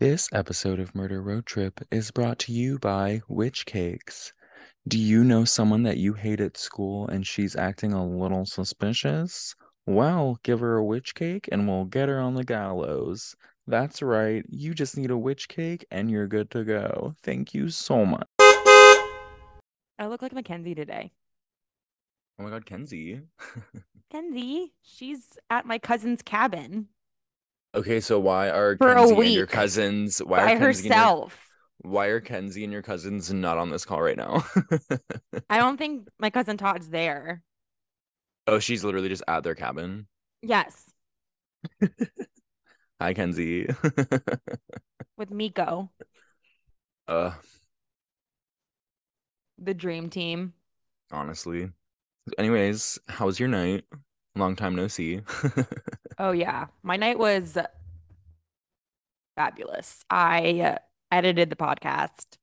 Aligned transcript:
This 0.00 0.30
episode 0.32 0.80
of 0.80 0.94
Murder 0.94 1.20
Road 1.20 1.44
Trip 1.44 1.78
is 1.90 2.10
brought 2.10 2.38
to 2.38 2.52
you 2.52 2.78
by 2.78 3.20
Witch 3.28 3.66
Cakes. 3.66 4.32
Do 4.88 4.98
you 4.98 5.22
know 5.22 5.44
someone 5.44 5.82
that 5.82 5.98
you 5.98 6.14
hate 6.14 6.40
at 6.40 6.56
school 6.56 7.06
and 7.08 7.26
she's 7.26 7.54
acting 7.54 7.92
a 7.92 8.06
little 8.06 8.46
suspicious? 8.46 9.54
Well, 9.84 10.38
give 10.42 10.60
her 10.60 10.76
a 10.76 10.84
witch 10.86 11.14
cake 11.14 11.50
and 11.52 11.68
we'll 11.68 11.84
get 11.84 12.08
her 12.08 12.18
on 12.18 12.32
the 12.32 12.44
gallows. 12.44 13.36
That's 13.66 14.00
right, 14.00 14.42
you 14.48 14.72
just 14.72 14.96
need 14.96 15.10
a 15.10 15.18
witch 15.18 15.50
cake 15.50 15.84
and 15.90 16.10
you're 16.10 16.26
good 16.26 16.50
to 16.52 16.64
go. 16.64 17.14
Thank 17.22 17.52
you 17.52 17.68
so 17.68 18.06
much. 18.06 18.26
I 18.38 20.06
look 20.06 20.22
like 20.22 20.32
Mackenzie 20.32 20.74
today. 20.74 21.12
Oh 22.38 22.44
my 22.44 22.48
god, 22.48 22.64
Kenzie. 22.64 23.20
Kenzie, 24.10 24.72
she's 24.80 25.36
at 25.50 25.66
my 25.66 25.78
cousin's 25.78 26.22
cabin 26.22 26.88
Okay, 27.74 28.00
so 28.00 28.18
why 28.18 28.50
are 28.50 28.76
For 28.78 28.96
a 28.96 29.06
Kenzie 29.06 29.26
and 29.26 29.34
your 29.34 29.46
cousins 29.46 30.18
why 30.18 30.40
by 30.40 30.46
are 30.46 30.50
Kenzie 30.50 30.88
and 30.90 30.98
your, 30.98 31.10
herself. 31.10 31.50
why 31.78 32.06
are 32.08 32.20
Kenzie 32.20 32.64
and 32.64 32.72
your 32.72 32.82
cousins 32.82 33.32
not 33.32 33.58
on 33.58 33.70
this 33.70 33.84
call 33.84 34.02
right 34.02 34.16
now? 34.16 34.44
I 35.50 35.58
don't 35.58 35.76
think 35.76 36.08
my 36.18 36.30
cousin 36.30 36.56
Todd's 36.56 36.88
there. 36.90 37.42
oh, 38.46 38.58
she's 38.58 38.84
literally 38.84 39.08
just 39.08 39.22
at 39.28 39.42
their 39.44 39.54
cabin. 39.54 40.06
Yes, 40.42 40.92
Hi, 43.00 43.14
Kenzie. 43.14 43.66
with 45.16 45.30
Miko, 45.30 45.90
uh, 47.08 47.32
the 49.58 49.74
dream 49.74 50.10
team. 50.10 50.54
honestly. 51.12 51.70
Anyways, 52.38 52.98
how 53.08 53.26
was 53.26 53.40
your 53.40 53.48
night? 53.48 53.84
Long 54.36 54.56
time 54.56 54.74
no 54.76 54.88
see. 54.88 55.20
Oh 56.18 56.32
yeah, 56.32 56.66
my 56.82 56.98
night 56.98 57.18
was 57.18 57.56
fabulous. 59.36 60.04
I 60.10 60.76
edited 61.10 61.48
the 61.48 61.56
podcast, 61.56 62.36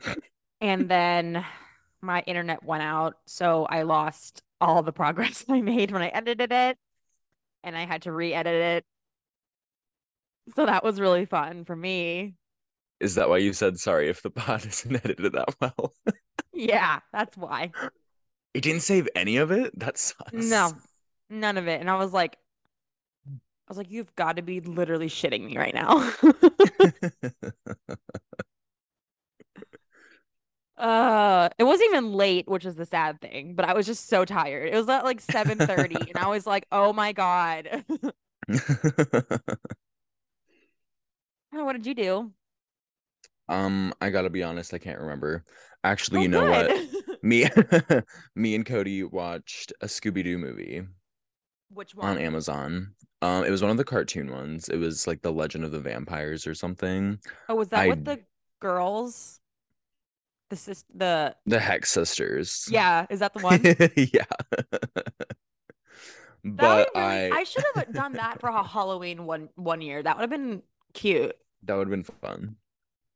and 0.60 0.88
then 0.88 1.44
my 2.02 2.22
internet 2.26 2.64
went 2.64 2.82
out, 2.82 3.14
so 3.26 3.66
I 3.66 3.82
lost 3.82 4.42
all 4.60 4.82
the 4.82 4.92
progress 4.92 5.44
I 5.48 5.60
made 5.60 5.92
when 5.92 6.02
I 6.02 6.08
edited 6.08 6.50
it, 6.50 6.76
and 7.62 7.76
I 7.76 7.84
had 7.86 8.02
to 8.02 8.10
re-edit 8.10 8.52
it. 8.52 8.84
So 10.56 10.66
that 10.66 10.82
was 10.82 10.98
really 11.00 11.24
fun 11.24 11.64
for 11.64 11.76
me. 11.76 12.34
Is 12.98 13.14
that 13.14 13.28
why 13.28 13.38
you 13.38 13.52
said 13.52 13.78
sorry 13.78 14.08
if 14.08 14.22
the 14.22 14.30
pod 14.30 14.66
isn't 14.66 15.04
edited 15.04 15.32
that 15.34 15.54
well? 15.60 15.94
Yeah, 16.52 16.98
that's 17.12 17.36
why. 17.36 17.70
It 18.54 18.62
didn't 18.62 18.82
save 18.82 19.08
any 19.14 19.36
of 19.36 19.52
it? 19.52 19.78
That 19.78 19.98
sucks. 19.98 20.32
No, 20.32 20.72
none 21.30 21.58
of 21.58 21.68
it. 21.68 21.80
And 21.80 21.90
I 21.90 21.96
was 21.96 22.12
like, 22.12 22.36
I 23.26 23.70
was 23.70 23.78
like, 23.78 23.90
you've 23.90 24.14
got 24.14 24.36
to 24.36 24.42
be 24.42 24.60
literally 24.60 25.08
shitting 25.08 25.46
me 25.46 25.56
right 25.56 25.74
now. 25.74 26.12
uh, 30.76 31.48
it 31.58 31.64
wasn't 31.64 31.88
even 31.90 32.12
late, 32.12 32.48
which 32.48 32.64
is 32.66 32.74
the 32.76 32.86
sad 32.86 33.20
thing, 33.20 33.54
but 33.54 33.64
I 33.64 33.74
was 33.74 33.86
just 33.86 34.08
so 34.08 34.24
tired. 34.24 34.68
It 34.72 34.76
was 34.76 34.88
at 34.88 35.04
like 35.04 35.20
7:30 35.20 36.10
and 36.10 36.18
I 36.18 36.28
was 36.28 36.46
like, 36.46 36.66
"Oh 36.72 36.92
my 36.92 37.12
God." 37.12 37.84
What 41.52 41.72
did 41.72 41.86
you 41.86 41.94
do? 41.94 42.32
um, 43.48 43.92
I 44.00 44.10
gotta 44.10 44.30
be 44.30 44.42
honest, 44.42 44.74
I 44.74 44.78
can't 44.78 45.00
remember. 45.00 45.44
Actually, 45.82 46.18
Oh, 46.18 46.22
you 46.22 46.28
know 46.28 46.46
what? 46.46 46.70
Me 47.22 47.48
me 48.34 48.54
and 48.54 48.66
Cody 48.66 49.02
watched 49.02 49.72
a 49.80 49.86
Scooby-Doo 49.86 50.38
movie 50.38 50.82
Which 51.70 51.94
one? 51.94 52.08
on? 52.10 52.18
Amazon. 52.18 52.94
Um, 53.22 53.44
it 53.44 53.50
was 53.50 53.62
one 53.62 53.70
of 53.70 53.76
the 53.78 53.84
cartoon 53.84 54.30
ones. 54.30 54.68
It 54.68 54.76
was 54.76 55.06
like 55.06 55.22
The 55.22 55.32
Legend 55.32 55.64
of 55.64 55.70
the 55.72 55.80
Vampires 55.80 56.46
or 56.46 56.54
something. 56.54 57.18
Oh, 57.48 57.54
was 57.54 57.68
that 57.68 57.80
I- 57.80 57.88
with 57.88 58.04
the 58.04 58.20
girls? 58.60 59.40
The 60.50 60.56
sis 60.56 60.84
the 60.94 61.34
The 61.46 61.58
Hex 61.58 61.90
Sisters. 61.90 62.68
yeah, 62.70 63.06
is 63.10 63.20
that 63.20 63.32
the 63.32 63.40
one? 63.40 63.60
yeah. 63.96 64.24
But 66.44 66.90
really, 66.94 67.06
I 67.06 67.30
I 67.30 67.44
should 67.44 67.64
have 67.74 67.92
done 67.92 68.12
that 68.14 68.40
for 68.40 68.48
a 68.50 68.62
Halloween 68.62 69.24
one 69.24 69.48
one 69.54 69.80
year. 69.80 70.02
That 70.02 70.16
would 70.16 70.20
have 70.22 70.30
been 70.30 70.62
cute. 70.92 71.34
that 71.62 71.74
would 71.74 71.88
have 71.88 71.90
been 71.90 72.04
fun. 72.20 72.56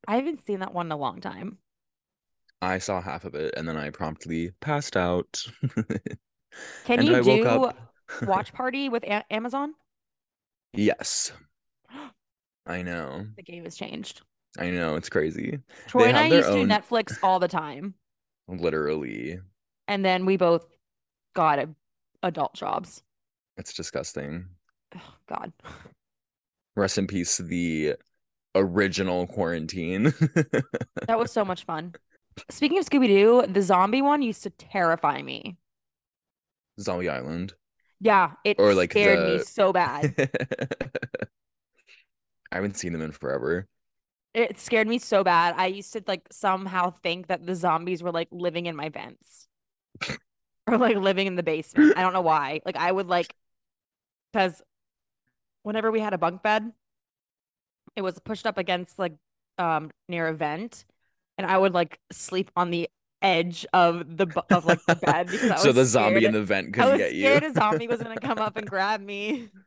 I 0.07 0.17
haven't 0.17 0.47
seen 0.47 0.61
that 0.61 0.73
one 0.73 0.87
in 0.87 0.93
a 0.93 0.97
long 0.97 1.21
time. 1.21 1.59
I 2.63 2.79
saw 2.79 3.01
half 3.03 3.25
of 3.27 3.35
it 3.35 3.53
and 3.57 3.69
then 3.69 3.77
I 3.77 3.91
promptly 3.91 4.53
passed 4.61 4.97
out. 4.97 5.45
Can 6.87 6.99
And 7.01 7.05
you 7.07 7.17
I 7.17 7.21
do 7.21 7.45
up. 7.47 7.88
Watch 8.23 8.53
party 8.53 8.89
with 8.89 9.05
a- 9.05 9.31
Amazon? 9.33 9.75
Yes, 10.75 11.33
I 12.67 12.83
know. 12.83 13.27
The 13.37 13.43
game 13.43 13.65
has 13.65 13.77
changed. 13.77 14.23
I 14.59 14.71
know. 14.71 14.97
It's 14.97 15.09
crazy. 15.09 15.59
Troy 15.87 16.05
and 16.05 16.17
I 16.17 16.27
used 16.27 16.49
to 16.49 16.55
own- 16.55 16.69
do 16.69 16.75
Netflix 16.75 17.19
all 17.23 17.39
the 17.39 17.49
time, 17.49 17.95
Literally. 18.49 19.39
and 19.87 20.05
then 20.05 20.25
we 20.27 20.37
both 20.37 20.67
got 21.35 21.59
a, 21.59 21.69
adult 22.23 22.55
jobs. 22.55 23.03
It's 23.57 23.73
disgusting. 23.75 24.47
Ugh, 24.95 25.01
God, 25.29 25.53
Rest 26.77 26.99
in 26.99 27.07
peace, 27.07 27.39
the 27.39 27.97
original 28.55 29.27
quarantine. 29.27 30.05
that 31.07 31.19
was 31.19 31.31
so 31.33 31.45
much 31.45 31.65
fun. 31.65 31.95
Speaking 32.51 32.79
of 32.79 32.85
Scooby 32.87 33.09
Doo, 33.09 33.45
the 33.53 33.63
zombie 33.63 34.01
one 34.03 34.23
used 34.23 34.43
to 34.45 34.51
terrify 34.51 35.23
me. 35.23 35.57
Zombie 36.81 37.09
Island. 37.09 37.55
Yeah, 38.01 38.33
it 38.45 38.59
Or, 38.59 38.75
like, 38.75 38.93
scared 38.93 39.23
me 39.25 39.39
so 39.39 39.73
bad. 39.73 40.15
I 42.53 42.57
haven't 42.57 42.77
seen 42.77 42.93
them 42.93 43.03
in 43.03 43.13
forever. 43.13 43.69
It 44.35 44.59
scared 44.59 44.87
me 44.87 44.99
so 44.99 45.25
bad. 45.25 45.55
I 45.57 45.67
used 45.67 45.93
to 45.95 46.03
like 46.07 46.27
somehow 46.31 46.91
think 46.91 47.27
that 47.27 47.47
the 47.47 47.55
zombies 47.55 48.03
were 48.03 48.13
like 48.13 48.29
living 48.31 48.67
in 48.67 48.77
my 48.77 48.89
vents 48.89 49.49
or 50.67 50.79
like 50.79 50.97
living 50.97 51.27
in 51.27 51.37
the 51.37 51.43
basement. 51.43 51.93
I 51.97 52.03
don't 52.03 52.13
know 52.13 52.21
why. 52.21 52.61
Like 52.65 52.77
I 52.77 52.91
would 52.93 53.07
like 53.09 53.35
because 54.33 54.63
whenever 55.63 55.91
we 55.91 56.01
had 56.01 56.15
a 56.15 56.19
bunk 56.19 56.43
bed, 56.43 56.73
it 57.97 58.03
was 58.03 58.19
pushed 58.19 58.47
up 58.47 58.59
against 58.59 58.99
like 58.99 59.15
um 59.59 59.91
near 60.09 60.29
a 60.29 60.35
vent, 60.35 60.85
and 61.37 61.47
I 61.47 61.59
would 61.59 61.75
like 61.75 61.99
sleep 62.13 62.51
on 62.57 62.71
the 62.71 62.89
edge 63.23 63.67
of 63.73 64.17
the 64.17 64.27
of 64.51 64.65
like 64.65 64.85
the 64.87 64.97
bed 64.97 65.29
because 65.29 65.51
I 65.51 65.55
was 65.55 65.63
so 65.63 65.73
the 65.73 65.85
zombie 65.85 66.25
in 66.25 66.33
the 66.33 66.43
vent 66.43 66.73
couldn't 66.75 66.97
get 66.97 67.15
you. 67.15 67.29
I 67.29 67.31
was 67.33 67.39
scared 67.39 67.45
a 67.45 67.53
zombie 67.55 67.89
was 67.89 68.03
gonna 68.03 68.17
come 68.19 68.39
up 68.39 68.57
and 68.57 68.67
grab 68.71 69.01
me. 69.01 69.49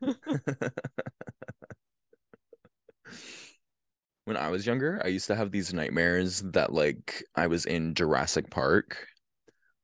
when 4.24 4.36
I 4.36 4.48
was 4.50 4.66
younger, 4.66 5.00
I 5.04 5.08
used 5.08 5.26
to 5.28 5.36
have 5.36 5.50
these 5.50 5.72
nightmares 5.74 6.42
that 6.52 6.72
like 6.72 7.24
I 7.34 7.46
was 7.46 7.64
in 7.66 7.94
Jurassic 7.94 8.50
Park. 8.50 9.06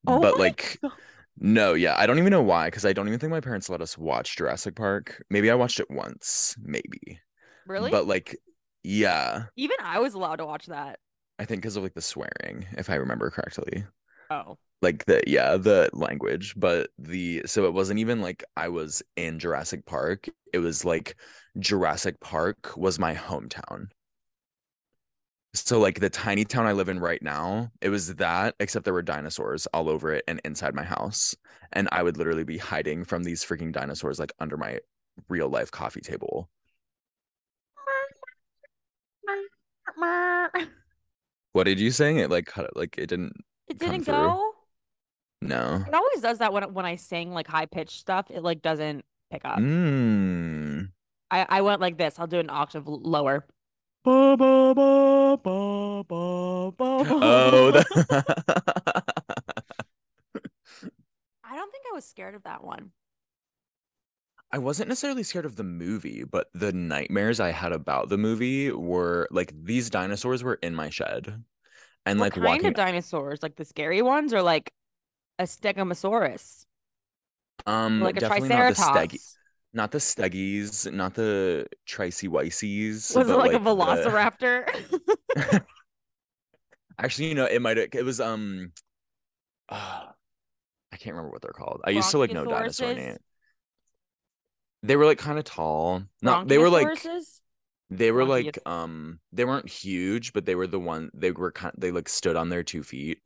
Oh 0.07 0.21
but 0.21 0.39
like 0.39 0.79
God. 0.83 0.93
no, 1.39 1.75
yeah, 1.75 1.95
I 1.99 2.07
don't 2.07 2.19
even 2.19 2.31
know 2.31 2.43
why 2.43 2.69
because 2.69 2.85
I 2.87 2.93
don't 2.93 3.09
even 3.09 3.19
think 3.19 3.31
my 3.31 3.41
parents 3.41 3.69
let 3.69 3.83
us 3.83 3.99
watch 3.99 4.37
Jurassic 4.37 4.77
Park. 4.77 5.23
Maybe 5.31 5.51
I 5.51 5.55
watched 5.55 5.81
it 5.81 5.91
once, 5.91 6.57
maybe. 6.61 7.21
Really? 7.67 7.91
But 7.91 8.07
like 8.07 8.37
yeah, 8.83 9.45
Even 9.57 9.77
I 9.83 9.99
was 9.99 10.15
allowed 10.15 10.37
to 10.37 10.47
watch 10.47 10.67
that. 10.67 10.99
I 11.39 11.45
think 11.45 11.63
because 11.63 11.77
of 11.77 11.83
like 11.83 11.95
the 11.95 12.03
swearing, 12.03 12.67
if 12.77 12.91
I 12.91 12.97
remember 12.97 13.31
correctly. 13.31 13.85
Oh. 14.31 14.59
Like 14.83 15.05
the 15.07 15.23
yeah, 15.27 15.57
the 15.57 15.91
language, 15.93 16.55
but 16.57 16.91
the 16.99 17.43
so 17.47 17.65
it 17.67 17.73
wasn't 17.73 17.99
even 18.01 18.21
like 18.21 18.45
I 18.57 18.69
was 18.69 19.03
in 19.17 19.39
Jurassic 19.39 19.85
Park. 19.87 20.29
It 20.53 20.59
was 20.59 20.85
like 20.85 21.17
Jurassic 21.59 22.21
Park 22.21 22.77
was 22.77 22.99
my 22.99 23.15
hometown. 23.15 23.89
So 25.55 25.81
like 25.81 25.99
the 25.99 26.11
tiny 26.11 26.45
town 26.45 26.67
I 26.67 26.73
live 26.73 26.89
in 26.89 27.01
right 27.01 27.23
now, 27.23 27.71
it 27.81 27.89
was 27.89 28.15
that, 28.17 28.55
except 28.61 28.85
there 28.85 28.95
were 28.95 29.03
dinosaurs 29.03 29.67
all 29.69 29.89
over 29.89 30.13
it 30.13 30.25
and 30.29 30.41
inside 30.45 30.75
my 30.75 30.85
house. 30.85 31.35
And 31.73 31.89
I 31.91 32.03
would 32.03 32.17
literally 32.17 32.45
be 32.45 32.59
hiding 32.59 33.05
from 33.05 33.25
these 33.25 33.45
freaking 33.45 33.73
dinosaurs 33.73 34.19
like 34.19 34.33
under 34.39 34.57
my 34.57 34.79
real 35.29 35.49
life 35.49 35.71
coffee 35.71 36.01
table. 36.01 36.49
What 41.53 41.65
did 41.65 41.81
you 41.81 41.91
sing? 41.91 42.19
It 42.19 42.31
like 42.31 42.47
cut 42.47 42.77
like 42.77 42.97
it 42.99 43.07
didn't 43.09 43.33
It 43.69 43.79
didn't 43.79 44.05
through. 44.05 44.15
go. 44.15 44.53
no. 45.43 45.85
It 45.87 45.95
always 45.95 46.21
does 46.21 46.39
that 46.39 46.53
when 46.53 46.73
when 46.75 46.87
I 46.87 46.97
sing 46.97 47.33
like 47.33 47.47
high 47.49 47.67
pitched 47.67 47.99
stuff. 48.01 48.31
It 48.31 48.43
like 48.43 48.63
doesn't 48.63 49.05
pick 49.31 49.45
up. 49.45 49.59
Mm. 49.59 50.91
I 51.31 51.47
I 51.49 51.61
went 51.63 51.81
like 51.81 51.97
this. 51.99 52.19
I'll 52.19 52.27
do 52.27 52.39
an 52.39 52.51
octave 52.51 52.87
lower. 52.87 53.47
Ba, 54.05 54.37
ba, 54.37 54.73
ba, 54.75 55.37
ba, 55.43 56.05
ba, 56.05 56.73
ba, 56.73 56.73
ba. 56.73 57.19
Oh, 57.21 57.71
the... 57.73 57.85
I 61.45 61.57
don't 61.57 61.73
think 61.73 61.85
I 61.91 61.95
was 61.95 62.05
scared 62.05 62.35
of 62.35 62.45
that 62.45 62.63
one. 62.65 62.93
I 64.51 64.59
wasn't 64.59 64.89
necessarily 64.89 65.23
scared 65.23 65.45
of 65.45 65.57
the 65.57 65.65
movie, 65.65 66.25
but 66.25 66.49
the 66.55 66.73
nightmares 66.73 67.39
I 67.39 67.51
had 67.51 67.73
about 67.73 68.09
the 68.09 68.17
movie 68.17 68.71
were 68.73 69.29
like 69.31 69.53
these 69.65 69.91
dinosaurs 69.91 70.43
were 70.43 70.55
in 70.55 70.75
my 70.75 70.89
shed. 70.89 71.45
And 72.07 72.19
what 72.19 72.27
like 72.27 72.33
kind 72.35 72.47
walking 72.47 72.67
of 72.69 72.75
dinosaurs? 72.75 73.43
Like 73.43 73.57
the 73.57 73.65
scary 73.65 74.01
ones, 74.01 74.33
or 74.33 74.41
like 74.43 74.73
a 75.39 75.45
Stegosaurus, 75.45 76.65
um 77.67 78.03
or 78.03 78.07
like 78.07 78.17
a 78.17 78.21
definitely 78.21 78.49
not 78.49 78.69
the 78.69 78.75
Triceratops? 78.75 79.39
not 79.75 79.91
the 79.91 79.99
Steggies, 79.99 80.91
not 80.93 81.15
the 81.15 81.67
Tricey 81.87 82.29
Weisies. 82.29 83.15
Was 83.15 83.29
it 83.29 83.37
but, 83.37 83.39
like, 83.39 83.53
a 83.53 83.59
the- 83.59 83.71
velociraptor? 83.71 84.67
Actually, 86.99 87.29
you 87.29 87.35
know, 87.35 87.45
it 87.45 87.61
might 87.61 87.77
have. 87.77 87.89
It 87.93 88.05
was 88.05 88.21
um. 88.21 88.73
I 90.91 90.97
can't 90.97 91.15
remember 91.15 91.31
what 91.31 91.43
they're 91.43 91.53
called. 91.53 91.83
I 91.85 91.91
used 91.91 92.11
to 92.13 92.19
like 92.19 92.33
know 92.33 92.47
dinosaur 92.47 92.95
names. 92.95 93.19
They 94.83 94.97
were 94.97 95.05
like 95.05 95.19
kind 95.19 95.39
of 95.39 95.45
tall. 95.45 96.03
No, 96.23 96.45
they 96.45 96.59
were 96.59 96.71
like 96.71 97.05
they 97.91 98.13
were 98.13 98.25
like 98.25 98.59
um 98.67 99.19
they 99.33 99.45
weren't 99.45 99.69
huge, 99.69 100.33
but 100.33 100.45
they 100.45 100.55
were 100.55 100.67
the 100.67 100.79
one 100.79 101.11
they 101.15 101.31
were 101.31 101.53
kind 101.53 101.75
they 101.77 101.91
like 101.91 102.09
stood 102.09 102.37
on 102.37 102.49
their 102.49 102.63
two 102.63 102.83
feet. 102.83 103.21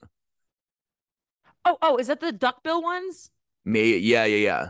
Oh, 1.64 1.78
oh, 1.80 1.96
is 1.96 2.08
that 2.08 2.20
the 2.20 2.32
duckbill 2.32 2.82
ones? 2.82 3.30
May 3.64 3.96
yeah, 3.98 4.24
yeah, 4.24 4.36
yeah. 4.36 4.68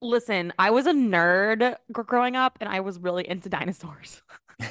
Listen, 0.00 0.52
I 0.58 0.70
was 0.70 0.86
a 0.86 0.92
nerd 0.92 1.76
growing 1.92 2.36
up 2.36 2.58
and 2.60 2.68
I 2.68 2.80
was 2.80 2.98
really 3.00 3.28
into 3.28 3.48
dinosaurs. 3.48 4.22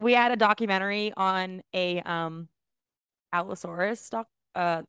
We 0.00 0.12
had 0.12 0.30
a 0.30 0.36
documentary 0.36 1.12
on 1.16 1.62
a 1.74 2.00
um 2.02 2.48
Allosaurus 3.32 4.10
doc 4.10 4.28
uh 4.54 4.82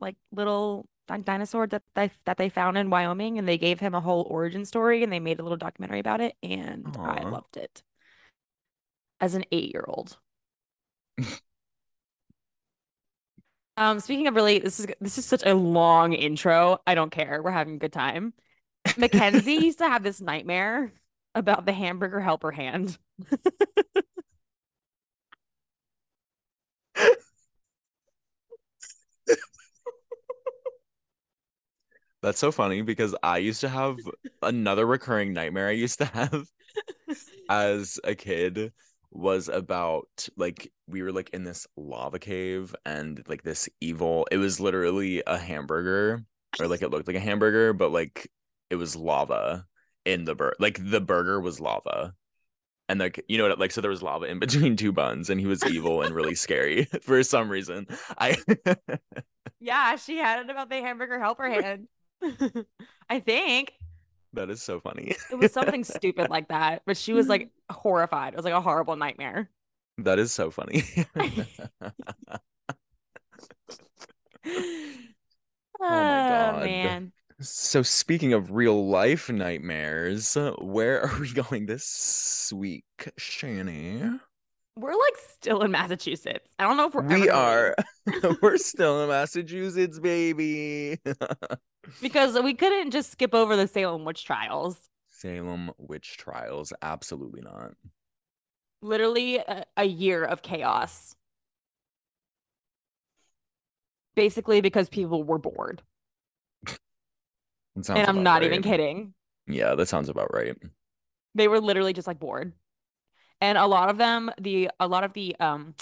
like 0.00 0.16
little 0.32 0.86
dinosaur 1.18 1.66
that 1.68 1.82
they 1.94 2.10
that 2.24 2.36
they 2.36 2.48
found 2.48 2.78
in 2.78 2.90
Wyoming 2.90 3.38
and 3.38 3.48
they 3.48 3.58
gave 3.58 3.80
him 3.80 3.94
a 3.94 4.00
whole 4.00 4.26
origin 4.30 4.64
story 4.64 5.02
and 5.02 5.12
they 5.12 5.20
made 5.20 5.40
a 5.40 5.42
little 5.42 5.58
documentary 5.58 6.00
about 6.00 6.20
it 6.20 6.34
and 6.42 6.96
I 6.98 7.22
loved 7.22 7.56
it. 7.56 7.82
As 9.20 9.34
an 9.34 9.44
8-year-old. 9.52 10.16
Um, 13.80 13.98
speaking 13.98 14.26
of 14.26 14.34
really, 14.34 14.58
this 14.58 14.78
is 14.78 14.86
this 15.00 15.16
is 15.16 15.24
such 15.24 15.42
a 15.46 15.54
long 15.54 16.12
intro. 16.12 16.82
I 16.86 16.94
don't 16.94 17.10
care. 17.10 17.40
We're 17.42 17.50
having 17.50 17.76
a 17.76 17.78
good 17.78 17.94
time. 17.94 18.34
Mackenzie 18.98 19.54
used 19.64 19.78
to 19.78 19.88
have 19.88 20.02
this 20.02 20.20
nightmare 20.20 20.92
about 21.34 21.64
the 21.64 21.72
hamburger 21.72 22.20
helper 22.20 22.50
hand. 22.50 22.98
That's 32.22 32.38
so 32.38 32.52
funny 32.52 32.82
because 32.82 33.14
I 33.22 33.38
used 33.38 33.60
to 33.62 33.68
have 33.68 33.98
another 34.42 34.86
recurring 34.86 35.32
nightmare 35.32 35.68
I 35.68 35.72
used 35.72 35.98
to 35.98 36.04
have 36.14 36.46
as 37.48 37.98
a 38.04 38.14
kid 38.14 38.72
was 39.12 39.48
about 39.48 40.28
like 40.36 40.70
we 40.86 41.02
were 41.02 41.12
like 41.12 41.30
in 41.30 41.42
this 41.42 41.66
lava 41.76 42.18
cave 42.18 42.74
and 42.86 43.22
like 43.26 43.42
this 43.42 43.68
evil 43.80 44.26
it 44.30 44.36
was 44.36 44.60
literally 44.60 45.22
a 45.26 45.36
hamburger 45.36 46.24
or 46.60 46.68
like 46.68 46.80
it 46.82 46.90
looked 46.90 47.08
like 47.08 47.16
a 47.16 47.20
hamburger 47.20 47.72
but 47.72 47.90
like 47.90 48.30
it 48.70 48.76
was 48.76 48.94
lava 48.94 49.66
in 50.04 50.24
the 50.24 50.34
burger 50.34 50.54
like 50.60 50.78
the 50.80 51.00
burger 51.00 51.40
was 51.40 51.60
lava 51.60 52.14
and 52.88 53.00
like 53.00 53.24
you 53.28 53.36
know 53.36 53.48
what 53.48 53.58
like 53.58 53.72
so 53.72 53.80
there 53.80 53.90
was 53.90 54.02
lava 54.02 54.26
in 54.26 54.38
between 54.40 54.76
two 54.76 54.92
buns 54.92 55.28
and 55.28 55.40
he 55.40 55.46
was 55.46 55.64
evil 55.66 56.02
and 56.02 56.14
really 56.14 56.36
scary 56.36 56.84
for 57.02 57.22
some 57.24 57.48
reason 57.48 57.86
i 58.18 58.36
Yeah, 59.60 59.96
she 59.96 60.16
had 60.16 60.40
it 60.40 60.50
about 60.50 60.70
the 60.70 60.80
hamburger 60.80 61.20
helper 61.20 61.48
hand. 61.48 61.88
I 63.08 63.20
think 63.20 63.72
that 64.32 64.50
is 64.50 64.62
so 64.62 64.78
funny 64.78 65.16
it 65.30 65.38
was 65.38 65.52
something 65.52 65.84
stupid 65.98 66.30
like 66.30 66.48
that, 66.48 66.82
but 66.86 66.96
she 66.96 67.12
was 67.12 67.28
like 67.28 67.50
horrified. 67.70 68.34
It 68.34 68.36
was 68.36 68.44
like 68.44 68.54
a 68.54 68.60
horrible 68.60 68.96
nightmare. 68.96 69.50
that 69.98 70.18
is 70.18 70.32
so 70.32 70.50
funny 70.50 70.84
Oh 75.82 75.88
my 75.88 75.96
oh, 75.96 76.52
God. 76.52 76.64
man. 76.64 77.12
So 77.40 77.82
speaking 77.82 78.34
of 78.34 78.50
real 78.50 78.86
life 78.88 79.30
nightmares, 79.30 80.36
where 80.58 81.02
are 81.02 81.18
we 81.18 81.32
going 81.32 81.64
this 81.66 82.52
week, 82.54 82.84
Shani? 83.18 84.20
We're 84.76 84.92
like 84.92 85.16
still 85.32 85.62
in 85.62 85.70
Massachusetts. 85.70 86.48
I 86.58 86.64
don't 86.64 86.76
know 86.76 86.86
if 86.86 86.94
we're 86.94 87.02
We 87.02 87.30
are. 87.30 87.74
We're 88.42 88.58
still 88.58 89.02
in 89.02 89.08
Massachusetts, 89.08 89.98
baby. 89.98 90.98
Because 92.00 92.40
we 92.40 92.54
couldn't 92.54 92.90
just 92.90 93.12
skip 93.12 93.34
over 93.34 93.56
the 93.56 93.66
Salem 93.66 94.04
witch 94.04 94.24
trials. 94.24 94.88
Salem 95.08 95.70
witch 95.78 96.16
trials, 96.16 96.72
absolutely 96.82 97.40
not. 97.42 97.72
Literally 98.82 99.36
a, 99.36 99.64
a 99.76 99.84
year 99.84 100.24
of 100.24 100.42
chaos. 100.42 101.14
Basically 104.14 104.60
because 104.60 104.88
people 104.88 105.22
were 105.22 105.38
bored. 105.38 105.82
And 107.76 108.06
I'm 108.06 108.22
not 108.22 108.42
even 108.42 108.62
kidding. 108.62 109.14
Yeah, 109.46 109.74
that 109.74 109.86
sounds 109.86 110.08
about 110.08 110.32
right. 110.32 110.56
They 111.34 111.48
were 111.48 111.60
literally 111.60 111.92
just 111.92 112.06
like 112.06 112.18
bored. 112.18 112.52
And 113.40 113.56
a 113.56 113.66
lot 113.66 113.88
of 113.88 113.96
them, 113.96 114.30
the 114.38 114.70
a 114.78 114.86
lot 114.86 115.04
of 115.04 115.12
the 115.12 115.36
um 115.40 115.74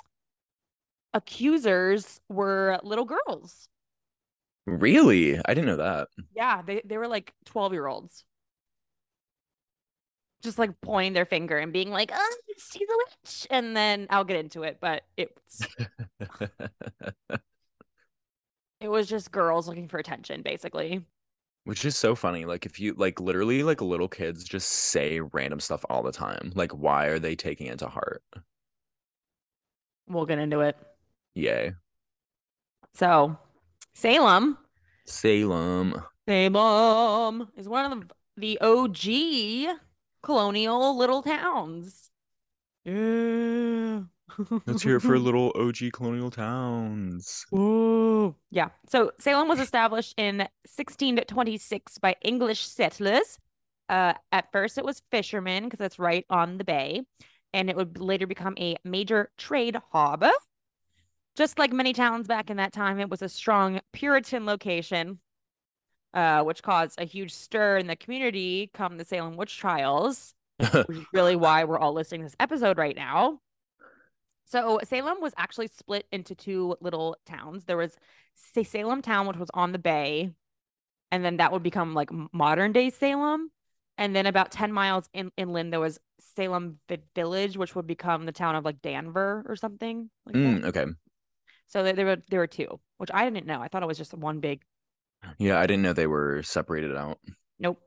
accusers 1.14 2.20
were 2.28 2.78
little 2.82 3.04
girls. 3.04 3.68
Really? 4.68 5.38
I 5.44 5.54
didn't 5.54 5.66
know 5.66 5.76
that. 5.76 6.08
Yeah, 6.34 6.62
they, 6.62 6.82
they 6.84 6.98
were 6.98 7.08
like 7.08 7.32
12 7.46 7.72
year 7.72 7.86
olds. 7.86 8.24
Just 10.42 10.58
like 10.58 10.78
pointing 10.82 11.14
their 11.14 11.24
finger 11.24 11.58
and 11.58 11.72
being 11.72 11.90
like, 11.90 12.12
oh, 12.14 12.36
she's 12.58 12.88
a 12.88 12.96
witch. 12.96 13.46
And 13.50 13.76
then 13.76 14.06
I'll 14.10 14.24
get 14.24 14.36
into 14.36 14.62
it, 14.62 14.78
but 14.80 15.02
it's 15.16 15.66
it 18.80 18.88
was 18.88 19.08
just 19.08 19.32
girls 19.32 19.66
looking 19.66 19.88
for 19.88 19.98
attention, 19.98 20.42
basically. 20.42 21.04
Which 21.64 21.84
is 21.84 21.96
so 21.96 22.14
funny. 22.14 22.44
Like 22.44 22.66
if 22.66 22.78
you 22.78 22.94
like 22.94 23.20
literally 23.20 23.62
like 23.62 23.80
little 23.80 24.08
kids 24.08 24.44
just 24.44 24.68
say 24.68 25.20
random 25.20 25.60
stuff 25.60 25.84
all 25.90 26.02
the 26.02 26.12
time. 26.12 26.52
Like 26.54 26.72
why 26.72 27.06
are 27.06 27.18
they 27.18 27.34
taking 27.34 27.66
it 27.66 27.80
to 27.80 27.88
heart? 27.88 28.22
We'll 30.06 30.26
get 30.26 30.38
into 30.38 30.60
it. 30.60 30.76
Yay. 31.34 31.72
So 32.94 33.38
Salem, 33.98 34.56
Salem. 35.06 36.04
Salem 36.28 37.48
is 37.56 37.68
one 37.68 37.90
of 37.90 38.08
the, 38.36 38.56
the 38.56 38.60
OG 38.60 39.76
colonial 40.22 40.96
little 40.96 41.20
towns. 41.20 42.08
Yeah. 42.84 44.02
Let's 44.66 44.82
hear 44.84 44.98
it 44.98 45.00
for 45.00 45.18
little 45.18 45.52
OG 45.56 45.90
colonial 45.92 46.30
towns. 46.30 47.44
Ooh. 47.52 48.36
Yeah. 48.52 48.68
So 48.88 49.10
Salem 49.18 49.48
was 49.48 49.58
established 49.58 50.14
in 50.16 50.38
1626 50.38 51.98
by 51.98 52.14
English 52.22 52.68
settlers. 52.68 53.40
Uh, 53.88 54.12
at 54.30 54.52
first, 54.52 54.78
it 54.78 54.84
was 54.84 55.02
fishermen 55.10 55.64
because 55.64 55.84
it's 55.84 55.98
right 55.98 56.24
on 56.30 56.58
the 56.58 56.64
bay, 56.64 57.02
and 57.52 57.68
it 57.68 57.74
would 57.74 57.98
later 57.98 58.28
become 58.28 58.54
a 58.60 58.76
major 58.84 59.32
trade 59.36 59.76
hub. 59.90 60.24
Just 61.38 61.56
like 61.56 61.72
many 61.72 61.92
towns 61.92 62.26
back 62.26 62.50
in 62.50 62.56
that 62.56 62.72
time, 62.72 62.98
it 62.98 63.08
was 63.08 63.22
a 63.22 63.28
strong 63.28 63.78
Puritan 63.92 64.44
location, 64.44 65.20
uh, 66.12 66.42
which 66.42 66.64
caused 66.64 67.00
a 67.00 67.04
huge 67.04 67.32
stir 67.32 67.76
in 67.76 67.86
the 67.86 67.94
community 67.94 68.72
come 68.74 68.96
the 68.96 69.04
Salem 69.04 69.36
witch 69.36 69.56
trials, 69.56 70.34
which 70.58 70.98
is 70.98 71.04
really 71.12 71.36
why 71.36 71.62
we're 71.62 71.78
all 71.78 71.92
listening 71.92 72.22
to 72.22 72.24
this 72.24 72.34
episode 72.40 72.76
right 72.76 72.96
now. 72.96 73.38
So 74.46 74.80
Salem 74.82 75.20
was 75.20 75.32
actually 75.36 75.68
split 75.68 76.06
into 76.10 76.34
two 76.34 76.74
little 76.80 77.16
towns. 77.24 77.66
There 77.66 77.76
was 77.76 77.96
Sa- 78.34 78.64
Salem 78.64 79.00
town, 79.00 79.28
which 79.28 79.36
was 79.36 79.50
on 79.54 79.70
the 79.70 79.78
bay, 79.78 80.32
and 81.12 81.24
then 81.24 81.36
that 81.36 81.52
would 81.52 81.62
become 81.62 81.94
like 81.94 82.10
modern 82.32 82.72
day 82.72 82.90
Salem. 82.90 83.52
And 83.96 84.16
then 84.16 84.26
about 84.26 84.50
10 84.50 84.72
miles 84.72 85.08
in, 85.12 85.30
inland, 85.36 85.72
there 85.72 85.78
was 85.78 86.00
Salem 86.18 86.80
Village, 87.14 87.56
which 87.56 87.76
would 87.76 87.86
become 87.86 88.26
the 88.26 88.32
town 88.32 88.56
of 88.56 88.64
like 88.64 88.82
Danver 88.82 89.48
or 89.48 89.54
something 89.54 90.10
like 90.26 90.34
Mm, 90.34 90.64
okay. 90.64 90.86
So 91.68 91.82
there, 91.82 91.92
there 91.92 92.06
were 92.06 92.22
there 92.30 92.40
were 92.40 92.46
two, 92.46 92.80
which 92.96 93.10
I 93.12 93.28
didn't 93.28 93.46
know. 93.46 93.60
I 93.60 93.68
thought 93.68 93.82
it 93.82 93.86
was 93.86 93.98
just 93.98 94.14
one 94.14 94.40
big. 94.40 94.62
Yeah, 95.38 95.60
I 95.60 95.66
didn't 95.66 95.82
know 95.82 95.92
they 95.92 96.06
were 96.06 96.42
separated 96.42 96.96
out. 96.96 97.18
Nope. 97.58 97.80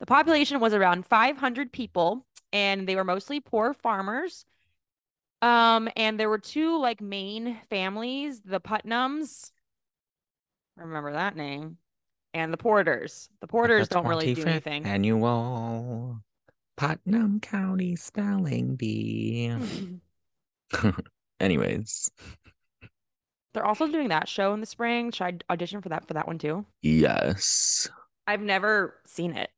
The 0.00 0.06
population 0.06 0.60
was 0.60 0.74
around 0.74 1.06
500 1.06 1.72
people, 1.72 2.26
and 2.52 2.88
they 2.88 2.96
were 2.96 3.04
mostly 3.04 3.40
poor 3.40 3.74
farmers. 3.74 4.44
Um, 5.42 5.88
and 5.96 6.18
there 6.18 6.28
were 6.28 6.38
two 6.38 6.80
like 6.80 7.00
main 7.00 7.58
families, 7.70 8.40
the 8.42 8.60
Putnams, 8.60 9.50
remember 10.76 11.12
that 11.12 11.36
name, 11.36 11.76
and 12.34 12.52
the 12.52 12.56
Porters. 12.56 13.28
The 13.40 13.46
Porters 13.46 13.88
don't 13.88 14.06
really 14.06 14.34
do 14.34 14.44
anything. 14.44 14.84
Annual 14.84 16.20
Putnam 16.76 17.40
County 17.40 17.94
Spelling 17.96 18.74
Bee. 18.74 19.54
Anyways, 21.40 22.10
They're 23.58 23.66
also 23.66 23.88
doing 23.88 24.10
that 24.10 24.28
show 24.28 24.54
in 24.54 24.60
the 24.60 24.66
spring. 24.66 25.10
Should 25.10 25.42
I 25.48 25.52
audition 25.52 25.82
for 25.82 25.88
that 25.88 26.06
for 26.06 26.14
that 26.14 26.28
one 26.28 26.38
too? 26.38 26.64
yes, 26.80 27.88
I've 28.24 28.40
never 28.40 28.94
seen 29.04 29.32
it. 29.32 29.50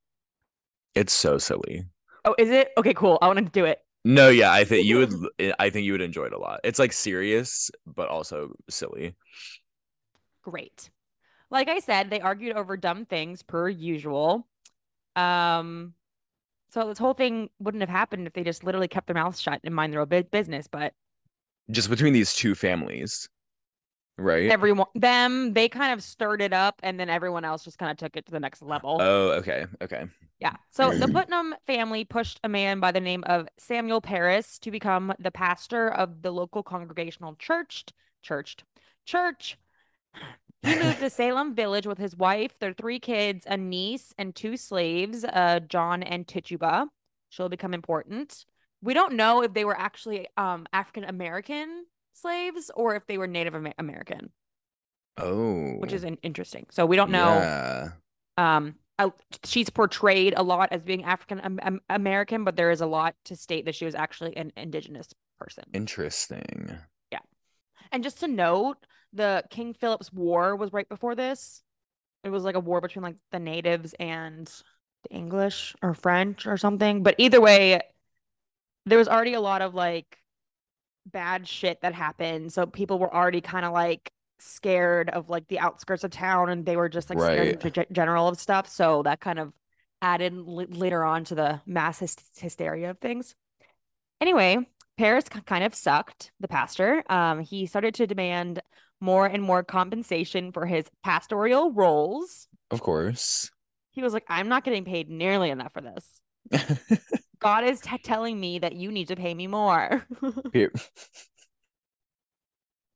it's 0.95 1.13
so 1.13 1.37
silly. 1.37 1.85
Oh, 2.25 2.35
is 2.39 2.49
it? 2.49 2.71
Okay, 2.79 2.95
cool. 2.95 3.19
I 3.21 3.27
want 3.27 3.41
to 3.41 3.45
do 3.45 3.67
it. 3.67 3.83
No, 4.07 4.31
yeah, 4.31 4.51
I 4.53 4.65
think 4.65 4.87
you 4.87 4.97
would. 4.97 5.13
I 5.59 5.69
think 5.69 5.85
you 5.85 5.93
would 5.93 6.01
enjoy 6.01 6.25
it 6.25 6.33
a 6.33 6.39
lot. 6.39 6.61
It's 6.65 6.79
like 6.79 6.95
serious, 6.95 7.71
but 7.87 8.09
also 8.09 8.55
silly. 8.71 9.17
Great. 10.41 10.89
Like 11.51 11.69
I 11.69 11.81
said, 11.81 12.09
they 12.09 12.23
argued 12.23 12.57
over 12.57 12.79
dumb 12.79 13.05
things 13.05 13.43
per 13.43 13.69
usual. 13.69 14.49
Um, 15.15 15.93
so 16.71 16.89
this 16.89 16.97
whole 16.97 17.13
thing 17.13 17.51
wouldn't 17.59 17.83
have 17.83 17.91
happened 17.91 18.27
if 18.27 18.33
they 18.33 18.45
just 18.45 18.65
literally 18.65 18.89
kept 18.89 19.09
their 19.09 19.15
mouths 19.15 19.43
shut 19.43 19.61
and 19.63 19.75
mind 19.75 19.93
their 19.93 20.01
own 20.01 20.25
business. 20.31 20.69
But 20.69 20.95
just 21.71 21.91
between 21.91 22.15
these 22.15 22.33
two 22.33 22.55
families, 22.55 23.29
right? 24.21 24.51
Everyone, 24.51 24.87
them, 24.95 25.53
they 25.53 25.69
kind 25.69 25.93
of 25.93 26.03
stirred 26.03 26.43
it 26.43 26.53
up, 26.53 26.81
and 26.83 26.99
then 26.99 27.09
everyone 27.09 27.45
else 27.45 27.65
just 27.65 27.79
kind 27.79 27.91
of 27.91 27.97
took 27.97 28.17
it 28.17 28.27
to 28.27 28.33
the 28.33 28.41
next 28.41 28.63
level. 28.63 28.99
Oh, 29.01 29.31
okay, 29.33 29.67
okay. 29.83 30.05
Yeah. 30.39 30.57
So 30.71 30.91
the 30.91 31.09
Putnam 31.09 31.55
family 31.67 32.05
pushed 32.05 32.41
a 32.43 32.49
man 32.49 32.81
by 32.81 32.93
the 32.93 33.01
name 33.01 33.25
of 33.27 33.47
Samuel 33.59 34.01
Parris 34.01 34.59
to 34.61 34.71
become 34.71 35.13
the 35.19 35.31
pastor 35.31 35.89
of 35.89 36.23
the 36.23 36.31
local 36.31 36.63
congregational 36.63 37.35
church. 37.37 37.85
Churched. 38.23 38.65
Church. 39.05 39.59
He 40.63 40.79
moved 40.79 41.01
to 41.01 41.11
Salem 41.11 41.55
Village 41.55 41.87
with 41.87 41.99
his 41.99 42.17
wife, 42.17 42.59
their 42.59 42.73
three 42.73 42.99
kids, 42.99 43.45
a 43.47 43.57
niece, 43.57 44.15
and 44.19 44.35
two 44.35 44.57
slaves, 44.57 45.25
uh, 45.25 45.61
John 45.61 46.03
and 46.03 46.27
Tituba. 46.27 46.89
She'll 47.29 47.49
become 47.49 47.75
important. 47.75 48.47
We 48.83 48.95
don't 48.95 49.15
know 49.15 49.43
if 49.43 49.53
they 49.53 49.67
were 49.67 49.79
actually 49.79 50.27
um, 50.37 50.67
African 50.73 51.05
American 51.05 51.85
slaves 52.13 52.71
or 52.75 52.95
if 52.95 53.07
they 53.07 53.19
were 53.19 53.27
Native 53.27 53.55
Amer- 53.55 53.75
American. 53.79 54.31
Oh, 55.17 55.73
which 55.79 55.93
is 55.93 56.05
an 56.05 56.19
interesting. 56.23 56.67
So 56.71 56.87
we 56.87 56.97
don't 56.97 57.11
know. 57.11 57.35
Yeah. 57.35 57.89
Um, 58.37 58.75
she's 59.45 59.71
portrayed 59.71 60.35
a 60.37 60.43
lot 60.43 60.71
as 60.73 60.83
being 60.83 61.05
African 61.05 61.81
American, 61.89 62.45
but 62.45 62.57
there 62.57 62.71
is 62.71 62.81
a 62.81 62.87
lot 62.87 63.15
to 63.27 63.37
state 63.37 63.65
that 63.67 63.75
she 63.75 63.85
was 63.85 63.95
actually 63.95 64.37
an 64.37 64.53
indigenous 64.57 65.09
person. 65.39 65.65
Interesting. 65.73 66.79
Yeah. 67.11 67.21
And 67.93 68.03
just 68.03 68.21
to 68.21 68.29
note, 68.29 68.77
the 69.13 69.45
King 69.51 69.75
Philip's 69.75 70.13
War 70.13 70.57
was 70.57 70.73
right 70.73 70.89
before 70.89 71.15
this. 71.15 71.63
It 72.25 72.31
was 72.31 72.45
like 72.45 72.55
a 72.55 72.61
war 72.61 72.81
between 72.81 73.03
like 73.03 73.17
the 73.33 73.39
natives 73.39 73.95
and 73.99 74.47
the 75.09 75.17
English 75.17 75.75
or 75.83 75.95
French 75.95 76.47
or 76.47 76.57
something. 76.57 77.03
But 77.03 77.15
either 77.19 77.41
way, 77.41 77.81
there 78.87 78.99
was 78.99 79.09
already 79.09 79.35
a 79.35 79.41
lot 79.41 79.63
of 79.63 79.75
like 79.75 80.19
bad 81.13 81.47
shit 81.47 81.81
that 81.83 81.95
happened. 81.95 82.53
So 82.53 82.67
people 82.67 82.99
were 82.99 83.15
already 83.15 83.41
kind 83.41 83.65
of 83.65 83.73
like 83.73 84.13
scared 84.39 85.11
of 85.11 85.29
like 85.29 85.47
the 85.49 85.59
outskirts 85.59 86.05
of 86.05 86.11
town 86.11 86.49
and 86.49 86.65
they 86.65 86.77
were 86.77 86.89
just 86.89 87.11
like 87.11 87.19
right. 87.19 87.61
scared 87.61 87.77
in 87.89 87.95
general 87.95 88.29
of 88.29 88.39
stuff. 88.39 88.69
So 88.69 89.03
that 89.03 89.21
kind 89.21 89.39
of 89.39 89.53
added 90.03 90.35
l- 90.35 90.67
later 90.69 91.05
on 91.05 91.25
to 91.25 91.35
the 91.35 91.61
mass 91.67 91.99
hysteria 92.39 92.91
of 92.91 92.99
things. 92.99 93.35
Anyway, 94.21 94.67
Parris 94.99 95.29
kind 95.29 95.65
of 95.65 95.75
sucked 95.75 96.33
the 96.41 96.49
pastor. 96.49 97.03
Um, 97.09 97.41
he 97.41 97.67
started 97.67 97.95
to 97.95 98.07
demand 98.07 98.61
more 99.01 99.27
and 99.27 99.43
more 99.43 99.63
compensation 99.63 100.53
for 100.53 100.67
his 100.67 100.87
pastoral 101.03 101.73
roles. 101.73 102.49
Of 102.71 102.83
course. 102.83 103.51
He 103.93 104.03
was 104.03 104.13
like, 104.13 104.25
I'm 104.29 104.49
not 104.49 104.65
getting 104.65 104.85
paid 104.85 105.09
nearly 105.09 105.51
enough 105.51 105.73
for 105.73 105.81
this. 105.81 106.21
God 107.41 107.65
is 107.65 107.81
t- 107.81 107.99
telling 107.99 108.39
me 108.39 108.59
that 108.59 108.75
you 108.75 108.93
need 108.93 109.09
to 109.09 109.17
pay 109.17 109.35
me 109.35 109.47
more. 109.47 110.07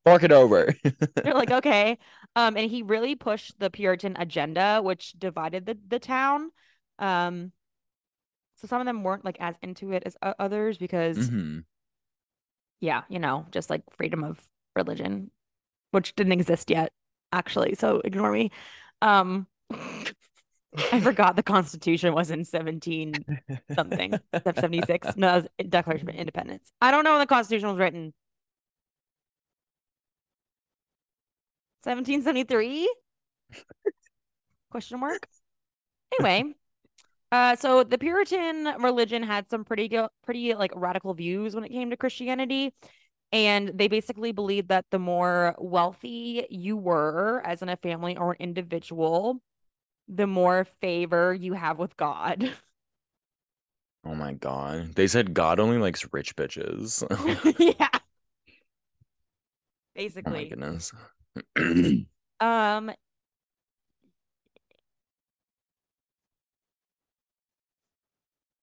Bark 0.05 0.23
it 0.23 0.33
over. 0.33 0.75
They're 1.17 1.35
like, 1.35 1.51
okay. 1.51 1.99
Um, 2.37 2.57
and 2.57 2.71
he 2.71 2.83
really 2.83 3.15
pushed 3.15 3.59
the 3.59 3.71
Puritan 3.71 4.17
agenda, 4.19 4.81
which 4.83 5.13
divided 5.19 5.65
the, 5.65 5.79
the 5.89 5.99
town. 5.99 6.51
Um, 6.99 7.53
so 8.57 8.67
some 8.69 8.81
of 8.81 8.87
them 8.87 9.03
weren't 9.03 9.25
like 9.25 9.39
as 9.41 9.57
into 9.63 9.93
it 9.93 10.03
as 10.05 10.17
others 10.23 10.77
because, 10.77 11.17
mm-hmm. 11.17 11.61
yeah, 12.81 13.03
you 13.09 13.19
know, 13.19 13.47
just 13.51 13.71
like 13.71 13.83
freedom 13.97 14.23
of 14.23 14.39
religion, 14.77 15.31
which 15.91 16.15
didn't 16.15 16.33
exist 16.33 16.71
yet, 16.71 16.93
actually. 17.33 17.75
So 17.75 18.03
ignore 18.05 18.31
me. 18.31 18.51
Um, 19.01 19.47
I 20.93 21.01
forgot 21.01 21.37
the 21.37 21.43
Constitution 21.43 22.15
was 22.15 22.31
in 22.31 22.45
17 22.45 23.15
something, 23.75 24.15
76. 24.55 25.17
No, 25.17 25.37
it 25.37 25.49
was 25.59 25.69
Declaration 25.69 26.09
of 26.09 26.15
Independence. 26.15 26.71
I 26.81 26.91
don't 26.91 27.05
know 27.05 27.13
when 27.13 27.21
the 27.21 27.27
Constitution 27.27 27.69
was 27.69 27.79
written. 27.79 28.13
1773? 31.83 32.93
Question 34.71 35.01
mark. 35.01 35.29
Anyway, 36.19 36.55
uh, 37.31 37.57
so 37.57 37.85
the 37.85 37.99
Puritan 37.99 38.65
religion 38.81 39.23
had 39.23 39.49
some 39.51 39.65
pretty 39.65 39.89
go- 39.89 40.09
pretty 40.25 40.55
like 40.55 40.73
radical 40.75 41.15
views 41.15 41.55
when 41.55 41.65
it 41.65 41.71
came 41.71 41.91
to 41.91 41.97
Christianity. 41.97 42.73
And 43.33 43.73
they 43.75 43.89
basically 43.89 44.31
believed 44.31 44.69
that 44.69 44.85
the 44.91 44.99
more 45.01 45.57
wealthy 45.59 46.47
you 46.51 46.77
were 46.77 47.43
as 47.45 47.63
in 47.63 47.69
a 47.69 47.77
family 47.77 48.17
or 48.17 48.33
an 48.33 48.37
individual, 48.39 49.41
the 50.09 50.27
more 50.27 50.65
favor 50.81 51.33
you 51.35 51.55
have 51.55 51.79
with 51.79 51.97
God. 51.97 52.53
Oh 54.07 54.15
my 54.15 54.35
god. 54.35 54.95
They 54.97 55.07
said 55.07 55.33
God 55.33 55.59
only 55.59 55.79
likes 55.79 56.07
rich 56.13 56.37
bitches. 56.37 57.03
yeah. 57.81 57.89
Basically. 59.95 60.31
Oh 60.31 60.37
my 60.37 60.45
goodness. 60.45 60.93
um 62.41 62.93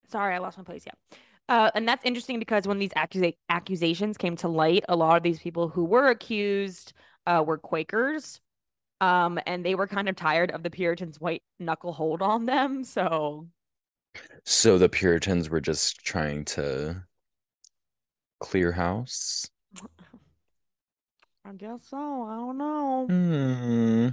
Sorry, 0.09 0.35
I 0.35 0.39
lost 0.39 0.57
my 0.57 0.63
place. 0.63 0.83
Yeah. 0.85 1.17
Uh, 1.47 1.71
and 1.73 1.87
that's 1.87 2.03
interesting 2.05 2.37
because 2.37 2.67
when 2.67 2.79
these 2.79 2.91
accusa- 2.91 3.35
accusations 3.49 4.17
came 4.17 4.35
to 4.37 4.47
light, 4.47 4.83
a 4.89 4.95
lot 4.95 5.17
of 5.17 5.23
these 5.23 5.39
people 5.39 5.69
who 5.69 5.85
were 5.85 6.09
accused 6.09 6.93
uh, 7.25 7.43
were 7.45 7.57
Quakers. 7.57 8.41
Um, 9.01 9.39
and 9.47 9.65
they 9.65 9.73
were 9.73 9.87
kind 9.87 10.07
of 10.07 10.15
tired 10.15 10.51
of 10.51 10.61
the 10.61 10.69
Puritans' 10.69 11.19
white 11.19 11.41
knuckle 11.59 11.91
hold 11.91 12.21
on 12.21 12.45
them. 12.45 12.83
So, 12.83 13.47
so 14.45 14.77
the 14.77 14.89
Puritans 14.89 15.49
were 15.49 15.59
just 15.59 15.97
trying 16.05 16.45
to 16.45 17.03
clear 18.39 18.71
house. 18.71 19.47
I 21.43 21.53
guess 21.53 21.87
so. 21.89 21.97
I 21.97 22.35
don't 22.35 22.57
know. 22.57 23.05
Hmm. 23.09 24.09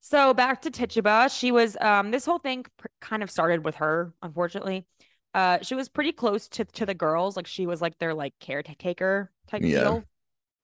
So 0.00 0.34
back 0.34 0.62
to 0.62 0.70
Tituba, 0.70 1.28
she 1.28 1.50
was 1.50 1.76
um 1.80 2.12
this 2.12 2.24
whole 2.24 2.38
thing 2.38 2.64
pr- 2.76 2.86
kind 3.00 3.22
of 3.22 3.30
started 3.30 3.64
with 3.64 3.76
her, 3.76 4.12
unfortunately. 4.22 4.86
Uh 5.34 5.58
she 5.62 5.74
was 5.74 5.88
pretty 5.88 6.12
close 6.12 6.48
to 6.50 6.64
to 6.64 6.86
the 6.86 6.94
girls, 6.94 7.36
like 7.36 7.46
she 7.46 7.66
was 7.66 7.80
like 7.80 7.98
their 7.98 8.14
like 8.14 8.34
caretaker 8.38 9.32
type 9.48 9.62
yeah. 9.64 9.80
deal. 9.80 10.04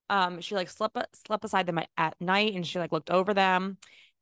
Um, 0.09 0.41
she 0.41 0.55
like 0.55 0.69
slept 0.69 0.97
slept 1.25 1.41
beside 1.41 1.65
them 1.67 1.79
at, 1.97 2.15
night, 2.19 2.55
and 2.55 2.65
she 2.65 2.79
like 2.79 2.91
looked 2.91 3.09
over 3.09 3.33
them. 3.33 3.77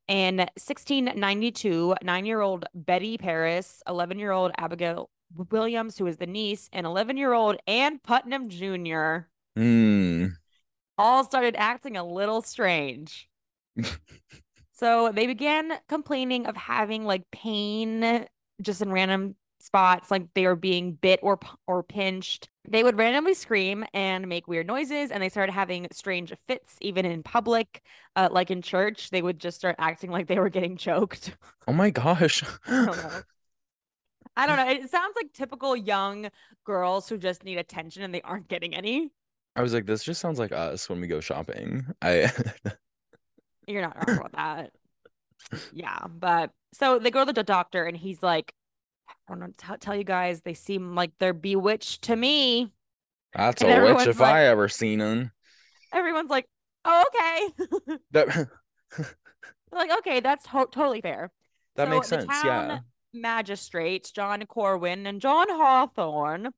In 0.06 0.38
1692, 0.38 1.96
nine-year-old 2.02 2.64
Betty 2.74 3.18
Parris, 3.18 3.82
11-year-old 3.86 4.52
Abigail 4.56 5.10
Williams, 5.50 5.98
who 5.98 6.06
is 6.06 6.16
the 6.16 6.26
niece, 6.26 6.70
and 6.72 6.86
11-year-old 6.86 7.56
Ann 7.66 7.98
Putnam 7.98 8.48
Jr. 8.48 9.28
Mm. 9.58 10.32
all 10.96 11.24
started 11.24 11.56
acting 11.58 11.96
a 11.96 12.04
little 12.04 12.40
strange. 12.42 13.28
so 14.72 15.12
they 15.12 15.26
began 15.26 15.72
complaining 15.88 16.46
of 16.46 16.56
having 16.56 17.04
like 17.04 17.30
pain 17.30 18.26
just 18.62 18.80
in 18.80 18.90
random 18.92 19.34
spots 19.60 20.10
like 20.10 20.32
they 20.34 20.46
were 20.46 20.56
being 20.56 20.92
bit 20.92 21.20
or 21.22 21.38
or 21.66 21.82
pinched. 21.82 22.48
They 22.66 22.82
would 22.82 22.98
randomly 22.98 23.34
scream 23.34 23.84
and 23.94 24.28
make 24.28 24.46
weird 24.46 24.66
noises 24.66 25.10
and 25.10 25.22
they 25.22 25.28
started 25.28 25.52
having 25.52 25.88
strange 25.90 26.32
fits 26.46 26.76
even 26.80 27.04
in 27.06 27.22
public 27.22 27.82
uh, 28.14 28.28
like 28.30 28.50
in 28.50 28.62
church 28.62 29.10
they 29.10 29.22
would 29.22 29.38
just 29.38 29.56
start 29.56 29.76
acting 29.78 30.10
like 30.10 30.26
they 30.26 30.38
were 30.38 30.48
getting 30.50 30.76
choked. 30.76 31.36
Oh 31.66 31.72
my 31.74 31.90
gosh. 31.90 32.42
I, 32.66 32.86
don't 32.86 32.98
I 34.38 34.46
don't 34.46 34.56
know 34.56 34.70
it 34.70 34.90
sounds 34.90 35.14
like 35.16 35.34
typical 35.34 35.76
young 35.76 36.30
girls 36.64 37.08
who 37.08 37.18
just 37.18 37.44
need 37.44 37.58
attention 37.58 38.02
and 38.02 38.14
they 38.14 38.22
aren't 38.22 38.48
getting 38.48 38.74
any. 38.74 39.10
I 39.54 39.60
was 39.60 39.74
like 39.74 39.84
this 39.84 40.02
just 40.02 40.20
sounds 40.20 40.38
like 40.38 40.52
us 40.52 40.88
when 40.88 40.98
we 41.00 41.06
go 41.08 41.20
shopping. 41.20 41.84
I 42.00 42.32
you're 43.66 43.82
not 43.82 43.96
wrong 43.96 44.18
about 44.18 44.32
that. 44.32 44.72
Yeah 45.72 46.06
but 46.08 46.52
so 46.72 46.98
they 46.98 47.10
go 47.10 47.24
to 47.24 47.32
the 47.32 47.42
doctor 47.42 47.84
and 47.84 47.96
he's 47.96 48.22
like 48.22 48.54
I 49.28 49.32
don't 49.32 49.40
know 49.40 49.48
t- 49.56 49.76
tell 49.80 49.94
you 49.94 50.04
guys, 50.04 50.40
they 50.40 50.54
seem 50.54 50.94
like 50.94 51.12
they're 51.18 51.34
bewitched 51.34 52.02
to 52.02 52.16
me. 52.16 52.72
That's 53.34 53.62
and 53.62 53.70
a 53.70 53.94
witch 53.94 54.08
if 54.08 54.20
like, 54.20 54.34
I 54.34 54.46
ever 54.46 54.68
seen 54.68 55.00
them. 55.00 55.32
Everyone's 55.92 56.30
like, 56.30 56.46
oh, 56.84 57.04
okay. 57.08 57.98
that... 58.12 58.48
like, 59.72 59.90
okay, 59.98 60.20
that's 60.20 60.44
to- 60.44 60.68
totally 60.70 61.02
fair. 61.02 61.30
That 61.76 61.88
so 61.88 61.90
makes 61.90 62.08
sense. 62.08 62.26
Yeah. 62.44 62.80
Magistrates, 63.12 64.10
John 64.12 64.44
Corwin 64.46 65.06
and 65.06 65.20
John 65.20 65.48
Hawthorne, 65.48 66.48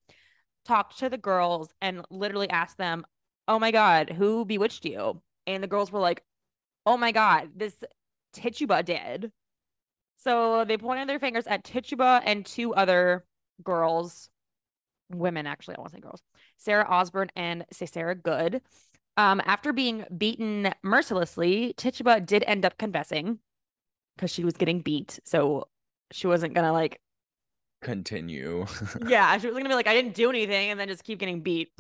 talked 0.64 0.98
to 0.98 1.08
the 1.08 1.18
girls 1.18 1.70
and 1.80 2.04
literally 2.10 2.48
asked 2.48 2.78
them, 2.78 3.04
Oh 3.48 3.58
my 3.58 3.70
God, 3.70 4.10
who 4.10 4.44
bewitched 4.44 4.84
you? 4.84 5.20
And 5.46 5.62
the 5.62 5.68
girls 5.68 5.90
were 5.90 6.00
like, 6.00 6.22
Oh 6.86 6.96
my 6.96 7.12
God, 7.12 7.50
this 7.56 7.74
Tituba 8.32 8.82
did. 8.82 9.32
So 10.22 10.64
they 10.66 10.76
pointed 10.76 11.08
their 11.08 11.18
fingers 11.18 11.46
at 11.46 11.64
Tituba 11.64 12.20
and 12.24 12.44
two 12.44 12.74
other 12.74 13.24
girls, 13.64 14.28
women 15.10 15.46
actually, 15.46 15.76
I 15.76 15.80
want 15.80 15.92
to 15.92 15.96
say 15.96 16.00
girls, 16.00 16.22
Sarah 16.58 16.86
Osborne 16.88 17.30
and 17.34 17.64
Sarah 17.72 18.14
Good. 18.14 18.60
Um, 19.16 19.40
after 19.44 19.72
being 19.72 20.04
beaten 20.16 20.72
mercilessly, 20.82 21.74
Tituba 21.76 22.20
did 22.20 22.44
end 22.46 22.64
up 22.64 22.76
confessing 22.78 23.38
because 24.14 24.30
she 24.30 24.44
was 24.44 24.54
getting 24.54 24.80
beat. 24.80 25.18
So 25.24 25.68
she 26.12 26.26
wasn't 26.26 26.54
gonna 26.54 26.72
like 26.72 27.00
continue. 27.80 28.66
yeah, 29.06 29.36
she 29.38 29.46
was 29.46 29.56
gonna 29.56 29.70
be 29.70 29.74
like, 29.74 29.88
I 29.88 29.94
didn't 29.94 30.14
do 30.14 30.28
anything, 30.28 30.70
and 30.70 30.78
then 30.78 30.88
just 30.88 31.04
keep 31.04 31.18
getting 31.18 31.40
beat. 31.40 31.70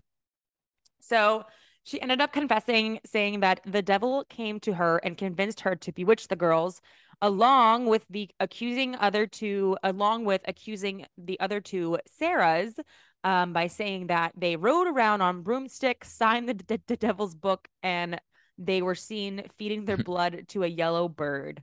So 1.00 1.44
she 1.84 2.00
ended 2.00 2.20
up 2.20 2.32
confessing, 2.32 3.00
saying 3.04 3.40
that 3.40 3.60
the 3.64 3.82
devil 3.82 4.24
came 4.28 4.60
to 4.60 4.74
her 4.74 4.98
and 4.98 5.16
convinced 5.16 5.60
her 5.60 5.76
to 5.76 5.92
bewitch 5.92 6.28
the 6.28 6.36
girls, 6.36 6.80
along 7.22 7.86
with 7.86 8.04
the 8.08 8.30
accusing 8.40 8.96
other 8.96 9.26
two, 9.26 9.76
along 9.82 10.24
with 10.24 10.40
accusing 10.46 11.06
the 11.18 11.38
other 11.40 11.60
two 11.60 11.98
Sarahs, 12.20 12.78
um, 13.24 13.52
by 13.52 13.66
saying 13.66 14.06
that 14.06 14.32
they 14.36 14.56
rode 14.56 14.88
around 14.88 15.20
on 15.20 15.42
broomsticks, 15.42 16.10
signed 16.12 16.48
the, 16.48 16.54
d- 16.54 16.78
the 16.86 16.96
devil's 16.96 17.34
book, 17.34 17.68
and 17.82 18.20
they 18.56 18.82
were 18.82 18.94
seen 18.94 19.42
feeding 19.58 19.84
their 19.84 19.96
blood 20.04 20.46
to 20.48 20.62
a 20.62 20.68
yellow 20.68 21.08
bird. 21.08 21.62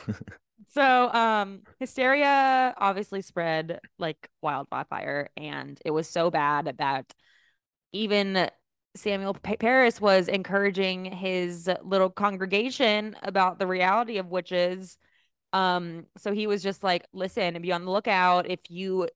so, 0.69 1.13
um, 1.13 1.63
hysteria 1.79 2.75
obviously 2.77 3.23
spread 3.23 3.81
like 3.99 4.29
wildfire, 4.43 5.29
and 5.37 5.81
it 5.85 5.93
was 5.93 6.09
so 6.09 6.31
bad 6.31 6.75
that 6.79 7.13
even 7.93 8.51
Samuel 8.97 9.35
P- 9.35 9.57
Parris 9.57 10.01
was 10.01 10.29
encouraging 10.29 11.05
his 11.07 11.71
little 11.83 12.11
congregation 12.11 13.17
about 13.23 13.59
the 13.59 13.67
reality 13.67 14.19
of 14.19 14.27
witches. 14.27 14.99
Um, 15.53 16.07
so 16.19 16.33
he 16.33 16.47
was 16.47 16.63
just 16.63 16.83
like, 16.83 17.07
listen, 17.13 17.55
and 17.55 17.63
be 17.63 17.73
on 17.73 17.85
the 17.85 17.91
lookout. 17.91 18.51
If 18.51 18.61
you 18.69 19.09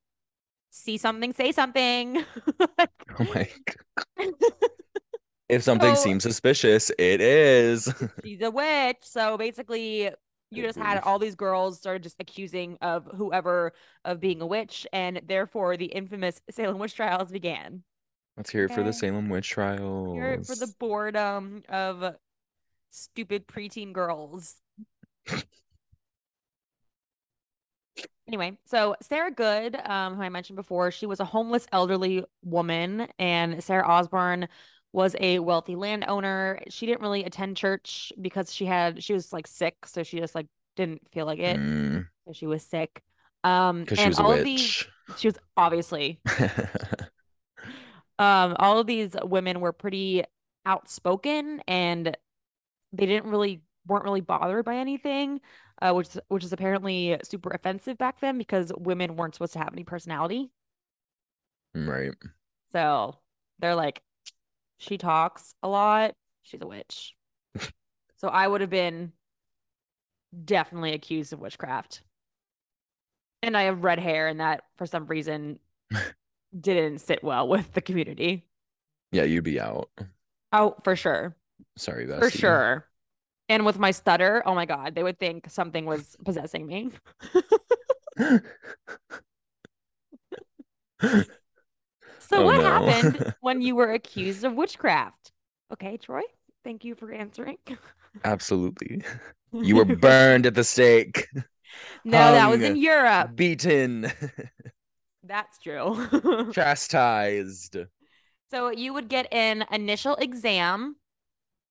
see 0.70 0.96
something, 0.96 1.32
say 1.32 1.52
something. 1.52 2.24
oh 2.60 3.24
my 3.34 3.48
god. 3.66 4.32
if 5.48 5.62
something 5.62 5.94
So- 5.94 6.02
seems 6.02 6.22
suspicious, 6.22 6.90
it 6.98 7.20
is. 7.20 7.92
She's 8.24 8.40
a 8.40 8.50
witch. 8.50 8.98
So 9.02 9.36
basically, 9.36 10.10
you 10.50 10.62
just 10.62 10.78
had 10.78 11.00
all 11.00 11.18
these 11.18 11.34
girls 11.34 11.78
started 11.78 12.02
just 12.02 12.16
accusing 12.20 12.76
of 12.82 13.08
whoever 13.16 13.72
of 14.04 14.20
being 14.20 14.42
a 14.42 14.46
witch, 14.46 14.86
and 14.92 15.20
therefore 15.26 15.76
the 15.78 15.86
infamous 15.86 16.40
Salem 16.50 16.78
witch 16.78 16.94
trials 16.94 17.30
began. 17.30 17.82
Let's 18.36 18.50
hear 18.50 18.64
it 18.64 18.70
for 18.72 18.82
the 18.82 18.92
Okay. 18.92 18.92
Salem 18.92 19.28
witch 19.28 19.48
trials. 19.50 19.82
Here 20.14 20.38
for 20.46 20.56
the 20.56 20.66
boredom 20.66 21.62
of 21.68 22.16
stupid 22.90 23.46
preteen 23.48 23.92
girls. 23.92 24.56
Anyway, 28.28 28.56
so 28.64 28.94
Sarah 29.02 29.30
Good, 29.32 29.76
um, 29.84 30.14
who 30.16 30.22
I 30.22 30.28
mentioned 30.28 30.56
before, 30.56 30.90
she 30.90 31.06
was 31.06 31.20
a 31.20 31.24
homeless 31.24 31.66
elderly 31.72 32.24
woman, 32.42 33.08
and 33.18 33.62
Sarah 33.62 33.86
Osborne 33.86 34.48
was 34.92 35.16
a 35.20 35.38
wealthy 35.40 35.74
landowner. 35.74 36.60
She 36.68 36.86
didn't 36.86 37.00
really 37.02 37.24
attend 37.24 37.56
church 37.56 38.12
because 38.20 38.52
she 38.54 38.64
had 38.66 39.02
she 39.02 39.12
was 39.12 39.32
like 39.32 39.46
sick, 39.46 39.86
so 39.86 40.02
she 40.02 40.18
just 40.20 40.34
like 40.34 40.46
didn't 40.76 41.02
feel 41.12 41.26
like 41.26 41.40
it. 41.40 41.62
Mm, 41.62 42.06
So 42.26 42.32
she 42.32 42.46
was 42.46 42.62
sick. 42.62 43.02
Um, 43.44 43.80
because 43.84 43.98
she 43.98 44.08
and 44.08 44.08
was 44.08 44.20
a 44.20 44.24
all 44.24 44.32
of 44.34 44.42
these, 44.42 44.74
witch. 44.74 44.88
she 45.14 45.28
was 45.28 45.38
obviously 45.56 46.20
um 48.22 48.56
all 48.58 48.78
of 48.78 48.86
these 48.86 49.16
women 49.24 49.60
were 49.60 49.72
pretty 49.72 50.24
outspoken 50.66 51.60
and 51.66 52.16
they 52.92 53.06
didn't 53.06 53.30
really 53.30 53.62
weren't 53.86 54.04
really 54.04 54.20
bothered 54.20 54.64
by 54.64 54.76
anything 54.76 55.40
uh 55.80 55.92
which 55.92 56.08
which 56.28 56.44
is 56.44 56.52
apparently 56.52 57.18
super 57.24 57.50
offensive 57.50 57.98
back 57.98 58.20
then 58.20 58.38
because 58.38 58.72
women 58.78 59.16
weren't 59.16 59.34
supposed 59.34 59.54
to 59.54 59.58
have 59.58 59.72
any 59.72 59.84
personality. 59.84 60.50
Right. 61.74 62.14
so 62.72 63.16
they're 63.58 63.74
like 63.74 64.02
she 64.78 64.98
talks 64.98 65.54
a 65.62 65.68
lot. 65.68 66.14
She's 66.42 66.60
a 66.62 66.66
witch. 66.66 67.14
So 68.16 68.28
i 68.28 68.46
would 68.46 68.60
have 68.60 68.70
been 68.70 69.12
definitely 70.44 70.92
accused 70.92 71.32
of 71.32 71.40
witchcraft. 71.40 72.02
And 73.42 73.56
i 73.56 73.62
have 73.64 73.84
red 73.84 73.98
hair 73.98 74.28
and 74.28 74.40
that 74.40 74.62
for 74.76 74.86
some 74.86 75.06
reason 75.06 75.58
didn't 76.58 76.98
sit 77.00 77.22
well 77.24 77.48
with 77.48 77.72
the 77.72 77.80
community 77.80 78.44
Yeah, 79.10 79.24
you'd 79.24 79.44
be 79.44 79.60
out. 79.60 79.90
oh 80.52 80.74
for 80.84 80.96
sure 80.96 81.36
Sorry, 81.76 82.06
Bestie. 82.06 82.18
For 82.18 82.30
sure. 82.30 82.88
And 83.48 83.64
with 83.66 83.78
my 83.78 83.90
stutter, 83.92 84.42
oh 84.46 84.54
my 84.54 84.66
God, 84.66 84.94
they 84.94 85.02
would 85.02 85.18
think 85.18 85.48
something 85.50 85.86
was 85.86 86.16
possessing 86.24 86.66
me. 86.66 86.90
So, 92.18 92.40
Oh, 92.40 92.44
what 92.44 92.56
no. 92.56 92.62
happened 92.62 93.34
when 93.40 93.60
you 93.60 93.74
were 93.76 93.92
accused 93.92 94.44
of 94.44 94.54
witchcraft? 94.54 95.32
Okay, 95.72 95.96
Troy, 95.96 96.22
thank 96.64 96.84
you 96.84 96.94
for 96.94 97.12
answering. 97.12 97.58
Absolutely. 98.24 99.02
You 99.52 99.76
were 99.76 99.84
burned 99.84 100.46
at 100.46 100.54
the 100.54 100.64
stake, 100.64 101.28
no, 102.04 102.32
that 102.32 102.48
was 102.50 102.60
in 102.62 102.76
Europe. 102.76 103.36
beaten, 103.36 104.10
That's 105.24 105.58
true. 105.58 106.08
chastised. 106.52 107.76
so, 108.50 108.70
you 108.70 108.92
would 108.92 109.08
get 109.08 109.32
an 109.32 109.64
initial 109.70 110.16
exam, 110.16 110.96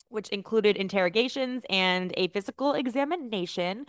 which 0.10 0.30
included 0.30 0.78
interrogations 0.78 1.64
and 1.70 2.14
a 2.18 2.30
physical 2.30 2.74
examination. 2.74 3.86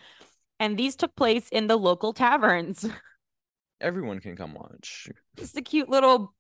And 0.59 0.79
these 0.79 0.97
took 0.97 1.15
place 1.17 1.49
in 1.51 1.67
the 1.67 1.77
local 1.77 2.13
taverns. 2.13 2.89
Everyone 3.81 4.21
can 4.21 4.37
come 4.37 4.55
watch. 4.55 5.09
Just 5.37 5.57
a 5.57 5.63
cute 5.63 5.89
little 5.89 6.35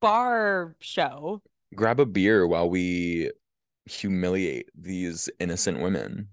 bar 0.00 0.76
show. 0.80 1.42
Grab 1.74 2.00
a 2.00 2.06
beer 2.06 2.46
while 2.46 2.70
we 2.70 3.30
humiliate 3.84 4.70
these 4.74 5.28
innocent 5.38 5.80
women. 5.80 6.28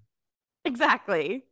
Exactly. 0.63 1.43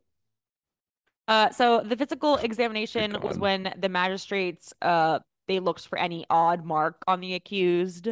Uh, 1.28 1.50
so 1.50 1.82
the 1.82 1.98
physical 1.98 2.38
examination 2.38 3.18
was 3.22 3.38
when 3.40 3.74
the 3.78 3.90
magistrates 3.90 4.74
uh 4.82 5.20
they 5.48 5.60
looked 5.60 5.88
for 5.88 5.98
any 5.98 6.26
odd 6.30 6.66
mark 6.66 7.04
on 7.08 7.20
the 7.20 7.36
accused, 7.36 8.10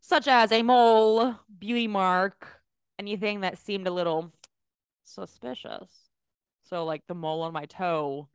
such 0.00 0.26
as 0.28 0.52
a 0.52 0.62
mole, 0.62 1.36
beauty 1.58 1.86
mark, 1.86 2.60
anything 2.98 3.40
that 3.40 3.58
seemed 3.58 3.86
a 3.86 3.90
little 3.92 4.32
suspicious. 5.04 5.88
So 6.64 6.84
like 6.84 7.02
the 7.06 7.14
mole 7.14 7.42
on 7.42 7.52
my 7.52 7.66
toe, 7.66 8.28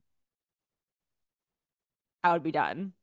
I 2.24 2.34
would 2.34 2.44
be 2.44 2.52
done. 2.52 2.94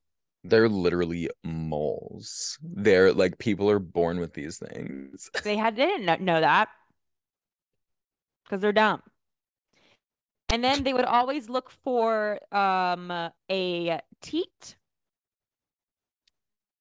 They're 0.45 0.69
literally 0.69 1.29
moles. 1.43 2.59
They're 2.63 3.13
like 3.13 3.39
people 3.39 3.69
are 3.71 3.81
born 3.81 4.21
with 4.21 4.33
these 4.35 4.59
things. 4.59 5.29
They 5.43 5.57
had 5.57 5.77
they 5.77 5.87
didn't 5.87 6.23
know 6.23 6.41
that 6.41 6.69
because 8.45 8.61
they're 8.61 8.73
dumb. 8.73 9.03
And 10.49 10.63
then 10.63 10.85
they 10.85 10.93
would 10.93 11.05
always 11.05 11.49
look 11.49 11.71
for 11.71 12.39
um 12.55 13.11
a 13.51 14.01
teat. 14.23 14.77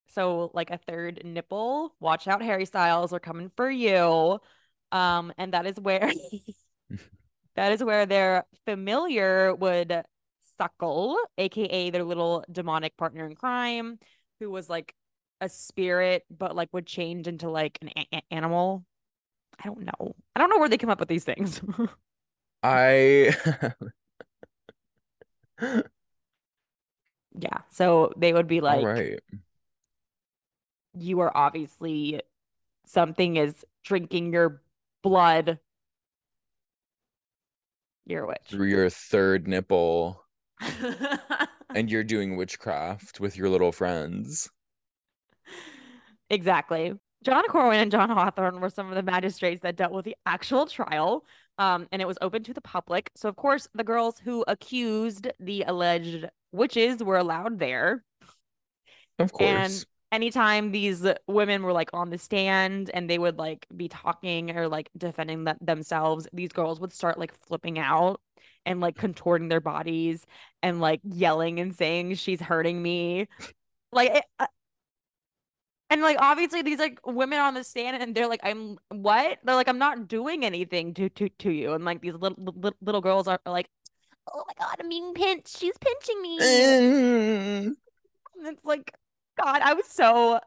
So 0.07 0.51
like 0.53 0.71
a 0.71 0.77
third 0.77 1.21
nipple. 1.25 1.93
Watch 1.99 2.27
out, 2.27 2.41
Harry 2.41 2.65
Styles 2.65 3.11
we're 3.11 3.19
coming 3.19 3.51
for 3.55 3.69
you. 3.69 4.39
Um, 4.91 5.33
and 5.37 5.53
that 5.53 5.65
is 5.65 5.77
where 5.79 6.11
that 7.55 7.71
is 7.71 7.83
where 7.83 8.05
their 8.05 8.45
familiar 8.65 9.53
would 9.55 10.03
suckle, 10.57 11.17
aka 11.37 11.89
their 11.89 12.03
little 12.03 12.43
demonic 12.51 12.95
partner 12.97 13.25
in 13.25 13.35
crime, 13.35 13.99
who 14.39 14.49
was 14.49 14.69
like 14.69 14.95
a 15.41 15.49
spirit, 15.49 16.25
but 16.29 16.55
like 16.55 16.69
would 16.73 16.85
change 16.87 17.27
into 17.27 17.49
like 17.49 17.77
an 17.81 17.89
a- 18.13 18.23
animal. 18.31 18.85
I 19.59 19.67
don't 19.67 19.81
know. 19.81 20.15
I 20.35 20.39
don't 20.39 20.49
know 20.49 20.59
where 20.59 20.69
they 20.69 20.77
come 20.77 20.89
up 20.89 20.99
with 20.99 21.09
these 21.09 21.23
things. 21.23 21.61
I 22.65 23.35
yeah. 27.37 27.59
So 27.69 28.11
they 28.17 28.33
would 28.33 28.47
be 28.47 28.59
like, 28.59 28.83
right. 28.83 29.19
you 30.97 31.19
are 31.19 31.31
obviously 31.37 32.21
something 32.87 33.35
is 33.35 33.63
drinking 33.83 34.33
your 34.33 34.63
blood. 35.03 35.59
You're 38.07 38.23
a 38.23 38.27
witch. 38.29 38.39
Through 38.49 38.67
your 38.67 38.89
third 38.89 39.47
nipple, 39.47 40.25
and 41.75 41.91
you're 41.91 42.03
doing 42.03 42.35
witchcraft 42.35 43.19
with 43.19 43.37
your 43.37 43.49
little 43.49 43.71
friends. 43.71 44.49
Exactly. 46.31 46.95
John 47.25 47.43
Corwin 47.49 47.79
and 47.79 47.91
John 47.91 48.09
Hawthorne 48.09 48.61
were 48.61 48.69
some 48.69 48.87
of 48.89 48.95
the 48.95 49.01
magistrates 49.01 49.61
that 49.61 49.75
dealt 49.75 49.91
with 49.91 50.05
the 50.05 50.15
actual 50.27 50.67
trial. 50.67 51.25
Um, 51.57 51.87
and 51.91 52.01
it 52.01 52.07
was 52.07 52.19
open 52.21 52.43
to 52.43 52.53
the 52.53 52.61
public. 52.61 53.09
So, 53.15 53.27
of 53.27 53.35
course, 53.35 53.67
the 53.73 53.83
girls 53.83 54.19
who 54.19 54.45
accused 54.47 55.27
the 55.39 55.63
alleged 55.63 56.25
witches 56.51 57.03
were 57.03 57.17
allowed 57.17 57.57
there. 57.57 58.03
Of 59.17 59.31
course. 59.31 59.49
And 59.49 59.85
anytime 60.11 60.71
these 60.71 61.03
women 61.27 61.63
were 61.63 61.73
like 61.73 61.89
on 61.93 62.11
the 62.11 62.19
stand 62.19 62.91
and 62.93 63.09
they 63.09 63.17
would 63.17 63.39
like 63.39 63.65
be 63.75 63.87
talking 63.87 64.55
or 64.55 64.67
like 64.67 64.91
defending 64.95 65.45
th- 65.45 65.57
themselves, 65.61 66.27
these 66.31 66.51
girls 66.51 66.79
would 66.79 66.93
start 66.93 67.17
like 67.17 67.33
flipping 67.47 67.79
out 67.79 68.21
and 68.67 68.81
like 68.81 68.97
contorting 68.97 69.47
their 69.47 69.61
bodies 69.61 70.25
and 70.61 70.79
like 70.79 70.99
yelling 71.03 71.59
and 71.59 71.75
saying, 71.75 72.15
She's 72.15 72.41
hurting 72.41 72.79
me. 72.81 73.27
Like, 73.91 74.11
it, 74.11 74.25
uh, 74.39 74.47
And 75.89 76.01
like 76.01 76.17
obviously 76.19 76.61
these 76.61 76.79
like 76.79 76.99
women 77.05 77.39
on 77.39 77.53
the 77.53 77.63
stand 77.63 78.01
and 78.01 78.15
they're 78.15 78.27
like, 78.27 78.41
I'm 78.43 78.77
what? 78.89 79.37
They're 79.43 79.55
like, 79.55 79.67
I'm 79.67 79.77
not 79.77 80.07
doing 80.07 80.43
anything 80.43 80.93
to 80.95 81.09
to 81.09 81.29
to 81.29 81.51
you. 81.51 81.73
And 81.73 81.85
like 81.85 82.01
these 82.01 82.15
little 82.15 82.37
little, 82.43 82.77
little 82.81 83.01
girls 83.01 83.27
are, 83.27 83.39
are 83.45 83.51
like, 83.51 83.69
oh 84.33 84.43
my 84.47 84.53
god, 84.65 84.77
I'm 84.79 84.89
being 84.89 85.13
pinched. 85.13 85.57
She's 85.57 85.77
pinching 85.77 86.21
me. 86.21 86.37
and 88.37 88.47
it's 88.47 88.65
like, 88.65 88.93
God, 89.37 89.61
I 89.61 89.73
was 89.73 89.85
so 89.85 90.39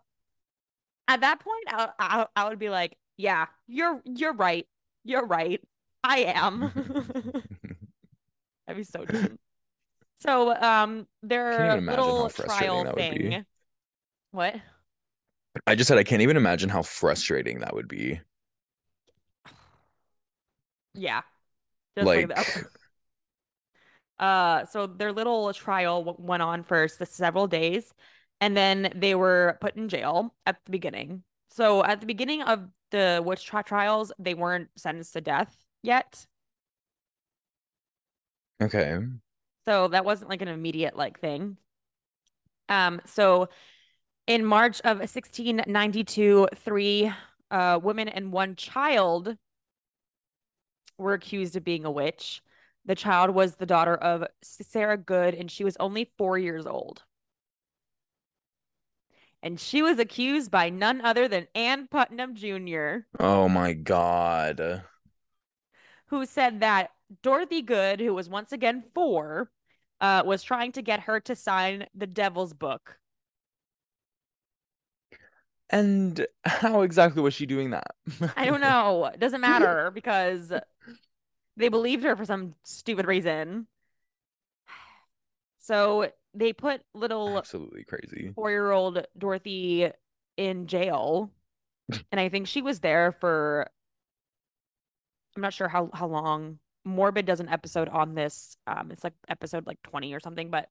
at 1.08 1.22
that 1.22 1.40
point, 1.40 1.64
I, 1.68 1.88
I 1.98 2.26
I 2.36 2.48
would 2.48 2.58
be 2.58 2.68
like, 2.68 2.96
yeah, 3.16 3.46
you're 3.66 4.00
you're 4.04 4.34
right. 4.34 4.66
You're 5.04 5.26
right. 5.26 5.60
I 6.04 6.18
am. 6.34 6.70
That'd 8.66 8.76
be 8.76 8.84
so 8.84 9.04
dumb. 9.04 9.38
So 10.20 10.54
um 10.54 11.06
their 11.22 11.80
little 11.80 12.28
trial 12.28 12.92
thing. 12.94 13.44
What? 14.32 14.56
I 15.66 15.74
just 15.74 15.88
said 15.88 15.98
I 15.98 16.04
can't 16.04 16.22
even 16.22 16.36
imagine 16.36 16.68
how 16.68 16.82
frustrating 16.82 17.60
that 17.60 17.74
would 17.74 17.88
be. 17.88 18.20
Yeah. 20.94 21.22
Just 21.96 22.06
like, 22.06 22.28
like 22.28 22.64
uh 24.18 24.64
so 24.66 24.86
their 24.86 25.12
little 25.12 25.52
trial 25.52 26.16
went 26.18 26.42
on 26.42 26.64
for 26.64 26.88
several 26.88 27.46
days 27.46 27.94
and 28.40 28.56
then 28.56 28.92
they 28.94 29.14
were 29.14 29.58
put 29.60 29.76
in 29.76 29.88
jail 29.88 30.34
at 30.46 30.56
the 30.64 30.70
beginning. 30.70 31.22
So 31.50 31.84
at 31.84 32.00
the 32.00 32.06
beginning 32.06 32.42
of 32.42 32.68
the 32.90 33.22
witch 33.24 33.46
trials, 33.46 34.12
they 34.18 34.34
weren't 34.34 34.68
sentenced 34.76 35.12
to 35.14 35.20
death 35.20 35.54
yet. 35.82 36.26
Okay. 38.60 38.98
So 39.64 39.88
that 39.88 40.04
wasn't 40.04 40.30
like 40.30 40.42
an 40.42 40.48
immediate 40.48 40.96
like 40.96 41.20
thing. 41.20 41.56
Um, 42.68 43.00
so 43.06 43.48
in 44.28 44.44
March 44.44 44.80
of 44.80 44.98
1692, 44.98 46.48
three 46.54 47.10
uh, 47.50 47.80
women 47.82 48.08
and 48.08 48.30
one 48.30 48.54
child 48.56 49.36
were 50.98 51.14
accused 51.14 51.56
of 51.56 51.64
being 51.64 51.86
a 51.86 51.90
witch. 51.90 52.42
The 52.84 52.94
child 52.94 53.30
was 53.30 53.56
the 53.56 53.66
daughter 53.66 53.94
of 53.94 54.24
Sarah 54.42 54.98
Good, 54.98 55.34
and 55.34 55.50
she 55.50 55.64
was 55.64 55.76
only 55.80 56.12
four 56.18 56.36
years 56.36 56.66
old. 56.66 57.02
And 59.42 59.58
she 59.58 59.80
was 59.82 59.98
accused 59.98 60.50
by 60.50 60.68
none 60.68 61.00
other 61.00 61.26
than 61.26 61.46
Ann 61.54 61.88
Putnam 61.88 62.34
Jr. 62.34 63.06
Oh 63.18 63.48
my 63.48 63.72
God. 63.72 64.82
Who 66.08 66.26
said 66.26 66.60
that 66.60 66.90
Dorothy 67.22 67.62
Good, 67.62 68.00
who 68.00 68.12
was 68.12 68.28
once 68.28 68.52
again 68.52 68.84
four, 68.94 69.50
uh, 70.02 70.22
was 70.26 70.42
trying 70.42 70.72
to 70.72 70.82
get 70.82 71.00
her 71.00 71.18
to 71.20 71.34
sign 71.34 71.86
the 71.94 72.06
Devil's 72.06 72.52
Book. 72.52 72.98
And 75.70 76.26
how 76.44 76.82
exactly 76.82 77.22
was 77.22 77.34
she 77.34 77.46
doing 77.46 77.70
that? 77.70 77.94
I 78.36 78.46
don't 78.46 78.60
know. 78.60 79.06
It 79.06 79.20
doesn't 79.20 79.40
matter 79.40 79.90
because 79.94 80.52
they 81.56 81.68
believed 81.68 82.04
her 82.04 82.16
for 82.16 82.24
some 82.24 82.54
stupid 82.64 83.06
reason. 83.06 83.66
So 85.58 86.10
they 86.34 86.52
put 86.52 86.82
little 86.94 87.36
absolutely 87.36 87.84
crazy 87.84 88.32
four 88.34 88.50
year 88.50 88.70
old 88.70 89.06
Dorothy 89.16 89.90
in 90.36 90.66
jail. 90.66 91.30
and 92.12 92.20
I 92.20 92.28
think 92.28 92.46
she 92.46 92.62
was 92.62 92.80
there 92.80 93.12
for 93.12 93.68
I'm 95.36 95.42
not 95.42 95.52
sure 95.52 95.68
how 95.68 95.90
how 95.92 96.06
long. 96.06 96.58
Morbid 96.84 97.26
does 97.26 97.40
an 97.40 97.50
episode 97.50 97.90
on 97.90 98.14
this. 98.14 98.56
Um, 98.66 98.90
it's 98.90 99.04
like 99.04 99.12
episode 99.28 99.66
like 99.66 99.82
20 99.82 100.14
or 100.14 100.20
something, 100.20 100.48
but 100.48 100.70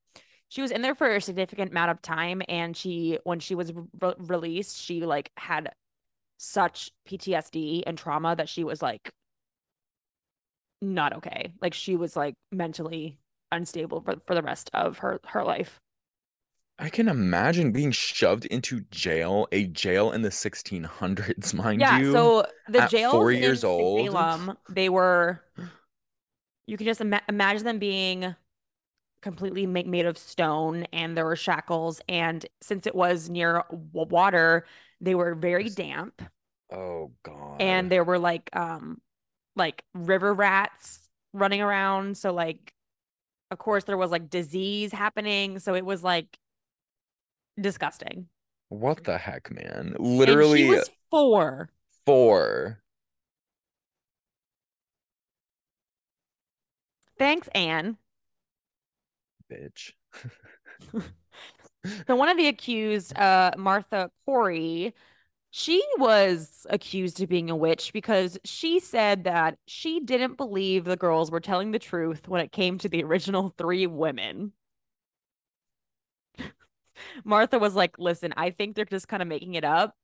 she 0.49 0.61
was 0.61 0.71
in 0.71 0.81
there 0.81 0.95
for 0.95 1.15
a 1.15 1.21
significant 1.21 1.71
amount 1.71 1.91
of 1.91 2.01
time 2.01 2.41
and 2.47 2.75
she 2.75 3.19
when 3.23 3.39
she 3.39 3.55
was 3.55 3.73
re- 3.73 4.13
released, 4.17 4.81
she 4.81 5.01
like 5.05 5.31
had 5.37 5.71
such 6.37 6.91
PTSD 7.07 7.83
and 7.85 7.97
trauma 7.97 8.35
that 8.35 8.49
she 8.49 8.63
was 8.63 8.81
like 8.81 9.11
not 10.81 11.13
okay. 11.17 11.53
Like 11.61 11.73
she 11.73 11.95
was 11.95 12.15
like 12.15 12.35
mentally 12.51 13.17
unstable 13.51 14.01
for, 14.01 14.15
for 14.25 14.35
the 14.35 14.41
rest 14.41 14.69
of 14.73 14.99
her 14.99 15.19
her 15.25 15.43
life. 15.43 15.79
I 16.79 16.89
can 16.89 17.09
imagine 17.09 17.71
being 17.71 17.91
shoved 17.91 18.45
into 18.45 18.81
jail, 18.91 19.47
a 19.51 19.65
jail 19.65 20.11
in 20.11 20.21
the 20.21 20.29
1600s, 20.29 21.53
mind 21.55 21.81
yeah, 21.81 21.99
you. 21.99 22.05
Yeah, 22.05 22.13
so 22.13 22.45
the 22.69 22.87
jail 22.87 23.11
four 23.11 23.31
years 23.31 23.63
old, 23.63 24.11
Salem, 24.11 24.55
they 24.69 24.87
were. 24.89 25.41
You 26.67 26.77
can 26.77 26.85
just 26.85 27.01
Im- 27.01 27.15
imagine 27.27 27.63
them 27.65 27.79
being 27.79 28.35
completely 29.27 29.67
make, 29.67 29.85
made 29.85 30.05
of 30.05 30.17
stone, 30.17 30.85
and 30.93 31.17
there 31.17 31.25
were 31.25 31.35
shackles, 31.35 31.99
and 32.07 32.45
since 32.61 32.87
it 32.87 32.95
was 32.95 33.29
near 33.29 33.61
water, 33.91 34.65
they 35.01 35.15
were 35.15 35.35
very 35.35 35.67
damp. 35.69 36.21
Oh 36.71 37.11
God! 37.23 37.61
And 37.61 37.91
there 37.91 38.05
were 38.05 38.19
like 38.19 38.49
um, 38.53 39.01
like 39.57 39.83
river 39.93 40.33
rats 40.33 41.09
running 41.33 41.61
around, 41.61 42.15
so 42.17 42.31
like 42.31 42.71
of 43.51 43.57
course 43.57 43.83
there 43.83 43.97
was 43.97 44.11
like 44.11 44.29
disease 44.29 44.93
happening. 44.93 45.59
So 45.59 45.75
it 45.75 45.85
was 45.85 46.05
like 46.05 46.39
disgusting. 47.59 48.27
What 48.69 49.03
the 49.03 49.17
heck 49.17 49.51
man? 49.51 49.93
Literally 49.99 50.69
was 50.69 50.89
four. 51.11 51.69
four. 52.05 52.79
Thanks 57.17 57.49
anne 57.49 57.97
bitch 59.51 59.91
so 62.07 62.15
one 62.15 62.29
of 62.29 62.37
the 62.37 62.47
accused 62.47 63.17
uh 63.17 63.51
martha 63.57 64.11
corey 64.25 64.93
she 65.51 65.83
was 65.97 66.67
accused 66.69 67.21
of 67.21 67.29
being 67.29 67.49
a 67.49 67.55
witch 67.55 67.93
because 67.93 68.37
she 68.43 68.79
said 68.79 69.23
that 69.23 69.57
she 69.65 69.99
didn't 69.99 70.35
believe 70.37 70.83
the 70.83 70.97
girls 70.97 71.31
were 71.31 71.39
telling 71.39 71.71
the 71.71 71.79
truth 71.79 72.27
when 72.27 72.41
it 72.41 72.51
came 72.51 72.77
to 72.77 72.89
the 72.89 73.03
original 73.03 73.53
three 73.57 73.87
women. 73.87 74.51
Martha 77.23 77.59
was 77.59 77.75
like, 77.75 77.97
"Listen, 77.97 78.33
I 78.37 78.51
think 78.51 78.75
they're 78.75 78.85
just 78.85 79.07
kind 79.07 79.21
of 79.21 79.27
making 79.27 79.53
it 79.53 79.63
up." 79.63 79.95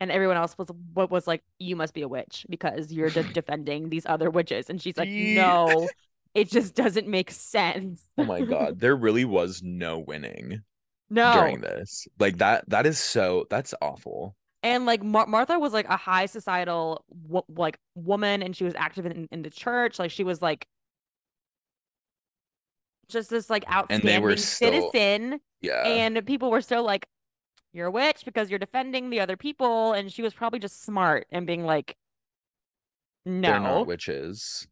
And 0.00 0.10
everyone 0.10 0.36
else 0.36 0.56
was 0.58 0.70
what 0.92 1.10
was 1.10 1.26
like, 1.26 1.42
"You 1.58 1.76
must 1.76 1.94
be 1.94 2.02
a 2.02 2.08
witch 2.08 2.46
because 2.50 2.92
you're 2.92 3.10
de- 3.10 3.22
defending 3.32 3.88
these 3.88 4.04
other 4.04 4.30
witches." 4.30 4.68
And 4.68 4.82
she's 4.82 4.98
like, 4.98 5.10
"No, 5.10 5.88
it 6.34 6.50
just 6.50 6.74
doesn't 6.74 7.08
make 7.08 7.30
sense." 7.30 8.02
oh 8.18 8.24
my 8.24 8.40
god, 8.40 8.78
there 8.80 8.96
really 8.96 9.24
was 9.24 9.62
no 9.62 9.98
winning 9.98 10.62
no. 11.10 11.32
during 11.34 11.60
this. 11.60 12.06
Like 12.18 12.38
that 12.38 12.68
that 12.68 12.86
is 12.86 12.98
so 12.98 13.46
that's 13.50 13.74
awful. 13.82 14.36
And 14.62 14.84
like 14.84 15.02
Mar- 15.02 15.26
martha 15.26 15.58
was 15.58 15.72
like 15.72 15.88
a 15.88 15.96
high 15.96 16.26
societal 16.26 17.04
wo- 17.08 17.46
like 17.48 17.78
woman 17.94 18.42
and 18.42 18.54
she 18.54 18.64
was 18.64 18.74
active 18.74 19.06
in, 19.06 19.28
in 19.32 19.42
the 19.42 19.50
church. 19.50 19.98
Like 19.98 20.10
she 20.10 20.24
was 20.24 20.42
like 20.42 20.66
just 23.10 23.28
this 23.30 23.50
like 23.50 23.64
outstanding 23.70 24.36
still, 24.36 24.72
citizen 24.72 25.40
yeah. 25.60 25.82
and 25.84 26.24
people 26.26 26.50
were 26.50 26.60
still 26.60 26.84
like 26.84 27.06
you're 27.72 27.88
a 27.88 27.90
witch 27.90 28.24
because 28.24 28.50
you're 28.50 28.58
defending 28.58 29.10
the 29.10 29.20
other 29.20 29.36
people 29.36 29.92
and 29.92 30.12
she 30.12 30.22
was 30.22 30.32
probably 30.32 30.58
just 30.58 30.82
smart 30.82 31.26
and 31.30 31.46
being 31.46 31.64
like 31.64 31.96
no 33.26 33.50
they're 33.50 33.60
not 33.60 33.86
witches 33.86 34.66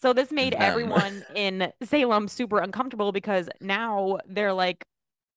so 0.00 0.12
this 0.12 0.30
made 0.30 0.54
everyone 0.60 1.24
in 1.34 1.72
salem 1.82 2.28
super 2.28 2.58
uncomfortable 2.58 3.12
because 3.12 3.48
now 3.60 4.18
they're 4.26 4.52
like 4.52 4.84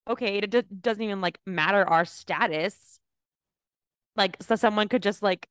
okay, 0.07 0.37
it 0.37 0.49
d- 0.49 0.63
doesn't 0.81 1.03
even 1.03 1.21
like 1.21 1.39
matter 1.45 1.87
our 1.87 2.05
status. 2.05 2.99
Like, 4.15 4.37
so 4.41 4.55
someone 4.55 4.87
could 4.89 5.03
just 5.03 5.23
like 5.23 5.47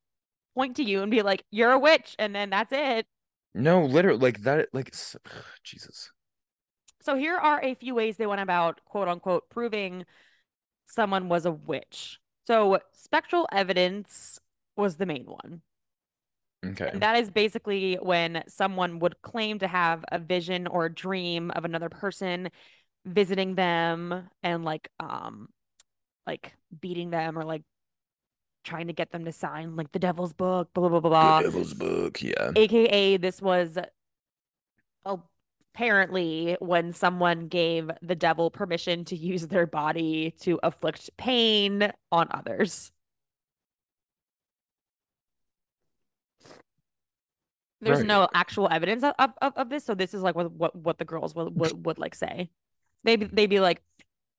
point 0.55 0.75
to 0.77 0.83
you 0.83 1.01
and 1.01 1.11
be 1.11 1.21
like, 1.21 1.43
"You're 1.51 1.71
a 1.71 1.79
witch," 1.79 2.15
and 2.19 2.35
then 2.35 2.49
that's 2.49 2.71
it. 2.71 3.05
No, 3.53 3.83
literally, 3.85 4.19
like 4.19 4.41
that. 4.43 4.69
Like, 4.73 4.93
Jesus. 5.63 6.11
So 7.01 7.15
here 7.15 7.35
are 7.35 7.61
a 7.63 7.73
few 7.73 7.95
ways 7.95 8.17
they 8.17 8.27
went 8.27 8.41
about 8.41 8.81
quote 8.85 9.07
unquote 9.07 9.49
proving 9.49 10.05
someone 10.85 11.29
was 11.29 11.45
a 11.45 11.51
witch. 11.51 12.19
So 12.45 12.79
spectral 12.91 13.47
evidence 13.51 14.39
was 14.75 14.97
the 14.97 15.05
main 15.05 15.25
one. 15.25 15.61
Okay. 16.63 16.89
And 16.91 17.01
that 17.01 17.17
is 17.17 17.29
basically 17.29 17.95
when 17.95 18.43
someone 18.47 18.99
would 18.99 19.21
claim 19.21 19.59
to 19.59 19.67
have 19.67 20.05
a 20.11 20.19
vision 20.19 20.67
or 20.67 20.85
a 20.85 20.93
dream 20.93 21.51
of 21.51 21.65
another 21.65 21.89
person 21.89 22.49
visiting 23.05 23.55
them 23.55 24.29
and 24.43 24.63
like 24.63 24.89
um 24.99 25.49
like 26.27 26.53
beating 26.79 27.09
them 27.09 27.37
or 27.37 27.43
like 27.43 27.63
trying 28.63 28.85
to 28.87 28.93
get 28.93 29.11
them 29.11 29.25
to 29.25 29.31
sign 29.31 29.75
like 29.75 29.91
the 29.91 29.97
devil's 29.97 30.33
book 30.33 30.69
blah 30.75 30.87
blah 30.87 30.99
blah 30.99 31.09
blah 31.09 31.37
the 31.39 31.45
devil's 31.45 31.73
book 31.73 32.21
yeah. 32.21 32.51
Aka 32.55 33.17
this 33.17 33.41
was 33.41 33.79
apparently 35.03 36.57
when 36.59 36.93
someone 36.93 37.47
gave 37.47 37.89
the 38.01 38.15
devil 38.15 38.51
permission 38.51 39.05
to 39.05 39.15
use 39.15 39.47
their 39.47 39.65
body 39.65 40.35
to 40.41 40.59
afflict 40.61 41.09
pain 41.17 41.91
on 42.11 42.27
others 42.31 42.91
there's 47.81 47.99
right. 47.99 48.07
no 48.07 48.27
actual 48.33 48.67
evidence 48.71 49.03
of, 49.03 49.31
of, 49.41 49.53
of 49.55 49.69
this 49.69 49.83
so 49.83 49.95
this 49.95 50.13
is 50.13 50.21
like 50.21 50.35
what 50.35 50.51
what, 50.51 50.75
what 50.75 50.97
the 50.97 51.05
girls 51.05 51.35
would, 51.35 51.55
would, 51.59 51.85
would 51.85 51.97
like 51.97 52.15
say 52.15 52.49
They'd 53.03 53.35
they'd 53.35 53.49
be 53.49 53.59
like, 53.59 53.81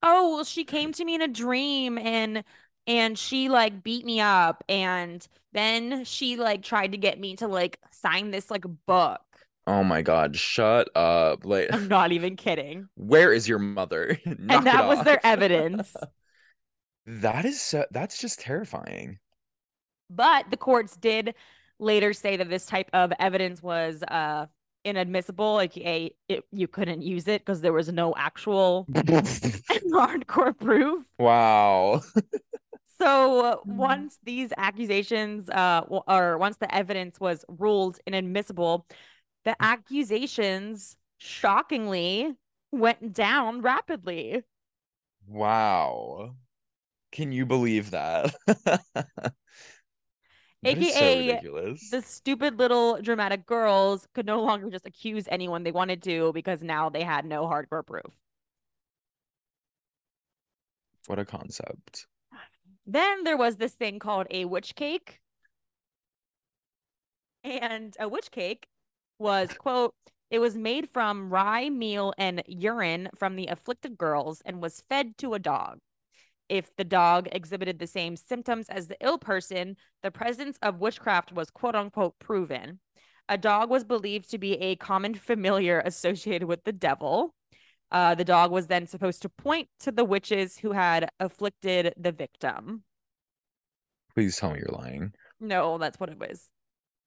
oh, 0.02 0.37
well, 0.37 0.44
she 0.44 0.64
came 0.64 0.92
to 0.92 1.05
me 1.05 1.14
in 1.14 1.22
a 1.22 1.28
dream 1.28 1.98
and 1.98 2.44
and 2.87 3.18
she 3.18 3.48
like 3.48 3.83
beat 3.83 4.05
me 4.05 4.20
up 4.20 4.64
and 4.68 5.26
then 5.52 6.05
she 6.05 6.37
like 6.37 6.62
tried 6.62 6.92
to 6.92 6.98
get 6.98 7.20
me 7.20 7.37
to 7.37 7.48
like 7.48 7.78
sign 7.90 8.31
this 8.31 8.50
like 8.50 8.64
book. 8.87 9.20
Oh 9.66 9.85
my 9.85 10.02
God, 10.02 10.35
shut 10.35 10.88
up. 10.96 11.44
Like, 11.44 11.72
I'm 11.72 11.87
not 11.87 12.11
even 12.11 12.35
kidding. 12.35 12.88
where 12.96 13.33
is 13.33 13.48
your 13.48 13.61
mother? 13.61 14.18
And 14.26 14.48
that 14.48 14.88
was 14.88 15.05
their 15.05 15.20
evidence. 15.24 15.94
That 17.07 17.44
is 17.44 17.61
so, 17.61 17.85
that's 17.92 18.18
just 18.18 18.40
terrifying. 18.40 19.18
But 20.11 20.50
the 20.50 20.57
courts 20.57 20.96
did 20.96 21.35
later 21.83 22.14
say 22.14 22.37
that 22.38 22.51
this 22.51 22.66
type 22.66 22.90
of 22.95 23.12
evidence 23.21 23.62
was 23.62 24.03
uh 24.05 24.47
inadmissible, 24.85 25.61
aka 25.61 26.14
it, 26.29 26.45
you 26.53 26.68
couldn't 26.68 27.03
use 27.03 27.29
it 27.29 27.42
because 27.42 27.61
there 27.62 27.73
was 27.75 27.92
no 27.92 28.14
actual 28.16 28.90
hardcore 29.92 30.59
proof. 30.59 31.05
Wow. 31.18 32.03
So 32.99 33.45
uh, 33.45 33.57
Mm. 33.66 33.77
once 33.77 34.18
these 34.23 34.53
accusations, 34.57 35.49
uh, 35.51 35.83
or 35.88 36.38
once 36.38 36.57
the 36.59 36.73
evidence 36.75 37.18
was 37.18 37.45
ruled 37.49 37.99
inadmissible, 38.07 38.87
the 39.45 39.57
accusations 39.62 40.97
shockingly 41.18 42.37
went 42.71 43.12
down 43.12 43.61
rapidly. 43.62 44.42
Wow. 45.27 46.37
Can 47.12 47.33
you 47.33 47.47
believe 47.47 47.90
that? 47.92 48.35
That 50.62 50.77
so 50.77 50.83
AKA 50.83 51.29
ridiculous. 51.29 51.90
The 51.90 52.03
stupid 52.03 52.59
little 52.59 53.01
dramatic 53.03 53.46
girls 53.46 54.07
could 54.14 54.27
no 54.27 54.40
longer 54.42 54.70
just 54.70 54.87
accuse 54.87 55.25
anyone 55.29 55.64
they 55.64 55.72
wanted 55.72 56.03
to 56.05 56.33
because 56.33 56.62
now 56.62 56.88
they 56.88 57.03
had 57.03 57.25
no 57.25 57.44
hardcore 57.46 57.85
proof. 57.85 58.16
What 61.07 61.18
a 61.18 61.25
concept. 61.25 62.07
Then 62.87 63.25
there 63.25 63.37
was 63.37 63.57
this 63.57 63.72
thing 63.72 63.98
called 63.98 64.27
a 64.31 64.44
witch 64.44 64.75
cake. 64.75 65.20
And 67.42 67.96
a 67.98 68.09
witch 68.09 68.31
cake 68.31 68.68
was, 69.18 69.53
quote, 69.55 69.94
it 70.31 70.38
was 70.38 70.57
made 70.57 70.88
from 70.88 71.31
rye 71.31 71.70
meal 71.70 72.14
and 72.16 72.42
urine 72.46 73.11
from 73.16 73.35
the 73.35 73.48
afflicted 73.48 73.98
girls 73.98 74.42
and 74.44 74.62
was 74.62 74.81
fed 74.88 75.18
to 75.18 75.35
a 75.35 75.38
dog. 75.40 75.81
If 76.53 76.77
the 76.77 76.85
dog 76.85 77.31
exhibited 77.33 77.79
the 77.79 77.87
same 77.87 78.15
symptoms 78.15 78.69
as 78.69 78.87
the 78.87 78.99
ill 79.01 79.17
person, 79.17 79.75
the 80.03 80.11
presence 80.11 80.59
of 80.61 80.81
witchcraft 80.81 81.33
was 81.33 81.49
quote 81.49 81.75
unquote 81.75 82.19
proven. 82.19 82.79
A 83.31 83.38
dog 83.38 83.71
was 83.71 83.85
believed 83.85 84.31
to 84.33 84.38
be 84.38 84.61
a 84.61 84.77
common 84.77 85.15
familiar 85.15 85.81
associated 85.87 86.47
with 86.47 86.62
the 86.65 86.73
devil. 86.73 87.35
Uh, 87.91 88.15
the 88.15 88.25
dog 88.27 88.51
was 88.51 88.67
then 88.67 88.87
supposed 88.87 89.23
to 89.23 89.31
point 89.31 89.71
to 89.81 89.91
the 89.91 90.05
witches 90.05 90.59
who 90.59 90.73
had 90.73 91.09
afflicted 91.19 91.95
the 91.97 92.12
victim. 92.12 92.85
Please 94.12 94.37
tell 94.37 94.51
me 94.53 94.59
you're 94.59 94.79
lying. 94.79 95.15
No, 95.41 95.79
that's 95.79 95.99
what 95.99 96.11
it 96.11 96.19
was. 96.19 96.51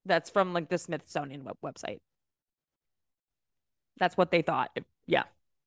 That's 0.05 0.31
from 0.31 0.53
like 0.53 0.69
the 0.69 0.79
Smithsonian 0.79 1.43
web- 1.43 1.57
website. 1.63 1.99
That's 3.99 4.17
what 4.17 4.31
they 4.31 4.41
thought. 4.41 4.75
Yeah. 5.05 5.25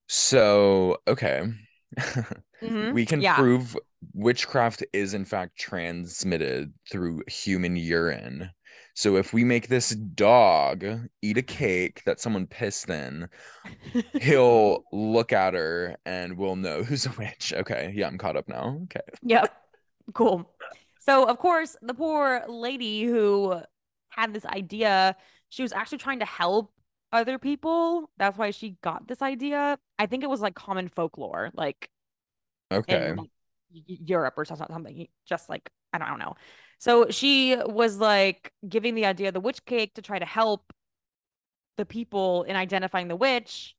So, 0.09 0.97
okay. 1.07 1.45
Mhm. 2.63 2.93
We 2.93 3.07
can 3.07 3.21
Yeah. 3.21 3.37
prove 3.37 3.77
witchcraft 4.15 4.85
is 4.93 5.15
in 5.15 5.25
fact 5.25 5.59
transmitted 5.59 6.73
through 6.91 7.23
human 7.29 7.77
urine. 7.77 8.51
So 8.95 9.17
if 9.17 9.33
we 9.33 9.45
make 9.45 9.69
this 9.69 9.91
dog 9.91 10.85
eat 11.23 11.39
a 11.39 11.43
cake 11.43 12.03
that 12.05 12.19
someone 12.21 12.47
pissed 12.47 12.91
in, 12.91 13.29
he'll 14.21 14.85
look 14.93 15.33
at 15.33 15.55
her 15.55 15.97
and 16.05 16.37
we'll 16.37 16.57
know 16.57 16.83
who's 16.83 17.07
a 17.07 17.11
witch. 17.13 17.53
Okay, 17.57 17.93
yeah, 17.95 18.09
I'm 18.09 18.19
caught 18.19 18.37
up 18.37 18.49
now. 18.49 18.81
Okay. 18.85 19.01
Yep. 19.23 19.55
Cool. 20.15 20.51
So, 20.99 21.25
of 21.25 21.39
course, 21.39 21.77
the 21.81 21.95
poor 21.95 22.43
lady 22.49 23.05
who 23.05 23.61
had 24.11 24.35
this 24.35 24.45
idea, 24.47 25.17
she 25.49 25.63
was 25.63 25.73
actually 25.73 25.99
trying 25.99 26.19
to 26.19 26.27
help 26.27 26.73
other 27.13 27.39
people. 27.39 28.11
That's 28.19 28.37
why 28.39 28.51
she 28.51 28.77
got 28.83 29.09
this 29.09 29.23
idea. 29.23 29.79
I 29.99 30.07
think 30.07 30.23
it 30.25 30.31
was 30.31 30.41
like 30.41 30.55
common 30.55 30.89
folklore, 30.89 31.51
like 31.55 31.91
Okay. 32.73 33.11
in 33.11 33.17
like, 33.17 33.31
Europe 33.71 34.35
or 34.37 34.45
so- 34.45 34.55
so- 34.57 34.67
something. 34.71 35.09
Just 35.27 35.49
like, 35.49 35.71
I 35.93 35.99
don't, 35.99 36.07
I 36.09 36.11
don't 36.11 36.19
know. 36.21 36.35
So 36.79 37.11
she 37.11 37.57
was 37.57 37.99
like 37.99 38.53
giving 38.69 38.95
the 38.95 39.07
idea 39.07 39.29
of 39.29 39.35
the 39.35 39.41
witch 39.41 39.65
cake 39.65 39.95
to 39.95 40.03
try 40.03 40.19
to 40.19 40.25
help 40.27 40.73
the 41.77 41.87
people 41.87 42.43
in 42.45 42.57
identifying 42.57 43.09
the 43.09 43.17
witch. 43.17 43.75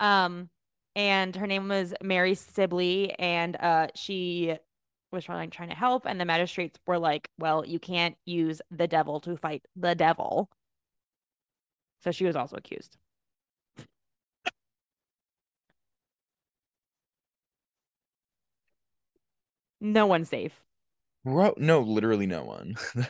Um, 0.00 0.50
and 0.94 1.34
her 1.36 1.46
name 1.46 1.68
was 1.68 1.94
Mary 2.02 2.34
Sibley, 2.34 3.12
and 3.18 3.56
uh, 3.56 3.88
she 3.94 4.56
was 5.12 5.24
trying 5.24 5.50
trying 5.50 5.70
to 5.70 5.74
help. 5.74 6.06
And 6.06 6.20
the 6.20 6.24
magistrates 6.24 6.78
were 6.86 6.98
like, 6.98 7.30
"Well, 7.38 7.64
you 7.64 7.78
can't 7.78 8.16
use 8.24 8.60
the 8.70 8.88
devil 8.88 9.20
to 9.20 9.36
fight 9.36 9.64
the 9.76 9.94
devil." 9.94 10.50
So 12.02 12.10
she 12.12 12.24
was 12.24 12.36
also 12.36 12.56
accused. 12.56 12.96
No 19.80 20.06
one's 20.06 20.28
safe. 20.28 20.60
No, 21.24 21.80
literally 21.80 22.26
no 22.26 22.44
one. 22.44 22.76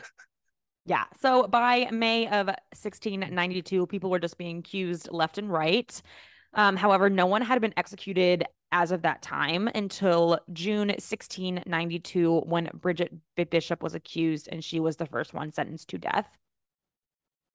Yeah. 0.85 1.03
So 1.21 1.47
by 1.47 1.87
May 1.91 2.27
of 2.27 2.47
1692, 2.73 3.85
people 3.85 4.09
were 4.09 4.17
just 4.17 4.39
being 4.39 4.57
accused 4.57 5.09
left 5.11 5.37
and 5.37 5.51
right. 5.51 6.01
Um, 6.55 6.75
however, 6.75 7.11
no 7.11 7.27
one 7.27 7.43
had 7.43 7.61
been 7.61 7.75
executed 7.77 8.43
as 8.71 8.91
of 8.91 9.03
that 9.03 9.21
time 9.21 9.67
until 9.75 10.39
June 10.51 10.89
1692, 10.89 12.39
when 12.39 12.71
Bridget 12.73 13.13
Bishop 13.35 13.83
was 13.83 13.93
accused 13.93 14.49
and 14.51 14.63
she 14.63 14.79
was 14.79 14.95
the 14.95 15.05
first 15.05 15.31
one 15.31 15.51
sentenced 15.51 15.89
to 15.89 15.99
death. 15.99 16.27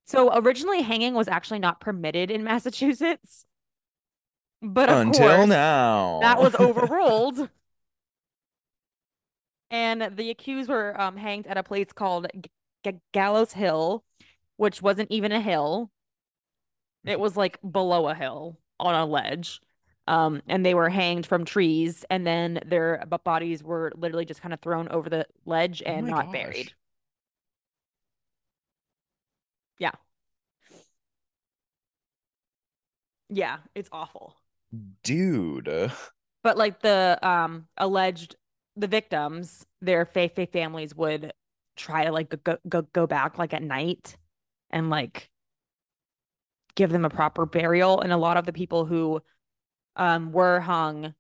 So 0.07 0.31
originally, 0.37 0.83
hanging 0.83 1.15
was 1.15 1.29
actually 1.29 1.59
not 1.61 1.81
permitted 1.81 2.31
in 2.31 2.45
Massachusetts. 2.45 3.47
But 4.63 4.89
Until 4.89 5.47
course, 5.47 5.49
now. 5.49 6.21
that 6.21 6.41
was 6.41 6.55
overruled. 6.55 7.51
and 9.71 10.17
the 10.17 10.31
accused 10.31 10.69
were 10.71 10.99
um, 11.01 11.17
hanged 11.17 11.47
at 11.47 11.57
a 11.57 11.63
place 11.63 11.93
called 11.93 12.27
G- 12.35 12.51
G- 12.85 13.01
Gallows 13.13 13.53
Hill, 13.53 14.05
which 14.57 14.83
wasn't 14.83 15.11
even 15.11 15.33
a 15.33 15.41
hill. 15.41 15.91
It 17.05 17.21
was 17.21 17.37
like 17.37 17.59
below 17.69 18.09
a 18.09 18.15
hill 18.15 18.59
on 18.81 18.95
a 18.95 19.07
ledge. 19.07 19.61
Um, 20.07 20.43
and 20.49 20.65
they 20.67 20.75
were 20.75 20.91
hanged 20.91 21.25
from 21.27 21.47
trees, 21.47 22.05
and 22.11 22.27
then 22.27 22.61
their 22.67 23.05
bodies 23.25 23.63
were 23.63 23.91
literally 23.97 24.27
just 24.27 24.43
kind 24.43 24.53
of 24.53 24.61
thrown 24.61 24.89
over 24.89 25.09
the 25.09 25.27
ledge 25.47 25.83
Oh 25.87 25.97
and 25.97 26.07
my 26.07 26.11
not 26.11 26.31
gosh. 26.33 26.33
buried. 26.33 26.75
Yeah. 29.79 29.93
Yeah, 33.31 33.59
it's 33.75 33.89
awful. 33.93 34.37
Dude. 35.03 35.93
But 36.43 36.57
like 36.57 36.81
the 36.81 37.19
um 37.23 37.67
alleged 37.77 38.37
the 38.77 38.87
victims, 38.87 39.65
their 39.81 40.05
faith 40.05 40.35
faith 40.35 40.53
families 40.53 40.95
would 40.95 41.33
try 41.77 42.05
to 42.05 42.13
like 42.13 42.35
go 42.45 42.59
go 42.69 42.83
go 42.83 43.07
back 43.07 43.39
like 43.39 43.55
at 43.55 43.63
night 43.63 44.17
and 44.71 44.91
like 44.91 45.31
give 46.75 46.91
them 46.91 47.05
a 47.05 47.11
proper 47.11 47.47
burial. 47.47 48.01
And 48.01 48.13
a 48.13 48.17
lot 48.17 48.37
of 48.37 48.47
the 48.47 48.53
people 48.53 48.85
who 48.85 49.23
um 49.97 50.33
were 50.33 50.61
hung, 50.61 51.15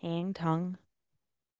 hanged, 0.00 0.38
hung, 0.38 0.78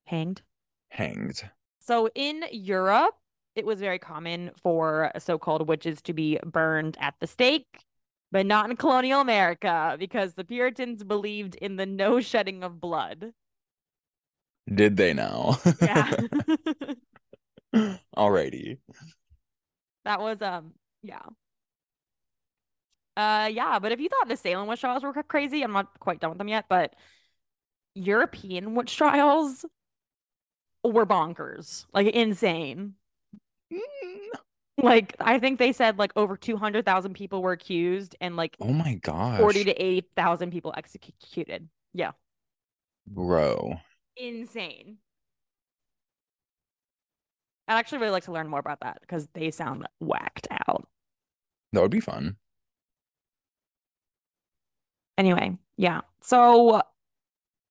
hanged. 0.05 0.43
Hanged. 0.89 1.51
So 1.81 2.09
in 2.15 2.45
Europe, 2.51 3.15
it 3.57 3.67
was 3.67 3.81
very 3.81 3.99
common 3.99 4.51
for 4.63 5.11
so-called 5.19 5.69
witches 5.69 6.03
to 6.03 6.13
be 6.13 6.39
burned 6.45 6.97
at 7.01 7.15
the 7.21 7.27
stake, 7.27 7.85
but 8.33 8.47
not 8.47 8.71
in 8.71 8.77
colonial 8.77 9.21
America 9.21 9.97
because 9.99 10.35
the 10.35 10.45
Puritans 10.45 11.05
believed 11.05 11.55
in 11.57 11.77
the 11.77 11.87
no 11.87 12.21
shedding 12.21 12.63
of 12.65 12.81
blood. 12.81 13.33
Did 14.73 14.97
they 14.97 15.13
now? 15.15 15.59
Yeah. 15.81 16.11
Alrighty. 18.17 18.79
that 20.05 20.21
was 20.21 20.41
um 20.43 20.73
yeah. 21.03 21.23
Uh 23.17 23.49
yeah, 23.53 23.79
but 23.79 23.93
if 23.93 24.01
you 24.01 24.09
thought 24.09 24.29
the 24.29 24.37
Salem 24.37 24.69
witch 24.69 24.81
trials 24.81 25.03
were 25.03 25.13
crazy, 25.23 25.63
I'm 25.63 25.73
not 25.73 25.99
quite 26.01 26.21
done 26.21 26.31
with 26.31 26.39
them 26.39 26.49
yet, 26.49 26.67
but 26.69 26.95
European 27.95 28.75
witch 28.75 28.97
trials 28.97 29.65
were 30.83 31.07
bonkers, 31.07 31.87
like 31.93 32.09
insane. 32.09 32.95
Like 34.77 35.15
I 35.21 35.39
think 35.39 35.59
they 35.59 35.73
said 35.73 35.99
like 35.99 36.13
over 36.17 36.37
200,000 36.37 37.15
people 37.15 37.43
were 37.43 37.53
accused 37.53 38.17
and 38.21 38.37
like 38.37 38.57
Oh 38.61 38.73
my 38.73 38.95
god 38.97 39.41
40 39.41 39.65
to 39.65 39.73
80,000 39.73 40.51
people 40.51 40.75
executed. 40.77 41.69
Yeah. 41.93 42.13
Bro. 43.07 43.81
Insane. 44.17 44.99
I'd 47.69 47.79
actually 47.79 47.99
really 47.99 48.13
like 48.13 48.25
to 48.25 48.33
learn 48.33 48.49
more 48.49 48.61
about 48.61 48.81
that 48.81 49.01
because 49.01 49.29
they 49.35 49.51
sound 49.51 49.87
whacked 50.01 50.49
out. 50.67 50.89
That 51.73 51.83
would 51.83 51.91
be 51.91 52.01
fun. 52.01 52.37
Anyway, 55.19 55.59
yeah. 55.77 56.03
So 56.21 56.83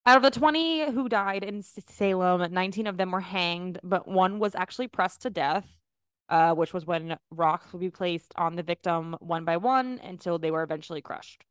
Out 0.06 0.18
of 0.18 0.24
the 0.24 0.32
20 0.32 0.92
who 0.92 1.10
died 1.10 1.44
in 1.44 1.62
Salem, 1.62 2.52
19 2.54 2.88
of 2.88 2.98
them 2.98 3.12
were 3.12 3.22
hanged, 3.22 3.80
but 3.84 4.08
one 4.08 4.40
was 4.40 4.56
actually 4.56 4.88
pressed 4.88 5.22
to 5.24 5.30
death, 5.30 5.68
uh, 6.34 6.52
which 6.56 6.74
was 6.74 6.84
when 6.88 7.16
rocks 7.30 7.72
would 7.72 7.80
be 7.80 7.92
placed 7.92 8.34
on 8.38 8.56
the 8.56 8.64
victim 8.64 9.16
one 9.20 9.46
by 9.46 9.56
one 9.56 10.00
until 10.04 10.40
they 10.40 10.50
were 10.50 10.64
eventually 10.64 11.00
crushed. 11.00 11.44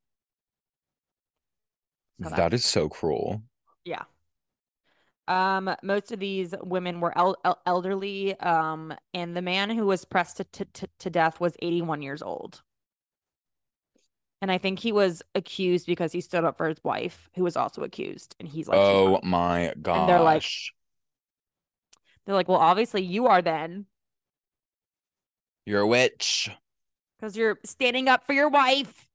So 2.21 2.31
that 2.31 2.53
is 2.53 2.65
so 2.65 2.89
cruel. 2.89 3.43
Yeah. 3.85 4.03
Um, 5.29 5.73
most 5.85 6.11
of 6.11 6.19
these 6.19 6.53
women 6.61 7.01
were 7.01 7.17
el- 7.17 7.37
el- 7.45 7.61
elderly. 7.65 8.39
Um, 8.41 8.93
and 9.15 9.37
the 9.37 9.43
man 9.43 9.71
who 9.71 9.87
was 9.87 10.05
pressed 10.05 10.39
to, 10.39 10.65
to, 10.65 10.89
to 10.99 11.11
death 11.11 11.39
was 11.39 11.55
81 11.63 12.03
years 12.03 12.21
old. 12.21 12.63
And 14.41 14.51
I 14.51 14.59
think 14.59 14.81
he 14.81 14.91
was 14.91 15.23
accused 15.37 15.87
because 15.87 16.11
he 16.11 16.21
stood 16.21 16.43
up 16.43 16.57
for 16.57 16.69
his 16.69 16.83
wife, 16.83 17.31
who 17.37 17.45
was 17.45 17.57
also 17.57 17.85
accused. 17.85 18.35
And 18.41 18.49
he's 18.49 18.67
like, 18.67 18.79
Oh 18.79 19.21
my 19.23 19.73
god. 19.81 20.09
They're 20.09 20.19
like, 20.19 20.45
they're 22.27 22.35
like, 22.35 22.49
well, 22.49 22.59
obviously 22.59 23.03
you 23.03 23.29
are 23.29 23.43
then. 23.43 23.87
You're 25.67 25.81
a 25.81 25.87
witch. 25.87 26.51
Because 27.19 27.37
you're 27.37 27.59
standing 27.65 28.09
up 28.09 28.27
for 28.27 28.33
your 28.33 28.49
wife. 28.49 29.07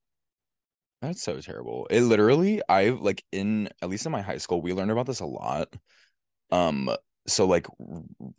That's 1.02 1.22
so 1.22 1.40
terrible. 1.42 1.88
It 1.90 2.02
literally, 2.02 2.62
I 2.70 2.90
like 2.90 3.24
in 3.32 3.70
at 3.82 3.90
least 3.90 4.06
in 4.06 4.12
my 4.12 4.22
high 4.22 4.38
school, 4.38 4.62
we 4.62 4.74
learned 4.74 4.92
about 4.92 5.06
this 5.06 5.20
a 5.20 5.26
lot. 5.26 5.76
Um, 6.52 6.90
so 7.28 7.46
like 7.46 7.68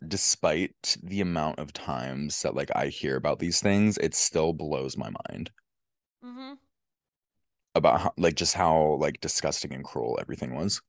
despite 0.07 0.97
the 1.03 1.21
amount 1.21 1.59
of 1.59 1.71
times 1.71 2.41
that 2.41 2.55
like 2.55 2.69
I 2.75 2.87
hear 2.87 3.15
about 3.15 3.39
these 3.39 3.61
things, 3.61 3.97
it 3.97 4.15
still 4.15 4.53
blows 4.53 4.97
my 4.97 5.09
mind. 5.27 5.51
Mm-hmm 6.25 6.53
about 7.75 8.01
how, 8.01 8.13
like 8.17 8.35
just 8.35 8.53
how 8.53 8.97
like 8.99 9.19
disgusting 9.21 9.73
and 9.73 9.83
cruel 9.83 10.17
everything 10.21 10.55
was. 10.55 10.81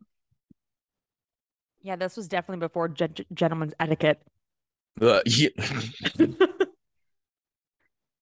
Yeah, 1.82 1.96
this 1.96 2.16
was 2.16 2.28
definitely 2.28 2.60
before 2.60 2.88
gentleman's 2.88 3.72
etiquette. 3.80 4.20
Uh, 5.00 5.20
yeah. 5.24 5.48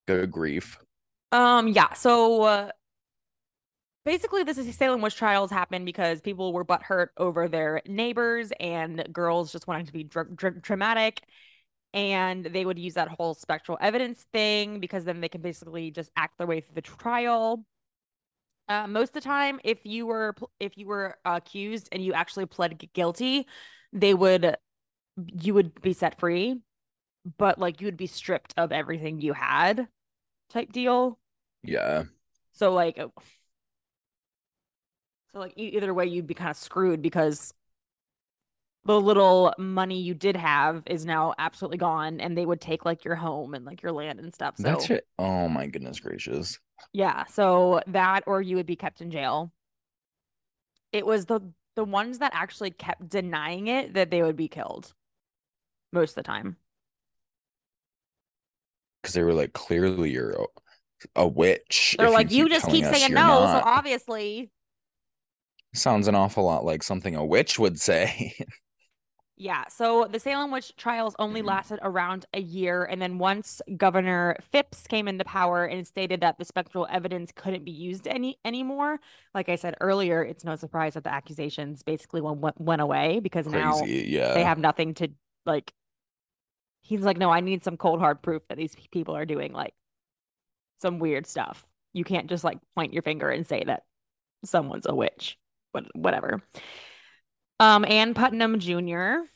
Good 0.09 0.31
grief. 0.31 0.79
Um. 1.31 1.67
Yeah. 1.67 1.93
So 1.93 2.41
uh, 2.41 2.71
basically, 4.05 4.41
this 4.41 4.57
is 4.57 4.75
Salem 4.75 5.01
witch 5.01 5.15
trials 5.15 5.51
happened 5.51 5.85
because 5.85 6.19
people 6.19 6.51
were 6.51 6.65
butthurt 6.65 7.09
over 7.17 7.47
their 7.47 7.83
neighbors 7.85 8.51
and 8.59 9.07
girls 9.13 9.51
just 9.51 9.67
wanting 9.67 9.85
to 9.85 9.93
be 9.93 10.03
dr- 10.03 10.35
dr- 10.35 10.63
dramatic. 10.63 11.21
And 11.93 12.43
they 12.43 12.65
would 12.65 12.79
use 12.79 12.95
that 12.95 13.09
whole 13.09 13.35
spectral 13.35 13.77
evidence 13.79 14.25
thing 14.33 14.79
because 14.79 15.05
then 15.05 15.21
they 15.21 15.29
can 15.29 15.41
basically 15.41 15.91
just 15.91 16.09
act 16.15 16.39
their 16.39 16.47
way 16.47 16.61
through 16.61 16.73
the 16.73 16.81
trial. 16.81 17.63
Uh, 18.67 18.87
most 18.87 19.09
of 19.09 19.13
the 19.13 19.21
time, 19.21 19.59
if 19.63 19.85
you 19.85 20.07
were 20.07 20.33
if 20.59 20.75
you 20.75 20.87
were 20.87 21.19
accused 21.23 21.87
and 21.91 22.03
you 22.03 22.13
actually 22.13 22.47
pled 22.47 22.83
guilty, 22.93 23.45
they 23.93 24.15
would 24.15 24.55
you 25.39 25.53
would 25.53 25.79
be 25.83 25.93
set 25.93 26.19
free, 26.19 26.61
but 27.37 27.59
like 27.59 27.79
you 27.79 27.85
would 27.85 27.97
be 27.97 28.07
stripped 28.07 28.55
of 28.57 28.71
everything 28.71 29.21
you 29.21 29.33
had, 29.33 29.87
type 30.49 30.71
deal. 30.71 31.19
Yeah. 31.63 32.03
So 32.53 32.73
like, 32.73 32.97
uh, 32.97 33.07
so 35.31 35.39
like 35.39 35.53
either 35.55 35.93
way, 35.93 36.07
you'd 36.07 36.27
be 36.27 36.33
kind 36.33 36.49
of 36.49 36.57
screwed 36.57 37.01
because 37.01 37.53
the 38.85 38.99
little 38.99 39.53
money 39.57 40.01
you 40.01 40.13
did 40.13 40.35
have 40.35 40.83
is 40.85 41.05
now 41.05 41.33
absolutely 41.37 41.77
gone, 41.77 42.19
and 42.19 42.37
they 42.37 42.45
would 42.45 42.61
take 42.61 42.85
like 42.85 43.05
your 43.05 43.15
home 43.15 43.53
and 43.53 43.65
like 43.65 43.83
your 43.83 43.91
land 43.91 44.19
and 44.19 44.33
stuff. 44.33 44.57
So 44.57 44.63
that's 44.63 44.89
it. 44.89 45.07
Oh 45.19 45.47
my 45.47 45.67
goodness 45.67 45.99
gracious. 45.99 46.59
Yeah, 46.93 47.25
so 47.25 47.81
that 47.87 48.23
or 48.25 48.41
you 48.41 48.55
would 48.55 48.65
be 48.65 48.75
kept 48.75 49.01
in 49.01 49.11
jail. 49.11 49.51
It 50.91 51.05
was 51.05 51.25
the 51.25 51.41
the 51.75 51.83
ones 51.83 52.17
that 52.19 52.31
actually 52.33 52.71
kept 52.71 53.07
denying 53.09 53.67
it 53.67 53.93
that 53.93 54.09
they 54.09 54.23
would 54.23 54.35
be 54.35 54.47
killed 54.47 54.93
most 55.93 56.11
of 56.11 56.15
the 56.15 56.23
time. 56.23 56.57
Cuz 59.03 59.13
they 59.13 59.23
were 59.23 59.33
like 59.33 59.53
clearly 59.53 60.11
you're 60.11 60.31
a, 60.31 60.45
a 61.15 61.27
witch. 61.27 61.95
They're 61.97 62.09
like 62.09 62.31
you, 62.31 62.43
you 62.43 62.49
just 62.49 62.69
keep 62.69 62.85
saying 62.85 63.13
no, 63.13 63.27
not. 63.27 63.63
so 63.63 63.69
obviously 63.69 64.51
sounds 65.73 66.07
an 66.07 66.15
awful 66.15 66.43
lot 66.43 66.65
like 66.65 66.83
something 66.83 67.15
a 67.15 67.25
witch 67.25 67.59
would 67.59 67.79
say. 67.79 68.35
Yeah. 69.41 69.63
So 69.69 70.05
the 70.11 70.19
Salem 70.19 70.51
witch 70.51 70.75
trials 70.75 71.15
only 71.17 71.39
mm-hmm. 71.39 71.47
lasted 71.47 71.79
around 71.81 72.25
a 72.33 72.41
year. 72.41 72.83
And 72.83 73.01
then 73.01 73.17
once 73.17 73.61
Governor 73.77 74.35
Phips 74.51 74.85
came 74.85 75.07
into 75.07 75.23
power 75.23 75.63
and 75.63 75.87
stated 75.87 76.19
that 76.21 76.37
the 76.37 76.43
spectral 76.43 76.85
evidence 76.91 77.31
couldn't 77.33 77.63
be 77.63 77.71
used 77.71 78.05
any 78.05 78.37
anymore, 78.43 78.99
like 79.33 79.47
I 79.47 79.55
said 79.55 79.75
earlier, 79.79 80.21
it's 80.23 80.43
no 80.43 80.57
surprise 80.57 80.95
that 80.95 81.05
the 81.05 81.13
accusations 81.13 81.83
basically 81.83 82.19
went, 82.19 82.59
went 82.59 82.81
away 82.81 83.21
because 83.21 83.47
Crazy, 83.47 83.57
now 83.57 83.81
yeah. 83.85 84.33
they 84.33 84.43
have 84.43 84.59
nothing 84.59 84.93
to 84.95 85.07
like. 85.45 85.73
He's 86.89 87.01
like, 87.01 87.17
no, 87.17 87.29
I 87.29 87.39
need 87.39 87.63
some 87.63 87.77
cold 87.77 87.99
hard 87.99 88.23
proof 88.23 88.41
that 88.47 88.57
these 88.57 88.75
people 88.91 89.15
are 89.15 89.23
doing 89.23 89.53
like 89.53 89.75
some 90.81 90.97
weird 90.97 91.27
stuff. 91.27 91.63
You 91.93 92.03
can't 92.03 92.25
just 92.25 92.43
like 92.43 92.57
point 92.75 92.93
your 92.93 93.03
finger 93.03 93.29
and 93.29 93.45
say 93.45 93.63
that 93.63 93.83
someone's 94.43 94.87
a 94.87 94.95
witch, 94.95 95.37
but 95.71 95.85
whatever. 95.95 96.41
Um, 97.59 97.85
Ann 97.85 98.15
Putnam 98.15 98.57
Jr. 98.57 99.27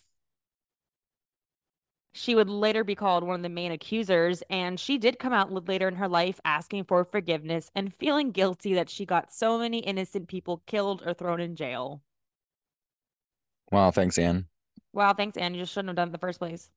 She 2.13 2.33
would 2.33 2.49
later 2.49 2.83
be 2.83 2.95
called 2.95 3.23
one 3.23 3.35
of 3.35 3.43
the 3.43 3.49
main 3.49 3.71
accusers, 3.71 4.41
and 4.49 4.79
she 4.79 4.97
did 4.97 5.19
come 5.19 5.33
out 5.33 5.51
later 5.67 5.87
in 5.87 5.97
her 5.97 6.07
life 6.07 6.41
asking 6.43 6.85
for 6.85 7.03
forgiveness 7.05 7.69
and 7.75 7.93
feeling 7.93 8.31
guilty 8.31 8.73
that 8.73 8.89
she 8.89 9.05
got 9.05 9.31
so 9.31 9.59
many 9.59 9.77
innocent 9.77 10.27
people 10.27 10.63
killed 10.65 11.03
or 11.05 11.13
thrown 11.13 11.39
in 11.39 11.55
jail. 11.55 12.01
Wow, 13.71 13.91
thanks, 13.91 14.17
Ann. 14.17 14.47
Wow, 14.91 15.13
thanks, 15.13 15.37
Ann. 15.37 15.53
You 15.53 15.61
just 15.61 15.73
shouldn't 15.73 15.89
have 15.89 15.97
done 15.97 16.07
it 16.07 16.09
in 16.09 16.13
the 16.13 16.17
first 16.17 16.39
place. 16.39 16.71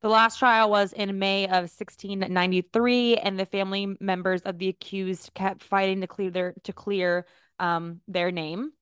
The 0.00 0.08
last 0.08 0.38
trial 0.38 0.70
was 0.70 0.92
in 0.92 1.18
May 1.18 1.44
of 1.44 1.50
1693, 1.50 3.16
and 3.16 3.38
the 3.38 3.46
family 3.46 3.96
members 4.00 4.42
of 4.42 4.58
the 4.58 4.68
accused 4.68 5.32
kept 5.34 5.62
fighting 5.64 6.00
to 6.02 6.06
clear 6.06 6.30
their 6.30 6.54
to 6.64 6.72
clear 6.72 7.26
um, 7.58 8.00
their 8.06 8.30
name. 8.30 8.72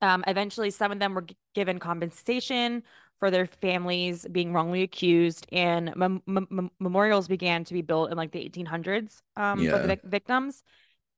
Um, 0.00 0.24
eventually, 0.26 0.70
some 0.70 0.92
of 0.92 0.98
them 0.98 1.12
were 1.12 1.22
g- 1.22 1.36
given 1.54 1.78
compensation 1.78 2.82
for 3.18 3.30
their 3.30 3.46
families 3.46 4.26
being 4.32 4.54
wrongly 4.54 4.82
accused, 4.82 5.46
and 5.52 5.94
mem- 5.94 6.22
mem- 6.26 6.70
memorials 6.80 7.28
began 7.28 7.64
to 7.64 7.74
be 7.74 7.82
built 7.82 8.10
in 8.10 8.16
like 8.16 8.32
the 8.32 8.48
1800s 8.48 9.20
um, 9.36 9.60
yeah. 9.60 9.72
for 9.72 9.78
the 9.78 9.88
vic- 9.88 10.04
victims. 10.04 10.62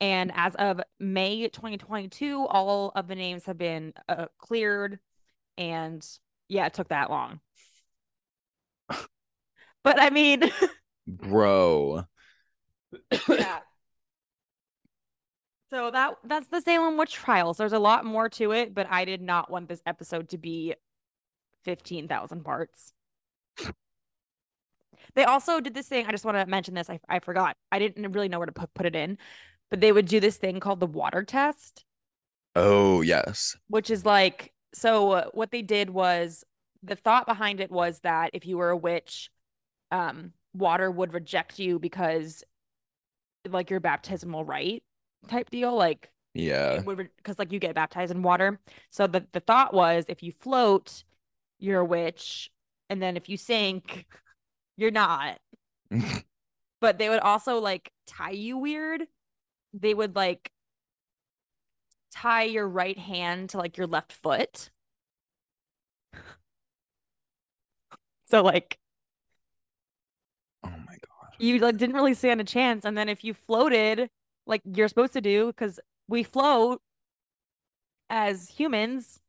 And 0.00 0.32
as 0.34 0.56
of 0.56 0.80
May 0.98 1.46
2022, 1.46 2.44
all 2.46 2.90
of 2.96 3.06
the 3.06 3.14
names 3.14 3.44
have 3.44 3.56
been 3.56 3.94
uh, 4.08 4.26
cleared. 4.36 4.98
And 5.56 6.04
yeah, 6.48 6.66
it 6.66 6.74
took 6.74 6.88
that 6.88 7.08
long. 7.08 7.38
But 9.84 10.00
I 10.00 10.10
mean, 10.10 10.50
bro. 11.06 12.04
yeah. 13.28 13.60
So 15.70 15.90
that 15.90 16.16
that's 16.24 16.48
the 16.48 16.60
Salem 16.60 16.98
witch 16.98 17.14
trials. 17.14 17.56
There's 17.56 17.72
a 17.72 17.78
lot 17.78 18.04
more 18.04 18.28
to 18.30 18.52
it, 18.52 18.74
but 18.74 18.86
I 18.90 19.06
did 19.06 19.22
not 19.22 19.50
want 19.50 19.68
this 19.68 19.80
episode 19.86 20.28
to 20.30 20.38
be 20.38 20.74
15,000 21.64 22.44
parts. 22.44 22.92
They 25.14 25.24
also 25.24 25.60
did 25.60 25.74
this 25.74 25.88
thing. 25.88 26.06
I 26.06 26.10
just 26.10 26.24
want 26.24 26.36
to 26.36 26.46
mention 26.46 26.74
this. 26.74 26.88
I, 26.88 27.00
I 27.08 27.18
forgot. 27.18 27.56
I 27.70 27.78
didn't 27.78 28.12
really 28.12 28.28
know 28.28 28.38
where 28.38 28.46
to 28.46 28.52
put, 28.52 28.72
put 28.74 28.86
it 28.86 28.96
in, 28.96 29.18
but 29.70 29.80
they 29.80 29.92
would 29.92 30.06
do 30.06 30.20
this 30.20 30.36
thing 30.36 30.60
called 30.60 30.80
the 30.80 30.86
water 30.86 31.22
test. 31.22 31.84
Oh, 32.54 33.00
yes. 33.00 33.56
Which 33.68 33.90
is 33.90 34.04
like, 34.04 34.52
so 34.74 35.30
what 35.32 35.50
they 35.50 35.62
did 35.62 35.90
was 35.90 36.44
the 36.82 36.96
thought 36.96 37.26
behind 37.26 37.60
it 37.60 37.70
was 37.70 38.00
that 38.00 38.30
if 38.32 38.46
you 38.46 38.58
were 38.58 38.70
a 38.70 38.76
witch, 38.76 39.30
um, 39.92 40.32
water 40.54 40.90
would 40.90 41.14
reject 41.14 41.58
you 41.58 41.78
because 41.78 42.42
like 43.48 43.70
your 43.70 43.80
baptismal 43.80 44.44
rite 44.44 44.82
type 45.28 45.50
deal. 45.50 45.76
Like, 45.76 46.10
yeah, 46.34 46.80
because 46.80 47.38
like 47.38 47.52
you 47.52 47.58
get 47.58 47.74
baptized 47.74 48.10
in 48.10 48.22
water. 48.22 48.58
So 48.90 49.06
the 49.06 49.26
the 49.32 49.40
thought 49.40 49.74
was 49.74 50.06
if 50.08 50.22
you 50.22 50.32
float, 50.32 51.04
you're 51.60 51.80
a 51.80 51.84
witch, 51.84 52.50
and 52.90 53.00
then 53.00 53.16
if 53.16 53.28
you 53.28 53.36
sink, 53.36 54.06
you're 54.76 54.90
not. 54.90 55.38
but 56.80 56.98
they 56.98 57.08
would 57.10 57.20
also 57.20 57.58
like 57.58 57.92
tie 58.06 58.30
you 58.30 58.56
weird. 58.58 59.04
They 59.74 59.94
would 59.94 60.16
like 60.16 60.50
tie 62.10 62.44
your 62.44 62.66
right 62.66 62.98
hand 62.98 63.50
to 63.50 63.58
like 63.58 63.76
your 63.76 63.86
left 63.86 64.12
foot. 64.12 64.70
so 68.30 68.42
like. 68.42 68.78
You 71.42 71.58
like 71.58 71.76
didn't 71.76 71.94
really 71.96 72.14
stand 72.14 72.40
a 72.40 72.44
chance 72.44 72.84
and 72.84 72.96
then 72.96 73.08
if 73.08 73.24
you 73.24 73.34
floated 73.34 74.08
like 74.46 74.62
you're 74.64 74.88
supposed 74.88 75.12
to 75.14 75.20
do 75.20 75.46
because 75.46 75.78
we 76.08 76.22
float 76.22 76.80
as 78.08 78.48
humans 78.48 79.20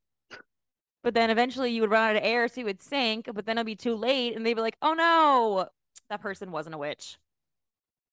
but 1.04 1.14
then 1.14 1.30
eventually 1.30 1.72
you 1.72 1.82
would 1.82 1.90
run 1.92 2.12
out 2.12 2.16
of 2.16 2.24
air 2.24 2.48
so 2.48 2.62
you 2.62 2.66
would 2.66 2.82
sink 2.82 3.28
but 3.34 3.46
then 3.46 3.58
it'd 3.58 3.66
be 3.66 3.76
too 3.76 3.96
late 3.96 4.36
and 4.36 4.46
they'd 4.46 4.54
be 4.54 4.62
like 4.62 4.78
oh 4.82 4.94
no 4.94 5.68
that 6.10 6.22
person 6.22 6.52
wasn't 6.52 6.76
a 6.76 6.78
witch 6.78 7.18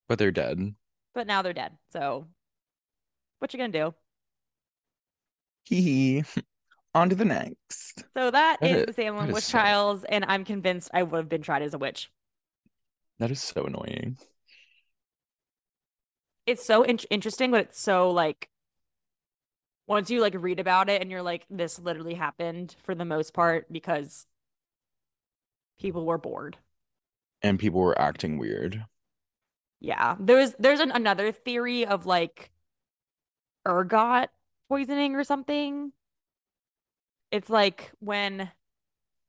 but 0.08 0.18
they're 0.18 0.30
dead 0.30 0.74
but 1.14 1.26
now 1.26 1.42
they're 1.42 1.52
dead 1.52 1.72
so 1.92 2.26
What 3.38 3.52
you 3.52 3.58
gonna 3.58 3.72
do? 3.72 3.94
Hee 5.64 5.82
hee. 5.82 6.24
On 6.94 7.08
to 7.08 7.14
the 7.14 7.24
next. 7.24 8.04
So 8.14 8.30
that 8.30 8.58
That 8.60 8.70
is 8.70 8.76
is- 8.80 8.86
the 8.86 8.92
Salem 8.92 9.16
that 9.18 9.28
is 9.28 9.34
witch 9.34 9.48
trials, 9.50 10.04
and 10.04 10.24
I'm 10.26 10.44
convinced 10.44 10.90
I 10.92 11.02
would 11.04 11.16
have 11.18 11.28
been 11.28 11.42
tried 11.42 11.62
as 11.62 11.72
a 11.74 11.78
witch. 11.78 12.10
That 13.20 13.30
is 13.30 13.42
so 13.42 13.66
annoying. 13.66 14.16
It's 16.46 16.64
so 16.64 16.82
in- 16.82 16.98
interesting, 17.10 17.50
but 17.50 17.60
it's 17.60 17.80
so 17.80 18.10
like 18.10 18.48
once 19.86 20.10
you 20.10 20.22
like 20.22 20.34
read 20.38 20.58
about 20.58 20.88
it 20.88 21.02
and 21.02 21.10
you're 21.10 21.22
like, 21.22 21.44
this 21.50 21.78
literally 21.78 22.14
happened 22.14 22.74
for 22.82 22.94
the 22.94 23.04
most 23.04 23.34
part 23.34 23.70
because 23.70 24.26
people 25.78 26.06
were 26.06 26.16
bored. 26.16 26.56
And 27.42 27.58
people 27.58 27.80
were 27.80 28.00
acting 28.00 28.38
weird. 28.38 28.84
Yeah. 29.80 30.16
There's 30.18 30.54
there's 30.58 30.80
an, 30.80 30.90
another 30.90 31.30
theory 31.30 31.84
of 31.84 32.06
like 32.06 32.50
ergot 33.68 34.30
poisoning 34.68 35.14
or 35.14 35.24
something. 35.24 35.92
It's 37.30 37.50
like 37.50 37.92
when 38.00 38.50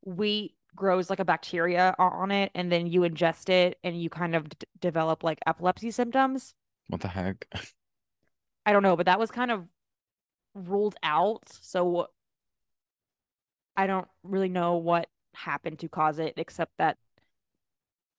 wheat 0.04 0.56
grows 0.76 1.10
like 1.10 1.20
a 1.20 1.26
bacteria 1.26 1.96
on 2.00 2.32
it 2.32 2.52
and 2.56 2.72
then 2.72 2.88
you 2.88 3.02
ingest 3.02 3.50
it 3.50 3.78
and 3.84 4.02
you 4.02 4.10
kind 4.10 4.36
of 4.36 4.48
d- 4.50 4.68
develop 4.80 5.24
like 5.24 5.40
epilepsy 5.46 5.92
symptoms. 5.92 6.54
What 6.88 7.02
the 7.02 7.08
heck? 7.08 7.48
I 8.66 8.74
don't 8.74 8.84
know, 8.84 8.96
but 8.96 9.06
that 9.08 9.20
was 9.20 9.32
kind 9.32 9.52
of 9.52 9.66
ruled 10.54 10.96
out. 11.04 11.44
So 11.62 12.08
I 13.76 13.88
don't 13.88 14.08
really 14.24 14.50
know 14.50 14.76
what 14.76 15.10
happened 15.34 15.80
to 15.80 15.90
cause 15.90 16.20
it, 16.20 16.34
except 16.38 16.74
that 16.78 16.98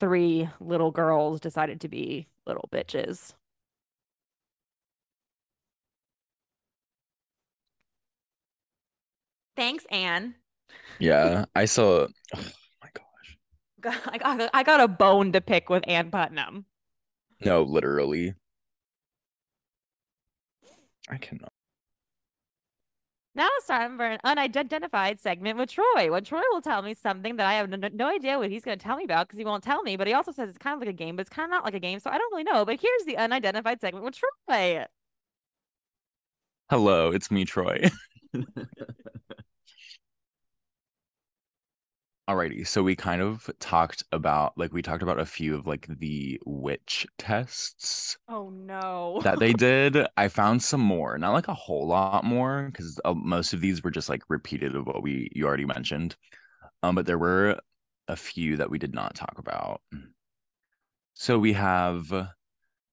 three 0.01 0.49
little 0.61 0.91
girls 0.91 1.41
decided 1.41 1.81
to 1.83 1.89
be 1.89 2.27
little 2.47 2.69
bitches. 2.73 3.35
Thanks, 9.55 9.85
Ann. 9.91 10.35
Yeah, 10.99 11.47
I 11.55 11.65
saw. 11.65 12.07
Oh 12.35 12.45
my 12.83 12.91
gosh. 12.95 14.03
I 14.07 14.19
got, 14.19 14.51
I 14.55 14.63
got 14.63 14.81
a 14.81 14.89
bone 14.89 15.33
to 15.33 15.41
pick 15.41 15.69
with 15.69 15.85
Ann 15.89 16.11
Putnam. 16.11 16.67
No, 17.45 17.63
literally. 17.63 18.35
I 21.09 21.17
cannot. 21.19 21.53
Now 23.35 23.49
it's 23.57 23.67
time 23.67 23.97
for 23.97 24.05
an 24.05 24.21
unidentified 24.25 25.19
segment 25.19 25.59
with 25.59 25.71
Troy. 25.71 26.11
When 26.11 26.23
Troy 26.23 26.43
will 26.51 26.61
tell 26.61 26.83
me 26.83 26.93
something 26.93 27.37
that 27.37 27.47
I 27.47 27.55
have 27.55 27.71
no, 27.71 27.89
no 27.93 28.09
idea 28.09 28.39
what 28.39 28.51
he's 28.51 28.63
going 28.63 28.79
to 28.79 28.85
tell 28.85 28.97
me 28.97 29.05
about 29.05 29.27
because 29.27 29.39
he 29.39 29.45
won't 29.45 29.65
tell 29.65 29.83
me, 29.83 29.97
but 29.97 30.07
he 30.07 30.13
also 30.13 30.33
says 30.33 30.51
it's 30.51 30.59
kind 30.59 30.75
of 30.75 30.81
like 30.81 30.91
a 30.91 30.93
game, 30.93 31.17
but 31.17 31.23
it's 31.23 31.31
kind 31.31 31.47
of 31.47 31.51
not 31.51 31.65
like 31.65 31.75
a 31.75 31.81
game, 31.81 31.99
so 31.99 32.11
I 32.11 32.19
don't 32.19 32.31
really 32.31 32.45
know. 32.45 32.67
But 32.67 32.79
here's 32.81 33.05
the 33.07 33.17
unidentified 33.17 33.81
segment 33.81 34.05
with 34.05 34.17
Troy. 34.49 34.85
Hello, 36.69 37.11
it's 37.11 37.31
me, 37.31 37.45
Troy. 37.45 37.91
Alrighty, 42.33 42.67
so 42.67 42.83
we 42.83 42.97
kind 42.97 43.21
of 43.21 43.51
talked 43.61 44.03
about 44.11 44.57
like 44.57 44.73
we 44.73 44.81
talked 44.81 45.03
about 45.03 45.21
a 45.21 45.27
few 45.27 45.55
of 45.55 45.67
like 45.67 45.87
the 45.89 46.41
witch 46.47 47.07
tests 47.19 48.17
Oh 48.27 48.51
no. 48.51 49.23
that 49.23 49.39
they 49.39 49.53
did. 49.55 49.97
I 50.17 50.29
found 50.29 50.63
some 50.63 50.81
more, 50.81 51.19
not 51.19 51.33
like 51.33 51.49
a 51.49 51.55
whole 51.55 51.87
lot 51.87 52.25
more, 52.25 52.65
because 52.67 52.99
uh, 53.05 53.15
most 53.15 53.53
of 53.53 53.61
these 53.61 53.83
were 53.83 53.91
just 53.91 54.09
like 54.09 54.23
repeated 54.29 54.75
of 54.75 54.87
what 54.87 55.03
we 55.03 55.29
you 55.35 55.47
already 55.47 55.67
mentioned. 55.67 56.17
Um, 56.83 56.95
but 56.95 57.07
there 57.07 57.19
were 57.19 57.61
a 58.09 58.17
few 58.17 58.57
that 58.59 58.71
we 58.71 58.79
did 58.79 58.95
not 58.95 59.15
talk 59.15 59.37
about. 59.39 59.83
So 61.15 61.39
we 61.39 61.55
have 61.55 62.11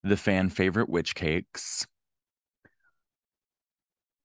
the 0.03 0.17
fan 0.17 0.49
favorite 0.49 0.89
witch 0.89 1.15
cakes. 1.15 1.87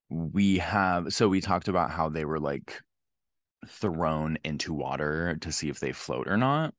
We 0.08 0.58
have 0.58 1.12
so 1.12 1.28
we 1.28 1.40
talked 1.40 1.68
about 1.68 1.90
how 1.90 2.08
they 2.08 2.24
were 2.24 2.40
like 2.40 2.80
thrown 3.68 4.38
into 4.44 4.72
water 4.74 5.36
to 5.40 5.52
see 5.52 5.68
if 5.68 5.80
they 5.80 5.92
float 5.92 6.28
or 6.28 6.36
not. 6.36 6.74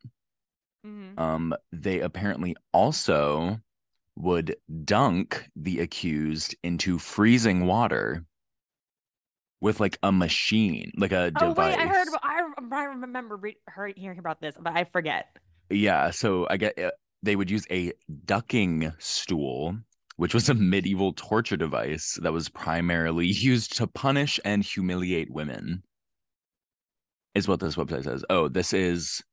Mhm. 0.84 1.18
Um, 1.18 1.54
they 1.72 2.00
apparently 2.02 2.56
also 2.74 3.62
would 4.16 4.58
dunk 4.86 5.50
the 5.56 5.80
accused 5.82 6.56
into 6.64 7.00
freezing 7.00 7.66
water 7.66 8.26
with 9.62 9.80
like 9.80 9.98
a 10.04 10.12
machine, 10.12 10.92
like 10.98 11.12
a 11.12 11.32
Oh 11.36 11.52
device. 11.52 11.76
wait, 11.76 11.78
I 11.78 11.88
heard. 11.88 12.08
I, 12.24 12.42
I 12.72 12.84
remember 12.86 13.36
re- 13.36 13.58
hearing 13.96 14.20
about 14.20 14.40
this, 14.42 14.56
but 14.60 14.74
I 14.76 14.86
forget. 14.86 15.38
Yeah, 15.70 16.12
so 16.12 16.48
I 16.50 16.58
get 16.58 16.78
uh, 16.80 16.92
they 17.24 17.36
would 17.36 17.50
use 17.50 17.66
a 17.72 17.94
ducking 18.26 18.92
stool, 19.00 19.78
which 20.16 20.34
was 20.34 20.50
a 20.50 20.54
medieval 20.54 21.14
torture 21.14 21.58
device 21.58 22.18
that 22.22 22.34
was 22.34 22.50
primarily 22.50 23.28
used 23.52 23.78
to 23.78 23.88
punish 23.88 24.40
and 24.46 24.64
humiliate 24.64 25.32
women. 25.32 25.84
Is 27.36 27.48
what 27.48 27.60
this 27.60 27.76
website 27.76 28.06
says. 28.06 28.26
Oh, 28.30 28.48
this 28.48 28.74
is 28.74 29.24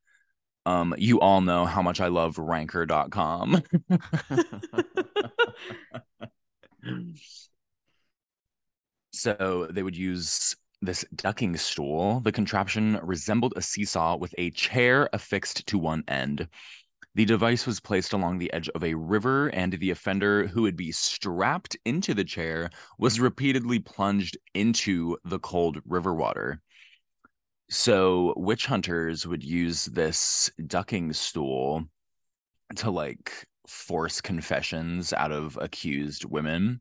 um 0.66 0.94
you 0.98 1.20
all 1.20 1.40
know 1.40 1.64
how 1.64 1.82
much 1.82 2.00
I 2.00 2.08
love 2.08 2.38
ranker.com. 2.38 3.62
so 9.12 9.68
they 9.70 9.82
would 9.82 9.96
use 9.96 10.56
this 10.82 11.04
ducking 11.14 11.56
stool. 11.56 12.20
The 12.20 12.32
contraption 12.32 12.98
resembled 13.02 13.54
a 13.56 13.62
seesaw 13.62 14.16
with 14.16 14.34
a 14.36 14.50
chair 14.50 15.08
affixed 15.12 15.66
to 15.68 15.78
one 15.78 16.02
end. 16.08 16.48
The 17.14 17.24
device 17.24 17.66
was 17.66 17.78
placed 17.78 18.14
along 18.14 18.38
the 18.38 18.52
edge 18.52 18.68
of 18.70 18.82
a 18.82 18.94
river, 18.94 19.48
and 19.48 19.74
the 19.74 19.90
offender 19.90 20.46
who 20.46 20.62
would 20.62 20.76
be 20.76 20.92
strapped 20.92 21.76
into 21.84 22.14
the 22.14 22.24
chair 22.24 22.70
was 22.98 23.20
repeatedly 23.20 23.78
plunged 23.78 24.36
into 24.54 25.18
the 25.24 25.38
cold 25.38 25.78
river 25.84 26.14
water. 26.14 26.60
So, 27.72 28.34
witch 28.36 28.66
hunters 28.66 29.26
would 29.26 29.42
use 29.42 29.86
this 29.86 30.48
ducking 30.68 31.12
stool 31.12 31.84
to 32.76 32.90
like 32.90 33.32
force 33.68 34.20
confessions 34.20 35.12
out 35.12 35.32
of 35.32 35.58
accused 35.60 36.24
women. 36.24 36.80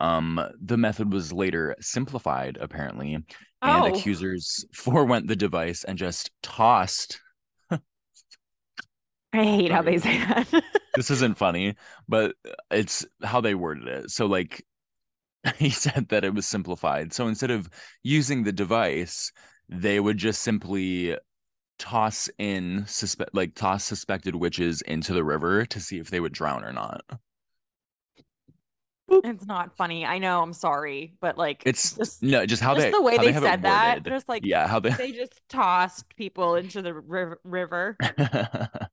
Um, 0.00 0.40
the 0.60 0.76
method 0.78 1.12
was 1.12 1.32
later 1.32 1.76
simplified, 1.80 2.58
apparently, 2.60 3.18
and 3.64 3.86
Oh. 3.86 3.88
accusers 3.88 4.66
forewent 4.74 5.28
the 5.28 5.36
device 5.36 5.84
and 5.84 5.98
just 5.98 6.30
tossed 6.42 7.20
I 9.32 9.44
hate 9.44 9.70
how 9.72 9.82
they 9.82 9.98
say 9.98 10.18
that. 10.18 10.64
this 10.94 11.10
isn't 11.10 11.36
funny, 11.38 11.74
but 12.08 12.36
it's 12.70 13.04
how 13.22 13.40
they 13.40 13.54
worded 13.54 13.88
it. 13.88 14.10
So 14.10 14.26
like 14.26 14.64
he 15.58 15.70
said 15.70 16.08
that 16.10 16.24
it 16.24 16.34
was 16.34 16.46
simplified. 16.46 17.12
So 17.12 17.28
instead 17.28 17.50
of 17.50 17.68
using 18.02 18.44
the 18.44 18.52
device, 18.52 19.32
they 19.68 20.00
would 20.00 20.18
just 20.18 20.42
simply 20.42 21.16
toss 21.78 22.30
in 22.38 22.84
suspect 22.86 23.34
like 23.34 23.54
toss 23.54 23.84
suspected 23.84 24.36
witches 24.36 24.82
into 24.82 25.12
the 25.14 25.24
river 25.24 25.66
to 25.66 25.80
see 25.80 25.98
if 25.98 26.10
they 26.10 26.20
would 26.20 26.32
drown 26.32 26.64
or 26.64 26.72
not. 26.72 27.02
it's 29.08 29.46
not 29.46 29.76
funny. 29.76 30.04
I 30.04 30.18
know. 30.18 30.42
I'm 30.42 30.52
sorry, 30.52 31.14
but 31.20 31.38
like 31.38 31.62
It's 31.66 31.94
just, 31.96 32.22
no, 32.22 32.46
just 32.46 32.62
how 32.62 32.74
just 32.74 32.90
they 32.90 32.90
the 32.90 33.02
way 33.02 33.16
how 33.16 33.22
they, 33.22 33.32
have 33.32 33.44
it 33.44 33.48
said 33.50 33.62
that. 33.62 33.98
worded. 33.98 34.06
Just 34.06 34.28
like 34.28 34.44
yeah, 34.44 34.66
how 34.66 34.80
they 34.80 34.96
they 34.96 35.12
just 35.12 35.40
tossed 35.48 36.14
people 36.16 36.56
into 36.56 36.82
the 36.82 36.94
river. 36.94 37.38
river. 37.44 37.96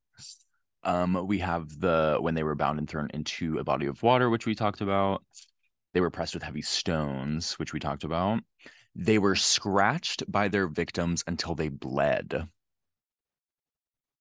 um 0.84 1.28
we 1.28 1.39
have 1.39 1.80
the 1.80 2.17
when 2.22 2.34
they 2.36 2.43
were 2.43 2.55
bound 2.55 2.80
and 2.80 2.89
thrown 2.89 3.09
into 3.13 3.57
a 3.59 3.63
body 3.63 3.86
of 3.86 4.01
water 4.01 4.30
which 4.30 4.45
we 4.45 4.55
talked 4.55 4.82
about 4.82 5.24
they 5.93 6.01
were 6.01 6.09
pressed 6.09 6.34
with 6.34 6.43
heavy 6.43 6.61
stones 6.61 7.53
which 7.59 7.74
we 7.74 7.80
talked 7.80 8.03
about 8.03 8.39
they 8.95 9.17
were 9.17 9.35
scratched 9.35 10.23
by 10.31 10.47
their 10.47 10.67
victims 10.67 11.23
until 11.27 11.55
they 11.55 11.69
bled. 11.69 12.47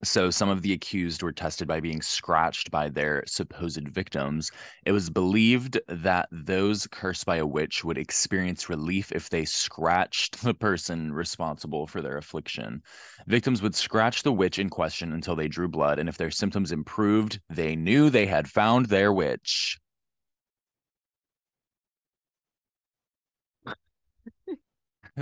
So 0.02 0.30
some 0.30 0.48
of 0.48 0.62
the 0.62 0.72
accused 0.72 1.22
were 1.22 1.32
tested 1.32 1.68
by 1.68 1.80
being 1.80 2.00
scratched 2.00 2.70
by 2.70 2.88
their 2.88 3.22
supposed 3.26 3.86
victims. 3.88 4.50
It 4.86 4.92
was 4.92 5.10
believed 5.10 5.78
that 5.88 6.26
those 6.32 6.86
cursed 6.86 7.26
by 7.26 7.36
a 7.36 7.46
witch 7.46 7.84
would 7.84 7.98
experience 7.98 8.70
relief 8.70 9.12
if 9.12 9.28
they 9.28 9.44
scratched 9.44 10.42
the 10.42 10.54
person 10.54 11.12
responsible 11.12 11.86
for 11.86 12.00
their 12.00 12.16
affliction. 12.16 12.82
Victims 13.26 13.60
would 13.60 13.74
scratch 13.74 14.22
the 14.22 14.32
witch 14.32 14.58
in 14.58 14.70
question 14.70 15.12
until 15.12 15.36
they 15.36 15.48
drew 15.48 15.68
blood, 15.68 15.98
and 15.98 16.08
if 16.08 16.16
their 16.16 16.30
symptoms 16.30 16.72
improved, 16.72 17.38
they 17.50 17.76
knew 17.76 18.08
they 18.08 18.26
had 18.26 18.48
found 18.48 18.86
their 18.86 19.12
witch. 19.12 19.78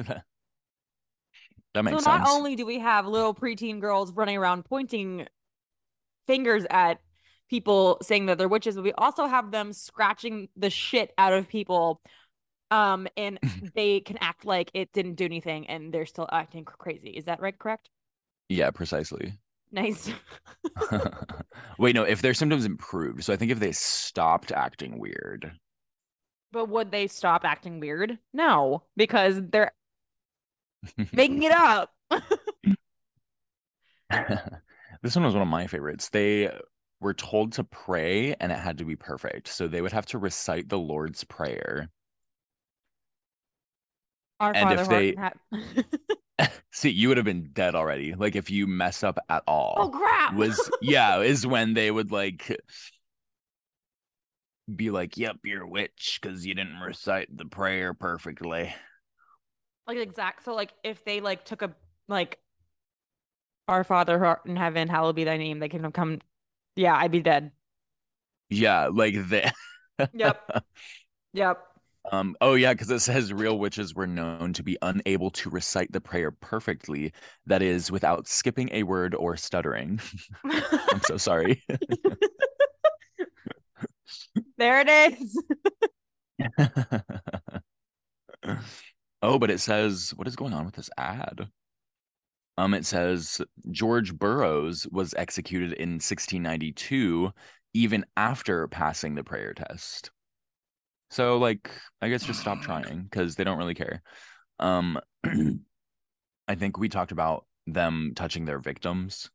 that 1.75 1.83
makes 1.83 2.03
so 2.03 2.11
not 2.11 2.29
only 2.29 2.57
do 2.57 2.65
we 2.67 2.79
have 2.79 3.07
little 3.07 3.35
preteen 3.35 3.81
girls 3.81 4.13
running 4.13 4.37
around 4.37 4.65
pointing 4.65 5.27
fingers 6.27 6.65
at 6.71 7.01
people 7.49 7.99
saying 8.03 8.27
that 8.27 8.39
they're 8.39 8.49
witches, 8.49 8.75
but 8.77 8.85
we 8.85 8.93
also 8.93 9.27
have 9.27 9.51
them 9.51 9.73
scratching 9.73 10.49
the 10.57 10.71
shit 10.71 11.13
out 11.19 11.33
of 11.33 11.49
people. 11.49 12.01
Um, 12.71 13.09
and 13.17 13.39
they 13.75 14.01
can 14.01 14.19
act 14.21 14.45
like 14.45 14.71
it 14.75 14.93
didn't 14.93 15.15
do 15.15 15.25
anything 15.25 15.67
and 15.69 15.93
they're 15.93 16.07
still 16.07 16.29
acting 16.31 16.65
crazy. 16.65 17.11
Is 17.11 17.25
that 17.25 17.41
right? 17.41 17.59
Correct? 17.59 17.89
yeah, 18.49 18.71
precisely. 18.71 19.35
Nice. 19.71 20.11
Wait, 21.79 21.95
no, 21.95 22.03
if 22.03 22.23
their 22.23 22.35
symptoms 22.35 22.65
improved. 22.65 23.25
So 23.25 23.33
I 23.33 23.37
think 23.37 23.53
if 23.53 23.61
they 23.61 23.73
stopped 23.73 24.53
acting 24.53 24.99
weird. 24.99 25.53
But 26.51 26.71
would 26.71 26.91
they 26.91 27.07
stop 27.07 27.45
acting 27.45 27.79
weird? 27.79 28.19
No, 28.33 28.85
because 28.97 29.41
they're 29.51 29.73
making 31.13 31.43
it 31.43 31.53
up. 31.53 31.93
this 35.03 35.15
one 35.17 35.25
was 35.25 35.35
one 35.35 35.43
of 35.43 35.49
my 35.49 35.67
favorites. 35.67 36.09
They 36.09 36.51
were 37.01 37.15
told 37.15 37.53
to 37.53 37.65
pray 37.65 38.35
and 38.41 38.51
it 38.51 38.59
had 38.59 38.79
to 38.79 38.85
be 38.85 38.97
perfect. 38.97 39.49
So 39.49 39.69
they 39.69 39.81
would 39.81 39.93
have 39.93 40.07
to 40.07 40.19
recite 40.19 40.69
the 40.69 40.79
Lord's 40.79 41.25
Prayer. 41.25 41.89
Our 44.41 44.53
And 44.55 44.79
Father 44.79 44.83
if 44.83 44.89
they- 44.89 46.49
See, 46.73 46.91
you 46.91 47.09
would 47.09 47.17
have 47.17 47.27
been 47.27 47.51
dead 47.53 47.75
already. 47.75 48.15
Like 48.15 48.37
if 48.37 48.51
you 48.51 48.67
mess 48.69 49.03
up 49.03 49.19
at 49.29 49.43
all. 49.49 49.75
oh 49.79 49.89
crap! 49.91 50.35
was 50.35 50.71
yeah 50.81 51.21
is 51.21 51.47
when 51.47 51.75
they 51.75 51.91
would 51.91 52.13
like 52.13 52.57
be 54.75 54.91
like 54.91 55.17
yep 55.17 55.37
you're 55.45 55.63
a 55.63 55.69
witch 55.69 56.19
because 56.21 56.47
you 56.47 56.55
didn't 56.55 56.79
recite 56.81 57.35
the 57.37 57.47
prayer 57.47 57.95
perfectly 57.95 58.73
like 59.89 59.99
exact. 59.99 60.45
So 60.45 60.55
like 60.55 60.73
if 60.85 61.05
they 61.05 61.21
like 61.21 61.45
took 61.45 61.63
a 61.63 61.75
like 62.09 62.39
Our 63.69 63.85
Father 63.85 64.19
who 64.19 64.25
art 64.25 64.47
in 64.47 64.57
heaven, 64.57 64.89
hallowed 64.89 65.15
be 65.17 65.23
thy 65.25 65.37
name. 65.37 65.59
They 65.61 65.69
can 65.69 65.83
have 65.85 65.93
come. 65.93 66.21
Yeah, 66.77 66.97
I'd 66.97 67.13
be 67.13 67.23
dead. 67.23 67.53
yeah 68.51 68.89
like 68.93 69.15
the 69.15 69.53
Yep. 70.13 70.51
Yep. 71.35 71.59
um 72.13 72.37
oh 72.41 72.55
yeah 72.55 72.73
because 72.73 72.91
it 72.91 73.01
says 73.01 73.33
real 73.33 73.59
witches 73.59 73.95
were 73.95 74.07
known 74.07 74.53
to 74.53 74.63
be 74.63 74.79
unable 74.83 75.31
to 75.31 75.51
recite 75.51 75.91
the 75.93 76.01
prayer 76.01 76.31
perfectly 76.31 77.13
that 77.47 77.63
is 77.63 77.91
without 77.91 78.29
skipping 78.29 78.69
a 78.73 78.83
word 78.85 79.15
or 79.15 79.37
stuttering 79.37 80.01
i'm 80.45 81.01
so 81.03 81.17
sorry 81.17 81.63
there 84.59 84.81
it 84.81 84.89
is. 85.21 85.39
Oh, 89.23 89.39
but 89.39 89.51
it 89.51 89.61
says, 89.61 90.13
what 90.17 90.29
is 90.29 90.37
going 90.37 90.53
on 90.53 90.65
with 90.65 90.75
this 90.75 90.91
ad? 90.97 91.49
Um, 92.57 92.75
it 92.75 92.85
says 92.85 93.41
George 93.71 94.13
Burroughs 94.13 94.87
was 94.91 95.15
executed 95.15 95.73
in 95.75 95.91
1692, 95.93 97.31
even 97.75 98.05
after 98.17 98.67
passing 98.67 99.15
the 99.15 99.23
prayer 99.23 99.55
test. 99.55 100.11
So, 101.11 101.39
like, 101.39 101.71
I 102.03 102.09
guess 102.09 102.25
just 102.25 102.41
stop 102.41 102.61
trying 102.63 103.05
because 103.05 103.37
they 103.37 103.45
don't 103.45 103.59
really 103.59 103.75
care. 103.75 104.03
Um, 104.59 104.99
I 106.49 106.55
think 106.57 106.79
we 106.79 106.89
talked 106.89 107.13
about 107.13 107.47
them 107.67 108.13
touching 108.17 108.45
their 108.45 108.59
victims. 108.59 109.31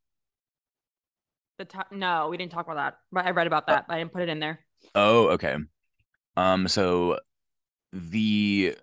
The 1.59 1.65
to- 1.65 1.85
no, 1.91 2.29
we 2.29 2.37
didn't 2.37 2.51
talk 2.51 2.65
about 2.65 2.77
that, 2.77 2.97
but 3.11 3.25
I 3.25 3.31
read 3.31 3.47
about 3.47 3.67
that. 3.67 3.87
but 3.87 3.93
I 3.93 3.99
didn't 3.99 4.11
put 4.11 4.23
it 4.23 4.29
in 4.29 4.39
there. 4.39 4.59
Oh, 4.95 5.29
okay. 5.29 5.55
Um, 6.35 6.67
so 6.67 7.19
the 7.93 8.75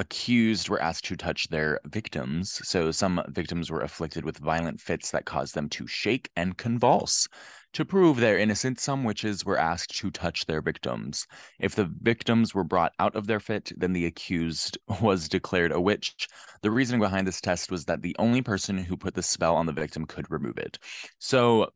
accused 0.00 0.70
were 0.70 0.80
asked 0.80 1.04
to 1.04 1.14
touch 1.14 1.48
their 1.48 1.78
victims. 1.84 2.66
So 2.66 2.90
some 2.90 3.22
victims 3.28 3.70
were 3.70 3.82
afflicted 3.82 4.24
with 4.24 4.38
violent 4.38 4.80
fits 4.80 5.10
that 5.10 5.26
caused 5.26 5.54
them 5.54 5.68
to 5.68 5.86
shake 5.86 6.30
and 6.36 6.56
convulse. 6.56 7.28
To 7.74 7.84
prove 7.84 8.16
their 8.16 8.38
innocence, 8.38 8.82
some 8.82 9.04
witches 9.04 9.44
were 9.44 9.58
asked 9.58 9.94
to 9.98 10.10
touch 10.10 10.46
their 10.46 10.62
victims. 10.62 11.26
If 11.60 11.74
the 11.74 11.92
victims 12.00 12.54
were 12.54 12.64
brought 12.64 12.94
out 12.98 13.14
of 13.14 13.26
their 13.26 13.40
fit, 13.40 13.72
then 13.76 13.92
the 13.92 14.06
accused 14.06 14.78
was 15.02 15.28
declared 15.28 15.70
a 15.70 15.80
witch. 15.80 16.28
The 16.62 16.70
reasoning 16.70 17.00
behind 17.00 17.26
this 17.26 17.42
test 17.42 17.70
was 17.70 17.84
that 17.84 18.00
the 18.00 18.16
only 18.18 18.40
person 18.40 18.78
who 18.78 18.96
put 18.96 19.14
the 19.14 19.22
spell 19.22 19.54
on 19.54 19.66
the 19.66 19.72
victim 19.72 20.06
could 20.06 20.30
remove 20.30 20.56
it. 20.56 20.78
So 21.18 21.68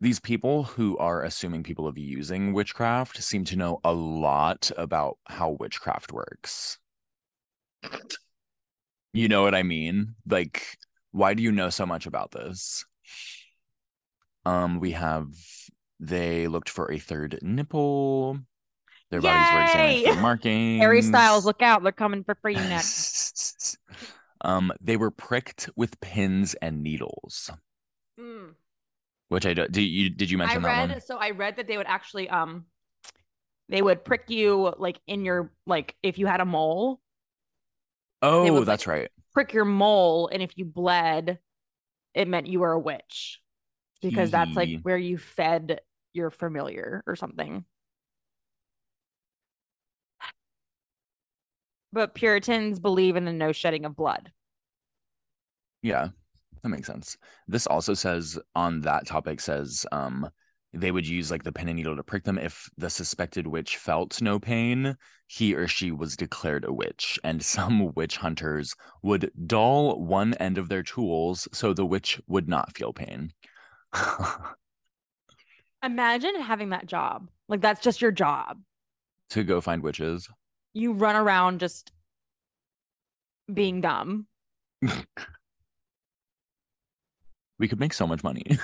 these 0.00 0.18
people 0.18 0.64
who 0.64 0.96
are 0.96 1.22
assuming 1.22 1.62
people 1.62 1.86
of 1.86 1.98
using 1.98 2.54
witchcraft 2.54 3.22
seem 3.22 3.44
to 3.44 3.56
know 3.56 3.80
a 3.84 3.92
lot 3.92 4.70
about 4.78 5.18
how 5.26 5.56
witchcraft 5.60 6.10
works. 6.10 6.78
You 9.12 9.28
know 9.28 9.42
what 9.42 9.54
I 9.54 9.62
mean? 9.62 10.14
Like, 10.26 10.78
why 11.10 11.34
do 11.34 11.42
you 11.42 11.52
know 11.52 11.70
so 11.70 11.84
much 11.84 12.06
about 12.06 12.30
this? 12.30 12.84
Um, 14.44 14.80
we 14.80 14.92
have 14.92 15.28
they 16.00 16.48
looked 16.48 16.68
for 16.68 16.90
a 16.90 16.98
third 16.98 17.38
nipple. 17.42 18.38
Their 19.10 19.20
bodies 19.20 19.52
were 19.52 19.62
examined 19.62 20.04
for 20.04 20.14
Yay! 20.14 20.20
markings. 20.22 20.80
Harry 20.80 21.02
Styles, 21.02 21.44
look 21.44 21.60
out! 21.60 21.82
They're 21.82 21.92
coming 21.92 22.24
for 22.24 22.34
free 22.36 22.54
next. 22.54 23.76
um, 24.40 24.72
they 24.80 24.96
were 24.96 25.10
pricked 25.10 25.68
with 25.76 26.00
pins 26.00 26.54
and 26.54 26.82
needles, 26.82 27.50
Mm. 28.18 28.54
which 29.28 29.44
I 29.44 29.52
do. 29.52 29.68
Did 29.68 29.82
you 29.82 30.08
did 30.08 30.30
you 30.30 30.38
I 30.38 30.46
mention 30.46 30.62
that 30.62 30.88
one? 30.88 31.00
so 31.02 31.18
I 31.18 31.30
read 31.30 31.56
that 31.56 31.66
they 31.66 31.76
would 31.76 31.86
actually 31.86 32.30
um 32.30 32.64
they 33.68 33.82
would 33.82 34.02
prick 34.04 34.30
you 34.30 34.72
like 34.78 34.98
in 35.06 35.26
your 35.26 35.52
like 35.66 35.94
if 36.02 36.18
you 36.18 36.26
had 36.26 36.40
a 36.40 36.46
mole, 36.46 37.01
Oh, 38.22 38.44
would, 38.44 38.60
like- 38.60 38.66
that's 38.66 38.86
right. 38.86 39.10
prick 39.34 39.52
your 39.52 39.64
mole, 39.64 40.28
and 40.32 40.42
if 40.42 40.56
you 40.56 40.64
bled, 40.64 41.38
it 42.14 42.28
meant 42.28 42.46
you 42.46 42.60
were 42.60 42.72
a 42.72 42.78
witch 42.78 43.40
because 44.02 44.30
that's 44.30 44.56
like 44.56 44.80
where 44.82 44.98
you 44.98 45.18
fed 45.18 45.80
your 46.12 46.30
familiar 46.30 47.02
or 47.06 47.16
something. 47.16 47.64
But 51.92 52.14
Puritans 52.14 52.78
believe 52.80 53.16
in 53.16 53.24
the 53.24 53.32
no 53.32 53.52
shedding 53.52 53.84
of 53.84 53.94
blood. 53.96 54.32
Yeah, 55.82 56.08
that 56.62 56.68
makes 56.68 56.86
sense. 56.86 57.16
This 57.48 57.66
also 57.66 57.94
says 57.94 58.38
on 58.54 58.80
that 58.82 59.06
topic 59.06 59.40
says 59.40 59.84
um 59.92 60.28
they 60.74 60.90
would 60.90 61.06
use 61.06 61.30
like 61.30 61.42
the 61.42 61.52
pin 61.52 61.68
and 61.68 61.76
needle 61.76 61.96
to 61.96 62.02
prick 62.02 62.24
them 62.24 62.38
if 62.38 62.68
the 62.76 62.88
suspected 62.90 63.46
witch 63.46 63.76
felt 63.76 64.20
no 64.22 64.38
pain, 64.38 64.96
he 65.26 65.54
or 65.54 65.68
she 65.68 65.90
was 65.92 66.16
declared 66.16 66.64
a 66.64 66.72
witch. 66.72 67.18
And 67.24 67.42
some 67.42 67.92
witch 67.96 68.16
hunters 68.16 68.74
would 69.02 69.30
dull 69.46 70.00
one 70.02 70.34
end 70.34 70.58
of 70.58 70.68
their 70.68 70.82
tools 70.82 71.46
so 71.52 71.74
the 71.74 71.86
witch 71.86 72.20
would 72.26 72.48
not 72.48 72.76
feel 72.76 72.92
pain. 72.92 73.32
Imagine 75.84 76.40
having 76.40 76.70
that 76.70 76.86
job. 76.86 77.28
Like 77.48 77.60
that's 77.60 77.82
just 77.82 78.00
your 78.00 78.12
job. 78.12 78.60
to 79.30 79.44
go 79.44 79.60
find 79.60 79.82
witches. 79.82 80.28
You 80.74 80.92
run 80.92 81.16
around 81.16 81.60
just 81.60 81.92
being 83.52 83.80
dumb. 83.80 84.26
We 87.58 87.68
could 87.68 87.78
make 87.78 87.92
so 87.92 88.08
much 88.08 88.24
money. 88.24 88.58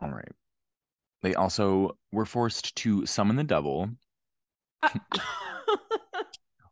All 0.00 0.10
right. 0.10 0.32
They 1.22 1.34
also 1.34 1.96
were 2.12 2.26
forced 2.26 2.76
to 2.76 3.04
summon 3.06 3.36
the 3.36 3.44
devil, 3.44 3.90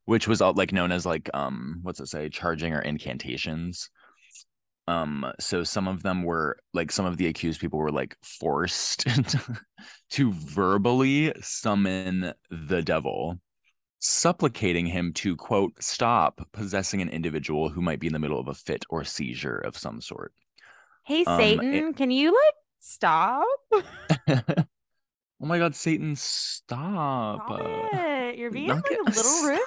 which 0.04 0.28
was 0.28 0.40
all 0.40 0.52
like 0.54 0.72
known 0.72 0.92
as 0.92 1.04
like 1.04 1.28
um 1.34 1.80
what's 1.82 2.00
it 2.00 2.06
say 2.06 2.28
charging 2.28 2.72
or 2.72 2.80
incantations. 2.80 3.90
Um 4.86 5.26
so 5.40 5.64
some 5.64 5.88
of 5.88 6.02
them 6.04 6.22
were 6.22 6.58
like 6.72 6.92
some 6.92 7.06
of 7.06 7.16
the 7.16 7.26
accused 7.26 7.60
people 7.60 7.78
were 7.80 7.90
like 7.90 8.16
forced 8.22 9.04
to 10.10 10.32
verbally 10.32 11.32
summon 11.40 12.32
the 12.50 12.82
devil 12.82 13.40
supplicating 13.98 14.86
him 14.86 15.12
to 15.14 15.34
quote 15.34 15.72
stop 15.82 16.40
possessing 16.52 17.02
an 17.02 17.08
individual 17.08 17.68
who 17.68 17.80
might 17.80 17.98
be 17.98 18.06
in 18.06 18.12
the 18.12 18.18
middle 18.20 18.38
of 18.38 18.46
a 18.46 18.54
fit 18.54 18.84
or 18.90 19.02
seizure 19.02 19.56
of 19.58 19.76
some 19.76 20.00
sort. 20.00 20.32
hey 21.04 21.24
Um, 21.24 21.38
Satan, 21.40 21.74
it- 21.74 21.96
can 21.96 22.12
you 22.12 22.30
like 22.32 22.54
stop? 22.86 23.46
oh 24.28 24.64
my 25.40 25.58
god, 25.58 25.74
Satan, 25.74 26.14
stop. 26.16 27.46
Stop. 27.46 27.92
You're 28.36 28.50
being 28.50 28.68
not 28.68 28.84
like 28.88 28.98
a 28.98 29.10
little 29.10 29.42
rude. 29.46 29.58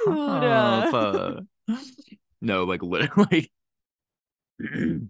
stop, 0.42 0.94
uh. 0.94 1.42
no, 2.42 2.64
like 2.64 2.82
literally. 2.84 3.52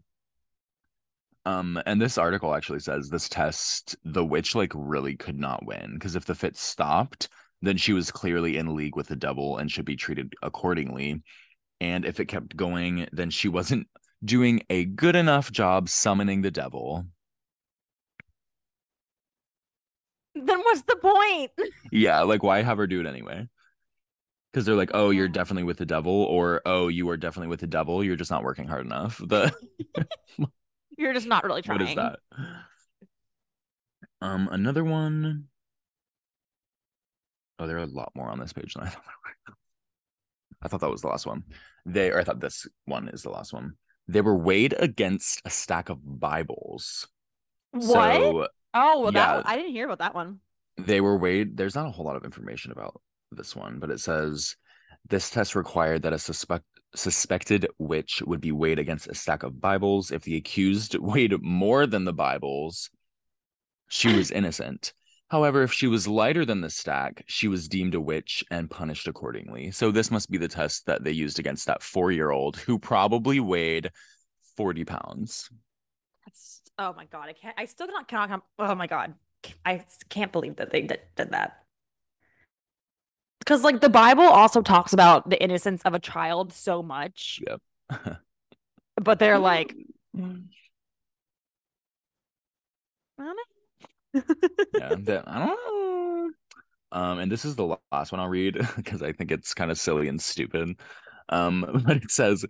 um, 1.45 1.81
and 1.85 2.01
this 2.01 2.17
article 2.17 2.55
actually 2.55 2.79
says 2.79 3.09
this 3.09 3.29
test, 3.29 3.95
the 4.03 4.25
witch 4.25 4.55
like 4.55 4.71
really 4.75 5.15
could 5.15 5.37
not 5.37 5.65
win 5.65 5.93
because 5.93 6.15
if 6.15 6.25
the 6.25 6.35
fit 6.35 6.57
stopped, 6.57 7.29
then 7.61 7.77
she 7.77 7.93
was 7.93 8.11
clearly 8.11 8.57
in 8.57 8.75
league 8.75 8.95
with 8.95 9.07
the 9.07 9.15
devil 9.15 9.57
and 9.57 9.71
should 9.71 9.85
be 9.85 9.95
treated 9.95 10.33
accordingly. 10.41 11.21
And 11.81 12.05
if 12.05 12.19
it 12.19 12.25
kept 12.25 12.55
going, 12.57 13.07
then 13.11 13.29
she 13.29 13.47
wasn't 13.47 13.87
doing 14.23 14.61
a 14.69 14.85
good 14.85 15.15
enough 15.15 15.51
job 15.51 15.89
summoning 15.89 16.41
the 16.41 16.51
devil. 16.51 17.05
then 20.35 20.59
what's 20.59 20.83
the 20.83 20.95
point? 20.95 21.51
Yeah, 21.91 22.21
like 22.21 22.43
why 22.43 22.61
have 22.61 22.77
her 22.77 22.87
do 22.87 22.99
it 22.99 23.07
anyway? 23.07 23.47
Because 24.51 24.65
they're 24.65 24.75
like, 24.75 24.91
oh, 24.93 25.09
you're 25.09 25.27
definitely 25.27 25.63
with 25.63 25.77
the 25.77 25.85
devil, 25.85 26.13
or 26.13 26.61
oh, 26.65 26.87
you 26.87 27.09
are 27.09 27.17
definitely 27.17 27.49
with 27.49 27.59
the 27.59 27.67
devil. 27.67 28.03
You're 28.03 28.15
just 28.15 28.31
not 28.31 28.43
working 28.43 28.67
hard 28.67 28.85
enough. 28.85 29.17
The 29.17 29.51
You're 30.97 31.13
just 31.13 31.27
not 31.27 31.43
really 31.43 31.61
trying. 31.61 31.79
what 31.79 31.89
is 31.89 31.95
that? 31.95 32.19
Um, 34.21 34.49
another 34.51 34.83
one. 34.83 35.45
Oh, 37.57 37.67
there 37.67 37.77
are 37.77 37.83
a 37.83 37.85
lot 37.85 38.11
more 38.15 38.29
on 38.29 38.39
this 38.39 38.53
page 38.53 38.73
than 38.73 38.83
I 38.83 38.89
thought. 38.89 39.03
I 40.61 40.67
thought 40.67 40.81
that 40.81 40.91
was 40.91 41.01
the 41.01 41.07
last 41.07 41.25
one. 41.25 41.43
They, 41.85 42.11
or 42.11 42.19
I 42.19 42.23
thought 42.23 42.39
this 42.39 42.67
one 42.85 43.07
is 43.09 43.23
the 43.23 43.29
last 43.29 43.53
one. 43.53 43.73
They 44.07 44.21
were 44.21 44.35
weighed 44.35 44.73
against 44.77 45.41
a 45.45 45.49
stack 45.49 45.89
of 45.89 45.99
Bibles. 46.03 47.07
What? 47.71 47.85
So 47.85 48.47
oh, 48.73 49.01
well, 49.01 49.11
that 49.11 49.27
yeah. 49.29 49.35
one, 49.35 49.43
I 49.45 49.55
didn't 49.55 49.71
hear 49.71 49.85
about 49.85 49.99
that 49.99 50.15
one. 50.15 50.39
they 50.77 51.01
were 51.01 51.17
weighed. 51.17 51.57
There's 51.57 51.75
not 51.75 51.87
a 51.87 51.91
whole 51.91 52.05
lot 52.05 52.15
of 52.15 52.23
information 52.25 52.71
about 52.71 53.01
this 53.31 53.55
one, 53.55 53.79
but 53.79 53.91
it 53.91 53.99
says 53.99 54.55
this 55.07 55.29
test 55.29 55.55
required 55.55 56.03
that 56.03 56.13
a 56.13 56.19
suspect 56.19 56.65
suspected 56.95 57.67
witch 57.77 58.23
would 58.25 58.41
be 58.41 58.51
weighed 58.51 58.79
against 58.79 59.07
a 59.07 59.13
stack 59.15 59.43
of 59.43 59.61
Bibles. 59.61 60.11
If 60.11 60.23
the 60.23 60.37
accused 60.37 60.95
weighed 60.99 61.41
more 61.43 61.85
than 61.85 62.05
the 62.05 62.13
Bibles, 62.13 62.89
she 63.89 64.15
was 64.15 64.31
innocent. 64.39 64.93
However, 65.29 65.61
if 65.61 65.71
she 65.71 65.85
was 65.85 66.07
lighter 66.07 66.43
than 66.45 66.61
the 66.61 66.71
stack, 66.71 67.23
she 67.27 67.47
was 67.47 67.67
deemed 67.67 67.93
a 67.93 68.01
witch 68.01 68.43
and 68.49 68.67
punished 68.69 69.07
accordingly. 69.07 69.69
So 69.69 69.91
this 69.91 70.09
must 70.09 70.31
be 70.31 70.39
the 70.39 70.47
test 70.47 70.87
that 70.87 71.03
they 71.03 71.11
used 71.11 71.37
against 71.37 71.67
that 71.67 71.83
four-year-old 71.83 72.57
who 72.57 72.79
probably 72.79 73.39
weighed 73.39 73.91
40 74.57 74.85
pounds. 74.85 75.47
Oh 76.79 76.93
my 76.93 77.05
God. 77.05 77.27
I 77.27 77.33
can't, 77.33 77.55
I 77.57 77.65
still 77.65 77.87
cannot, 77.87 78.07
cannot, 78.07 78.43
oh 78.57 78.73
my 78.73 78.87
God. 78.87 79.13
I 79.65 79.83
can't 80.07 80.31
believe 80.31 80.55
that 80.55 80.71
they 80.71 80.81
did, 80.81 81.01
did 81.15 81.31
that. 81.31 81.63
Because, 83.39 83.63
like, 83.63 83.81
the 83.81 83.89
Bible 83.89 84.23
also 84.23 84.61
talks 84.61 84.93
about 84.93 85.29
the 85.29 85.41
innocence 85.41 85.81
of 85.83 85.93
a 85.93 85.99
child 85.99 86.53
so 86.53 86.81
much, 86.81 87.41
Yep. 87.47 87.61
but 88.95 89.19
they're 89.19 89.39
like, 89.39 89.75
I 90.17 90.23
yeah, 94.13 94.21
I 94.73 94.95
don't 94.95 95.27
know. 95.27 96.31
Um, 96.91 97.19
and 97.19 97.31
this 97.31 97.45
is 97.45 97.55
the 97.55 97.77
last 97.91 98.11
one 98.11 98.19
I'll 98.19 98.29
read 98.29 98.57
because 98.75 99.03
I 99.03 99.11
think 99.11 99.31
it's 99.31 99.53
kind 99.53 99.71
of 99.71 99.77
silly 99.77 100.07
and 100.07 100.21
stupid. 100.21 100.79
Um, 101.29 101.83
but 101.85 101.97
it 101.97 102.11
says, 102.11 102.45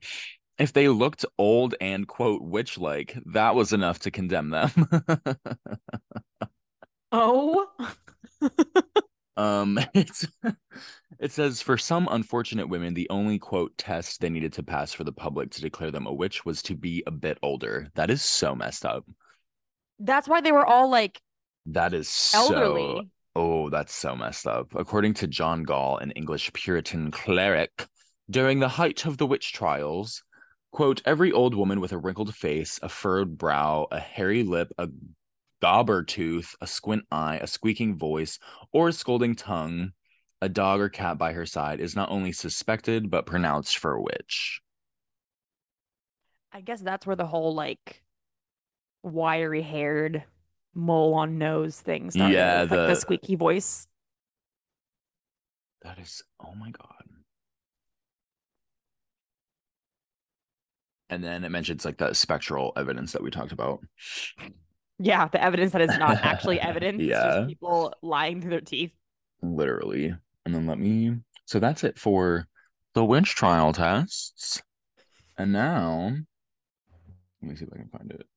if 0.59 0.73
they 0.73 0.89
looked 0.89 1.25
old 1.37 1.75
and 1.81 2.07
quote 2.07 2.41
witch 2.41 2.77
like, 2.77 3.17
that 3.27 3.55
was 3.55 3.73
enough 3.73 3.99
to 3.99 4.11
condemn 4.11 4.49
them. 4.49 4.69
Oh, 7.11 7.67
um, 9.37 9.79
it's 9.93 10.27
it 11.19 11.31
says 11.31 11.61
for 11.61 11.77
some 11.77 12.07
unfortunate 12.11 12.69
women, 12.69 12.93
the 12.93 13.09
only 13.09 13.39
quote 13.39 13.77
test 13.77 14.21
they 14.21 14.29
needed 14.29 14.53
to 14.53 14.63
pass 14.63 14.93
for 14.93 15.03
the 15.03 15.11
public 15.11 15.51
to 15.51 15.61
declare 15.61 15.91
them 15.91 16.05
a 16.05 16.13
witch 16.13 16.45
was 16.45 16.61
to 16.63 16.75
be 16.75 17.03
a 17.07 17.11
bit 17.11 17.37
older. 17.41 17.89
That 17.95 18.09
is 18.11 18.21
so 18.21 18.53
messed 18.55 18.85
up. 18.85 19.05
that's 19.99 20.27
why 20.27 20.41
they 20.41 20.51
were 20.51 20.65
all 20.65 20.89
like 20.89 21.21
That 21.67 21.93
is 21.93 22.09
so 22.09 22.39
elderly. 22.39 23.11
Oh, 23.35 23.69
that's 23.69 23.93
so 23.93 24.15
messed 24.15 24.47
up. 24.47 24.73
According 24.75 25.13
to 25.15 25.27
John 25.27 25.63
Gaule, 25.63 25.97
an 25.99 26.11
English 26.11 26.51
Puritan 26.53 27.11
cleric, 27.11 27.87
during 28.29 28.59
the 28.59 28.67
height 28.69 29.05
of 29.05 29.17
the 29.17 29.25
witch 29.27 29.53
trials, 29.53 30.23
quote, 30.71 31.01
every 31.05 31.31
old 31.31 31.55
woman 31.55 31.79
with 31.79 31.91
a 31.91 31.97
wrinkled 31.97 32.35
face, 32.35 32.79
a 32.83 32.89
furrowed 32.89 33.37
brow, 33.37 33.87
a 33.91 33.99
hairy 33.99 34.43
lip, 34.43 34.71
a 34.77 34.89
gobber 35.61 36.05
tooth, 36.05 36.55
a 36.61 36.67
squint 36.67 37.05
eye, 37.11 37.37
a 37.37 37.47
squeaking 37.47 37.97
voice, 37.97 38.39
or 38.71 38.89
a 38.89 38.93
scolding 38.93 39.35
tongue, 39.35 39.91
a 40.41 40.49
dog 40.49 40.79
or 40.79 40.89
cat 40.89 41.17
by 41.17 41.33
her 41.33 41.45
side 41.45 41.79
is 41.81 41.95
not 41.95 42.09
only 42.09 42.31
suspected 42.31 43.09
but 43.09 43.25
pronounced 43.25 43.77
for 43.77 43.93
a 43.93 44.01
witch. 44.01 44.61
I 46.51 46.61
guess 46.61 46.81
that's 46.81 47.05
where 47.05 47.15
the 47.15 47.25
whole 47.25 47.53
like 47.53 48.01
wiry 49.03 49.61
haired 49.61 50.23
mole 50.73 51.13
on 51.13 51.37
nose 51.37 51.79
thing 51.79 52.11
started. 52.11 52.33
Yeah, 52.33 52.61
with, 52.61 52.71
like, 52.71 52.79
the 52.79 52.87
the- 52.87 52.95
squeaky 52.95 53.35
voice. 53.35 53.87
That 55.81 55.97
is, 55.99 56.23
oh 56.45 56.53
my 56.55 56.71
God. 56.71 56.98
And 61.09 61.23
then 61.23 61.43
it 61.43 61.49
mentions 61.49 61.85
like 61.85 61.97
the 61.97 62.13
spectral 62.13 62.73
evidence 62.77 63.13
that 63.13 63.23
we 63.23 63.31
talked 63.31 63.51
about. 63.51 63.79
Yeah, 64.99 65.27
the 65.27 65.41
evidence 65.41 65.71
that 65.71 65.81
is 65.81 65.97
not 65.97 66.19
actually 66.21 66.59
evidence. 66.61 66.99
It's 67.01 67.09
Yeah. 67.09 67.23
just 67.35 67.47
people 67.47 67.93
lying 68.01 68.41
through 68.41 68.51
their 68.51 68.61
teeth. 68.61 68.91
literally. 69.41 70.13
And 70.45 70.53
then 70.55 70.67
let 70.67 70.79
me. 70.79 71.15
So 71.45 71.59
that's 71.59 71.83
it 71.83 71.97
for 71.97 72.47
the 72.93 73.03
witch 73.03 73.35
trial 73.35 73.73
tests. 73.73 74.61
And 75.37 75.51
now, 75.53 76.15
let 77.41 77.49
me 77.49 77.55
see 77.55 77.65
if 77.65 77.73
I 77.73 77.77
can 77.77 77.89
find 77.89 78.11
it. 78.11 78.27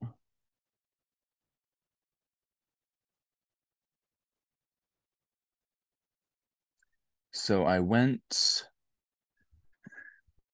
So 7.33 7.65
I 7.65 7.81
went 7.81 8.63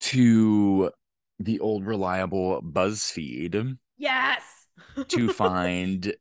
to 0.01 0.91
the 1.39 1.59
old 1.59 1.85
reliable 1.85 2.61
BuzzFeed 2.61 3.77
Yes. 3.97 4.43
to 5.09 5.29
find 5.33 6.13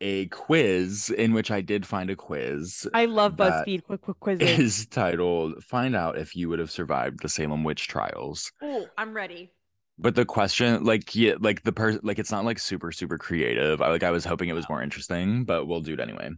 a 0.00 0.26
quiz 0.28 1.10
in 1.10 1.34
which 1.34 1.50
I 1.50 1.60
did 1.60 1.84
find 1.84 2.08
a 2.08 2.16
quiz 2.16 2.86
I 2.94 3.04
love 3.04 3.36
BuzzFeed 3.36 3.84
quick 3.84 4.00
quick 4.00 4.18
quizzes. 4.20 4.58
is 4.58 4.86
titled 4.86 5.62
Find 5.64 5.94
Out 5.94 6.16
If 6.16 6.34
You 6.34 6.48
Would 6.48 6.58
Have 6.58 6.70
Survived 6.70 7.20
the 7.22 7.28
Salem 7.28 7.64
Witch 7.64 7.86
Trials. 7.88 8.50
Oh, 8.62 8.86
I'm 8.96 9.12
ready. 9.12 9.52
But 9.98 10.14
the 10.14 10.24
question, 10.24 10.82
like, 10.84 11.14
yeah, 11.14 11.34
like 11.38 11.62
the 11.62 11.72
person, 11.72 12.00
like, 12.02 12.18
it's 12.18 12.30
not 12.32 12.46
like 12.46 12.58
super, 12.58 12.90
super 12.90 13.18
creative. 13.18 13.82
I 13.82 13.88
like, 13.90 14.02
I 14.02 14.10
was 14.10 14.24
hoping 14.24 14.48
it 14.48 14.54
was 14.54 14.66
more 14.70 14.82
interesting, 14.82 15.44
but 15.44 15.66
we'll 15.66 15.82
do 15.82 15.92
it 15.92 16.00
anyway. 16.00 16.30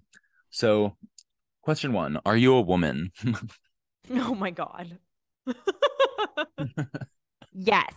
So, 0.50 0.96
question 1.62 1.92
one 1.92 2.18
Are 2.26 2.36
you 2.36 2.54
a 2.54 2.60
woman? 2.60 3.12
Oh 4.10 4.34
my 4.34 4.50
god. 4.50 4.98
yes. 7.52 7.94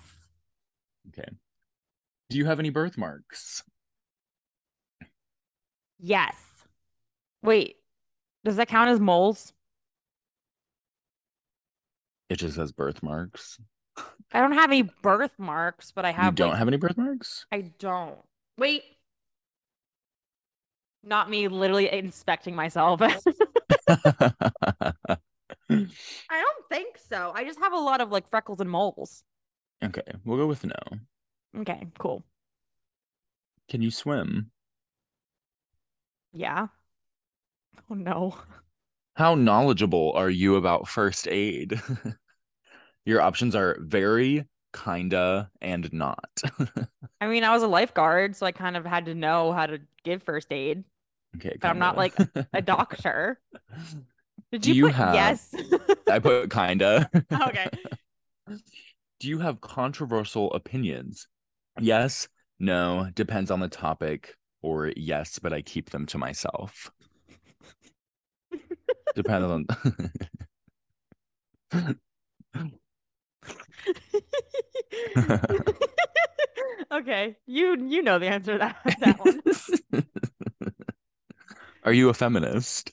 Okay. 1.18 1.30
Do 2.30 2.38
you 2.38 2.46
have 2.46 2.60
any 2.60 2.70
birthmarks? 2.70 3.64
Yes. 6.00 6.36
Wait. 7.42 7.78
Does 8.44 8.58
that 8.58 8.68
count 8.68 8.90
as 8.90 9.00
moles? 9.00 9.54
It 12.30 12.38
just 12.38 12.56
says 12.56 12.72
birthmarks. 12.72 13.60
I 14.32 14.42
don't 14.42 14.54
have 14.54 14.72
any 14.72 14.82
birthmarks, 14.82 15.92
but 15.92 16.06
I 16.06 16.12
have 16.12 16.34
you 16.34 16.38
don't 16.38 16.50
like- 16.50 16.58
have 16.60 16.68
any 16.68 16.78
birthmarks? 16.78 17.46
I 17.52 17.72
don't. 17.80 18.18
Wait. 18.58 18.84
Not 21.04 21.30
me 21.30 21.48
literally 21.48 21.92
inspecting 21.92 22.56
myself. 22.56 23.00
I 23.92 25.06
don't 25.70 26.66
think 26.70 26.98
so. 26.98 27.32
I 27.36 27.44
just 27.44 27.60
have 27.60 27.74
a 27.74 27.78
lot 27.78 28.02
of 28.02 28.12
like 28.12 28.28
freckles 28.28 28.60
and 28.60 28.70
moles. 28.70 29.24
Okay, 29.86 30.02
we'll 30.24 30.38
go 30.38 30.48
with 30.48 30.66
no. 30.66 31.00
Okay, 31.58 31.88
cool. 31.98 32.24
Can 33.68 33.84
you 33.84 33.92
swim? 33.92 34.50
Yeah. 36.34 36.68
Oh 37.90 37.96
no. 37.96 38.36
How 39.16 39.34
knowledgeable 39.34 40.14
are 40.14 40.30
you 40.30 40.56
about 40.58 40.88
first 40.88 41.28
aid? 41.28 41.82
Your 43.06 43.22
options 43.22 43.56
are 43.56 43.78
very, 43.82 44.46
kinda, 44.74 45.52
and 45.62 45.92
not. 45.94 46.42
I 47.22 47.28
mean, 47.28 47.44
I 47.44 47.52
was 47.54 47.64
a 47.64 47.68
lifeguard, 47.68 48.36
so 48.36 48.46
I 48.46 48.52
kind 48.52 48.76
of 48.78 48.86
had 48.86 49.06
to 49.06 49.16
know 49.16 49.52
how 49.52 49.66
to 49.66 49.80
give 50.04 50.24
first 50.24 50.52
aid. 50.52 50.84
okay, 51.36 51.58
But 51.62 51.70
I'm 51.70 51.80
not, 51.80 51.96
kinda. 51.96 52.12
A 52.54 52.62
doctor. 52.62 53.40
Did 54.52 54.66
you, 54.66 54.76
you 54.76 54.88
put 54.88 54.92
have- 54.92 55.06
yes? 55.06 55.56
I 56.10 56.20
put 56.20 56.50
kinda. 56.52 57.10
okay. 57.34 57.70
Do 59.20 59.30
you 59.30 59.40
have 59.40 59.62
controversial 59.62 60.52
opinions? 60.54 61.28
Yes, 61.80 62.28
no, 62.60 63.10
depends 63.16 63.50
on 63.50 63.60
the 63.60 63.68
topic, 63.68 64.36
or 64.62 64.92
yes, 64.96 65.40
but 65.40 65.54
I 65.54 65.62
keep 65.62 65.90
them 65.90 66.06
to 66.08 66.18
myself. 66.18 66.92
Depends 69.16 69.48
on. 69.48 69.66
okay. 76.92 77.38
You 77.46 77.78
you 77.88 78.02
know 78.02 78.20
the 78.20 78.28
answer 78.28 78.54
to 78.54 78.60
that, 78.60 78.98
that 79.00 79.20
one. 79.20 79.42
Are 81.84 81.94
you 81.94 82.10
a 82.10 82.14
feminist? 82.14 82.92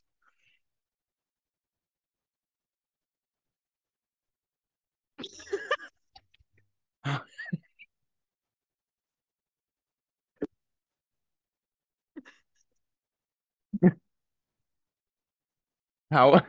How 16.12 16.42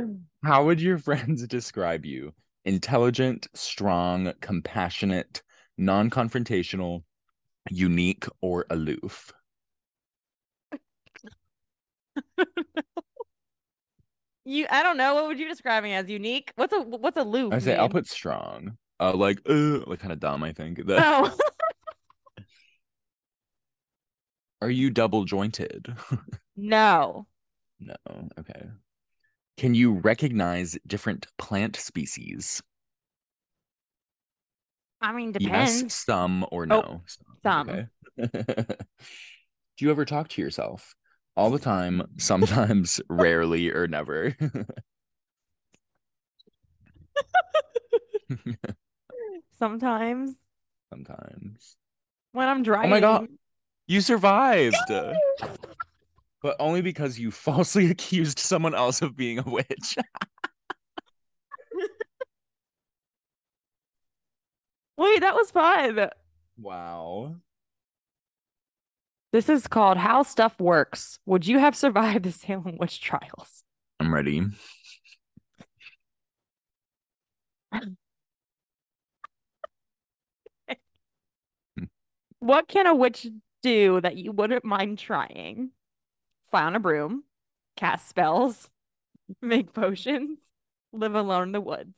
how 0.44 0.64
would 0.64 0.80
your 0.80 0.98
friends 0.98 1.46
describe 1.46 2.04
you? 2.04 2.32
Intelligent, 2.64 3.46
strong, 3.54 4.32
compassionate, 4.40 5.42
non-confrontational, 5.78 7.04
unique, 7.70 8.26
or 8.40 8.66
aloof? 8.70 9.32
You 14.44 14.66
I 14.70 14.82
don't 14.82 14.96
know. 14.96 15.14
What 15.14 15.26
would 15.26 15.38
you 15.38 15.48
describe 15.48 15.84
me 15.84 15.92
as? 15.92 16.08
Unique? 16.08 16.52
What's 16.56 16.72
a 16.72 16.80
what's 16.80 17.16
a 17.16 17.22
loop? 17.22 17.52
I 17.52 17.58
say 17.58 17.76
I'll 17.76 17.88
put 17.88 18.08
strong. 18.08 18.76
Uh, 18.98 19.14
like 19.14 19.40
uh, 19.48 19.80
like 19.86 20.00
kind 20.00 20.12
of 20.12 20.20
dumb. 20.20 20.42
I 20.42 20.52
think. 20.52 20.86
The- 20.86 20.96
Oh. 20.98 21.36
Are 24.62 24.70
you 24.70 24.90
double 24.90 25.24
jointed? 25.24 25.94
No. 26.56 27.26
no. 27.78 27.94
Okay. 28.38 28.66
Can 29.60 29.74
you 29.74 29.92
recognize 29.92 30.78
different 30.86 31.26
plant 31.36 31.76
species? 31.76 32.62
I 35.02 35.12
mean, 35.12 35.32
depends. 35.32 35.82
Yes, 35.82 35.94
some 35.94 36.46
or 36.50 36.62
oh, 36.62 36.64
no. 36.64 37.02
some. 37.42 37.68
Okay. 37.68 37.86
Do 38.16 39.84
you 39.84 39.90
ever 39.90 40.06
talk 40.06 40.28
to 40.28 40.40
yourself? 40.40 40.94
All 41.36 41.50
the 41.50 41.58
time, 41.58 42.04
sometimes, 42.16 43.02
rarely, 43.10 43.70
or 43.70 43.86
never. 43.86 44.34
Sometimes 49.58 50.36
sometimes. 50.88 51.76
when 52.32 52.48
I'm 52.48 52.62
driving. 52.62 52.86
Oh 52.86 52.94
my 52.94 53.00
God. 53.00 53.28
You 53.86 54.00
survived. 54.00 54.74
But 56.42 56.56
only 56.58 56.82
because 56.82 57.18
you 57.18 57.30
falsely 57.46 57.90
accused 57.90 58.38
someone 58.38 58.74
else 58.74 59.02
of 59.02 59.16
being 59.16 59.38
a 59.38 59.44
witch. 59.46 59.96
Wait, 64.96 65.20
that 65.20 65.34
was 65.34 65.50
fun. 65.50 66.10
wow. 66.58 67.36
This 69.32 69.48
is 69.48 69.66
called 69.68 69.96
How 69.96 70.22
Stuff 70.24 70.58
Works. 70.60 71.20
Would 71.24 71.46
you 71.46 71.58
have 71.60 71.76
survived 71.76 72.24
the 72.24 72.32
Salem 72.32 72.76
witch 72.78 73.00
trials? 73.00 73.62
I'm 74.00 74.12
ready. 74.12 74.42
What 82.40 82.68
can 82.68 82.86
a 82.86 82.94
witch 82.94 83.26
do 83.62 84.00
that 84.00 84.16
you 84.16 84.32
wouldn't 84.32 84.64
mind 84.64 84.98
trying? 84.98 85.72
Fly 86.50 86.62
on 86.64 86.74
a 86.76 86.80
broom, 86.80 87.24
cast 87.76 88.08
spells, 88.08 88.68
make 89.42 89.72
potions, 89.72 90.38
live 90.92 91.14
alone 91.14 91.44
in 91.44 91.52
the 91.52 91.60
woods. 91.60 91.96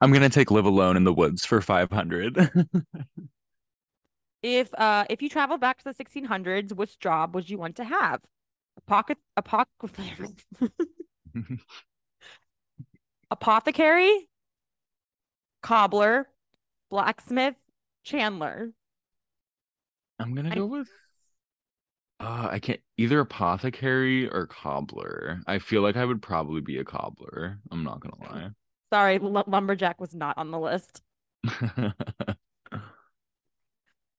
I'm 0.00 0.12
gonna 0.12 0.28
take 0.30 0.50
live 0.50 0.64
alone 0.66 0.96
in 0.96 1.04
the 1.04 1.12
woods 1.12 1.44
for 1.44 1.60
500. 1.60 2.50
If 4.42 4.72
uh 4.72 5.04
if 5.10 5.20
you 5.20 5.28
travel 5.28 5.58
back 5.58 5.76
to 5.78 5.84
the 5.84 5.92
1600s, 5.92 6.72
which 6.72 6.98
job 6.98 7.34
would 7.34 7.50
you 7.50 7.58
want 7.58 7.76
to 7.76 7.84
have? 7.84 8.22
Pocket 8.86 9.18
apoc- 9.38 9.66
apothecary, 13.30 14.28
cobbler, 15.62 16.26
blacksmith, 16.90 17.56
chandler. 18.02 18.70
I'm 20.18 20.34
gonna 20.34 20.52
I- 20.52 20.54
go 20.54 20.64
with 20.64 20.88
uh 22.20 22.48
I 22.50 22.58
can't 22.58 22.80
either 22.96 23.20
apothecary 23.20 24.28
or 24.28 24.46
cobbler. 24.46 25.40
I 25.46 25.58
feel 25.58 25.82
like 25.82 25.96
I 25.96 26.04
would 26.04 26.22
probably 26.22 26.60
be 26.60 26.78
a 26.78 26.84
cobbler. 26.84 27.58
I'm 27.70 27.82
not 27.82 28.00
gonna 28.00 28.20
lie. 28.30 28.50
Sorry, 28.92 29.16
l- 29.20 29.44
lumberjack 29.46 30.00
was 30.00 30.14
not 30.14 30.36
on 30.38 30.50
the 30.50 30.58
list. 30.58 31.02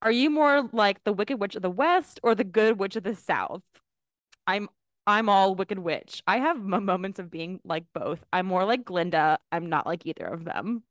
Are 0.02 0.12
you 0.12 0.30
more 0.32 0.68
like 0.74 1.04
the 1.04 1.14
Wicked 1.14 1.40
Witch 1.40 1.56
of 1.56 1.62
the 1.62 1.70
West 1.70 2.20
or 2.24 2.34
the 2.34 2.44
Good 2.44 2.80
Witch 2.80 2.96
of 2.96 3.04
the 3.04 3.16
South? 3.16 3.62
I'm 4.48 4.68
I'm 5.06 5.30
all 5.30 5.56
Wicked 5.56 5.80
Witch. 5.80 6.24
I 6.28 6.38
have 6.38 6.58
m- 6.58 6.86
moments 6.86 7.20
of 7.20 7.30
being 7.30 7.60
like 7.64 7.86
both. 7.94 8.24
I'm 8.34 8.48
more 8.48 8.66
like 8.66 8.84
Glinda. 8.86 9.40
I'm 9.52 9.68
not 9.70 9.86
like 9.86 10.06
either 10.06 10.26
of 10.26 10.44
them. 10.46 10.84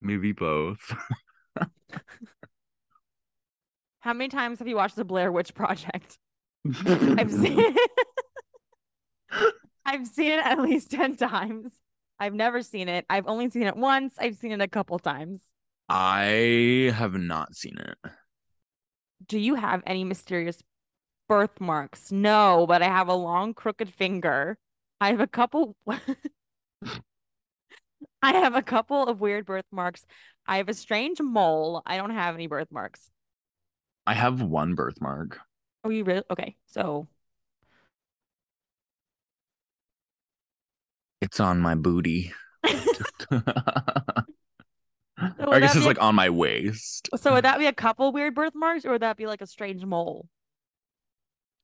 Maybe 0.00 0.32
both. 0.32 0.94
How 4.00 4.12
many 4.14 4.28
times 4.28 4.58
have 4.58 4.68
you 4.68 4.76
watched 4.76 4.96
the 4.96 5.04
Blair 5.04 5.30
Witch 5.30 5.54
Project? 5.54 6.18
I've 6.86 7.30
seen 7.32 7.58
it. 7.58 7.90
I've 9.84 10.06
seen 10.06 10.32
it 10.32 10.44
at 10.44 10.60
least 10.60 10.90
10 10.90 11.16
times. 11.16 11.72
I've 12.18 12.34
never 12.34 12.62
seen 12.62 12.88
it. 12.88 13.06
I've 13.08 13.26
only 13.26 13.48
seen 13.50 13.62
it 13.62 13.76
once. 13.76 14.14
I've 14.18 14.36
seen 14.36 14.52
it 14.52 14.60
a 14.60 14.68
couple 14.68 14.98
times. 14.98 15.40
I 15.88 16.92
have 16.94 17.14
not 17.14 17.54
seen 17.54 17.78
it. 17.78 17.96
Do 19.26 19.38
you 19.38 19.54
have 19.54 19.82
any 19.86 20.04
mysterious 20.04 20.62
birthmarks? 21.28 22.12
No, 22.12 22.66
but 22.66 22.82
I 22.82 22.86
have 22.86 23.08
a 23.08 23.14
long 23.14 23.54
crooked 23.54 23.92
finger. 23.92 24.58
I 25.00 25.08
have 25.08 25.20
a 25.20 25.26
couple 25.26 25.76
I 28.22 28.32
have 28.34 28.54
a 28.54 28.62
couple 28.62 29.06
of 29.06 29.20
weird 29.20 29.46
birthmarks. 29.46 30.04
I 30.46 30.58
have 30.58 30.68
a 30.68 30.74
strange 30.74 31.20
mole. 31.20 31.82
I 31.86 31.96
don't 31.96 32.10
have 32.10 32.34
any 32.34 32.46
birthmarks. 32.46 33.10
I 34.10 34.14
have 34.14 34.42
one 34.42 34.74
birthmark. 34.74 35.38
Oh, 35.84 35.88
you 35.90 36.02
really? 36.02 36.24
Okay. 36.32 36.56
So, 36.66 37.06
It's 41.20 41.38
on 41.38 41.60
my 41.60 41.76
booty. 41.76 42.32
so 42.66 43.42
I 45.20 45.60
guess 45.60 45.76
it's 45.76 45.84
a- 45.84 45.88
like 45.88 46.02
on 46.02 46.16
my 46.16 46.28
waist. 46.28 47.08
so 47.14 47.34
would 47.34 47.44
that 47.44 47.60
be 47.60 47.66
a 47.66 47.72
couple 47.86 48.10
weird 48.10 48.34
birthmarks 48.34 48.84
or 48.84 48.90
would 48.90 49.02
that 49.02 49.16
be 49.16 49.26
like 49.28 49.42
a 49.42 49.46
strange 49.46 49.84
mole? 49.84 50.26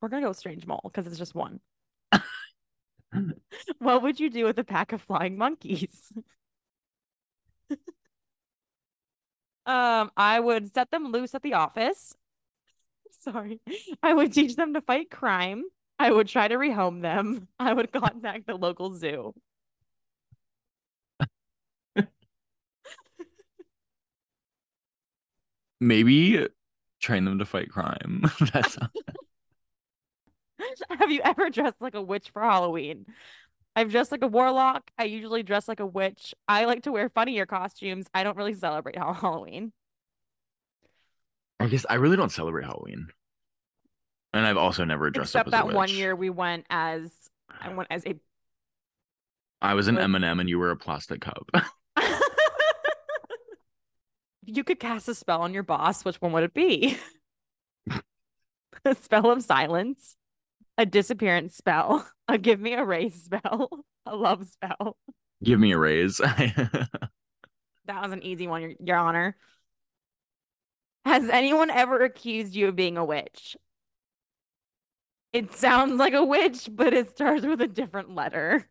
We're 0.01 0.09
gonna 0.09 0.22
go 0.22 0.28
with 0.28 0.38
strange 0.38 0.68
mole 0.68 0.82
because 0.84 1.09
it's 1.09 1.18
just 1.18 1.34
one. 1.34 1.59
What 3.80 4.03
would 4.03 4.20
you 4.20 4.30
do 4.30 4.44
with 4.44 4.57
a 4.61 4.64
pack 4.64 4.92
of 4.92 5.03
flying 5.03 5.36
monkeys? 5.36 6.12
Um, 9.66 10.12
I 10.16 10.38
would 10.38 10.72
set 10.72 10.92
them 10.92 11.11
loose 11.11 11.34
at 11.34 11.42
the 11.42 11.55
office. 11.55 12.14
Sorry. 13.20 13.61
I 14.02 14.12
would 14.14 14.32
teach 14.32 14.57
them 14.57 14.74
to 14.74 14.80
fight 14.80 15.11
crime. 15.11 15.64
I 15.98 16.11
would 16.11 16.28
try 16.28 16.48
to 16.48 16.57
rehome 16.57 17.02
them. 17.02 17.48
I 17.59 17.72
would 17.72 17.92
contact 17.92 18.46
the 18.46 18.54
local 18.54 18.94
zoo. 18.94 19.34
Maybe 25.80 26.46
train 27.00 27.24
them 27.26 27.38
to 27.38 27.44
fight 27.44 27.68
crime. 27.70 28.22
That's 28.52 28.78
Have 30.98 31.11
you 31.11 31.20
ever 31.22 31.50
dressed 31.50 31.80
like 31.80 31.94
a 31.94 32.00
witch 32.02 32.30
for 32.30 32.40
Halloween? 32.42 33.07
I've 33.74 33.90
dressed 33.90 34.11
like 34.11 34.22
a 34.22 34.26
warlock. 34.26 34.90
I 34.98 35.04
usually 35.04 35.42
dress 35.42 35.68
like 35.68 35.80
a 35.80 35.86
witch. 35.86 36.34
I 36.48 36.64
like 36.64 36.84
to 36.84 36.92
wear 36.92 37.11
funnier 37.11 37.44
costumes. 37.44 38.07
I 38.14 38.24
don't 38.24 38.36
really 38.36 38.54
celebrate 38.54 38.96
Halloween. 38.96 39.72
I 41.61 41.66
guess 41.66 41.86
I 41.88 41.94
really 41.94 42.16
don't 42.16 42.32
celebrate 42.32 42.64
Halloween. 42.64 43.09
And 44.32 44.46
I've 44.46 44.59
also 44.59 44.84
never 44.84 45.11
dressed 45.11 45.30
Except 45.30 45.48
up 45.48 45.54
as 45.54 45.61
a 45.61 45.68
that 45.68 45.74
one 45.74 45.88
year 45.88 46.14
we 46.14 46.30
went 46.30 46.66
as 46.68 47.11
I 47.61 47.72
went 47.72 47.88
as 47.90 48.04
a 48.07 48.14
I 49.62 49.74
was 49.74 49.88
an 49.88 49.96
Wait. 49.96 50.04
M&M 50.04 50.40
and 50.40 50.48
you 50.48 50.59
were 50.59 50.70
a 50.70 50.76
plastic 50.76 51.22
cup. 51.22 51.48
You 54.48 54.62
could 54.62 54.78
cast 54.78 55.09
a 55.09 55.14
spell 55.14 55.42
on 55.42 55.52
your 55.52 55.64
boss, 55.64 56.04
which 56.04 56.20
one 56.20 56.30
would 56.32 56.44
it 56.44 56.54
be? 56.54 56.96
a 58.84 58.94
spell 58.94 59.32
of 59.32 59.42
silence, 59.42 60.16
a 60.78 60.86
disappearance 60.86 61.57
spell, 61.57 62.09
a 62.28 62.38
give 62.38 62.61
me 62.61 62.74
a 62.74 62.84
raise 62.84 63.24
spell, 63.24 63.68
a 64.07 64.14
love 64.14 64.46
spell. 64.46 64.96
Give 65.42 65.59
me 65.59 65.72
a 65.72 65.78
raise. 65.78 66.20
That 67.86 68.02
was 68.02 68.11
an 68.11 68.24
easy 68.24 68.48
one, 68.48 68.62
Your, 68.62 68.72
Your 68.84 68.96
Honor. 68.96 69.36
Has 71.07 71.28
anyone 71.28 71.70
ever 71.70 72.02
accused 72.02 72.57
you 72.57 72.66
of 72.66 72.74
being 72.74 72.98
a 72.98 73.04
witch? 73.04 73.57
It 75.32 75.54
sounds 75.54 76.00
like 76.00 76.14
a 76.14 76.24
witch, 76.24 76.68
but 76.72 76.92
it 76.92 77.11
starts 77.11 77.46
with 77.46 77.61
a 77.61 77.68
different 77.68 78.12
letter. 78.16 78.66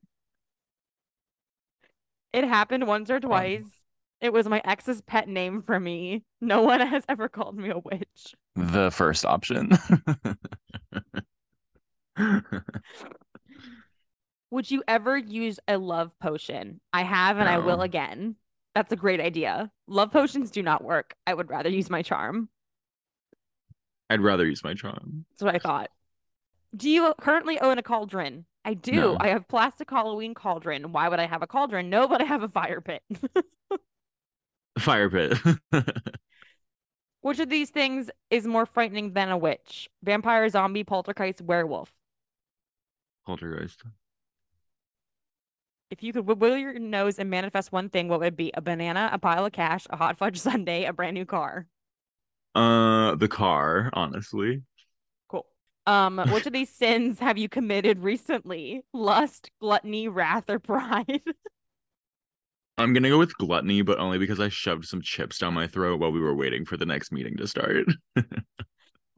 It 2.34 2.44
happened 2.44 2.88
once 2.88 3.10
or 3.10 3.16
um, 3.16 3.22
twice. 3.22 3.64
It 4.20 4.34
was 4.34 4.50
my 4.50 4.62
ex's 4.66 5.00
pet 5.00 5.30
name 5.30 5.62
for 5.62 5.80
me. 5.80 6.26
No 6.42 6.62
one 6.62 6.82
has 6.82 7.06
ever 7.08 7.30
called 7.30 7.56
me 7.58 7.70
a 7.70 7.80
witch. 7.80 8.36
the 8.58 8.92
first 8.92 9.26
option. 9.26 9.72
Would 14.52 14.70
you 14.70 14.84
ever 14.90 15.18
use 15.18 15.58
a 15.70 15.78
love 15.78 16.12
potion? 16.20 16.82
I 16.92 17.04
have 17.04 17.38
and 17.38 17.48
I 17.48 17.60
will 17.60 17.82
again. 17.82 18.36
That's 18.76 18.92
a 18.92 18.98
great 18.98 19.22
idea. 19.22 19.72
Love 19.88 20.12
potions 20.12 20.52
do 20.52 20.62
not 20.62 20.84
work. 20.84 21.16
I 21.26 21.34
would 21.34 21.50
rather 21.50 21.70
use 21.70 21.90
my 21.90 22.02
charm. 22.02 22.50
I'd 24.10 24.22
rather 24.22 24.46
use 24.46 24.64
my 24.64 24.74
charm. 24.74 25.26
That's 25.32 25.44
what 25.44 25.56
I 25.56 25.60
thought. 25.60 25.90
Do 26.76 26.90
you 26.90 27.14
currently 27.20 27.60
own 27.60 27.78
a 27.78 27.84
cauldron? 27.84 28.46
I 28.66 28.74
do. 28.74 28.92
No. 28.92 29.18
I 29.20 29.30
have 29.30 29.48
plastic 29.48 29.90
Halloween 29.90 30.34
cauldron. 30.34 30.92
Why 30.92 31.08
would 31.08 31.20
I 31.20 31.26
have 31.26 31.42
a 31.42 31.48
cauldron? 31.48 31.90
No, 31.90 32.08
but 32.08 32.22
I 32.22 32.26
have 32.26 32.44
a 32.44 32.50
fire 32.50 32.82
pit. 32.82 33.02
Fire 34.80 35.10
pit. 35.10 35.38
Which 37.22 37.40
of 37.40 37.50
these 37.50 37.70
things 37.70 38.10
is 38.30 38.46
more 38.46 38.66
frightening 38.66 39.14
than 39.14 39.30
a 39.30 39.38
witch? 39.38 39.90
Vampire, 40.04 40.50
zombie, 40.50 40.84
poltergeist, 40.84 41.42
werewolf. 41.42 41.92
Poltergeist. 43.26 43.84
If 45.92 46.02
you 46.02 46.14
could 46.14 46.26
wiggle 46.26 46.58
your 46.58 46.78
nose 46.80 47.20
and 47.20 47.30
manifest 47.30 47.72
one 47.72 47.90
thing, 47.90 48.08
what 48.08 48.20
would 48.20 48.30
it 48.30 48.38
be? 48.38 48.52
A 48.56 48.62
banana, 48.62 49.10
a 49.14 49.20
pile 49.20 49.46
of 49.46 49.52
cash, 49.52 49.86
a 49.90 49.98
hot 49.98 50.18
fudge 50.18 50.38
sundae, 50.40 50.86
a 50.86 50.94
brand 50.94 51.14
new 51.14 51.26
car. 51.26 51.68
Uh, 52.56 53.16
the 53.16 53.28
car, 53.28 53.90
honestly. 53.94 54.64
Cool. 55.28 55.46
Um, 55.86 56.18
which 56.30 56.48
of 56.48 56.54
these 56.54 56.70
sins 56.70 57.20
have 57.20 57.38
you 57.38 57.50
committed 57.50 58.00
recently? 58.00 58.84
Lust, 58.94 59.52
gluttony, 59.60 60.08
wrath, 60.08 60.50
or 60.50 60.60
pride? 60.60 61.22
I'm 62.78 62.94
gonna 62.94 63.10
go 63.10 63.20
with 63.20 63.38
gluttony, 63.38 63.84
but 63.84 64.00
only 64.00 64.18
because 64.18 64.40
I 64.40 64.50
shoved 64.50 64.86
some 64.86 65.02
chips 65.02 65.38
down 65.40 65.54
my 65.54 65.68
throat 65.68 66.00
while 66.00 66.12
we 66.12 66.20
were 66.20 66.36
waiting 66.36 66.66
for 66.66 66.76
the 66.76 66.86
next 66.86 67.12
meeting 67.12 67.38
to 67.38 67.48
start. 67.48 67.86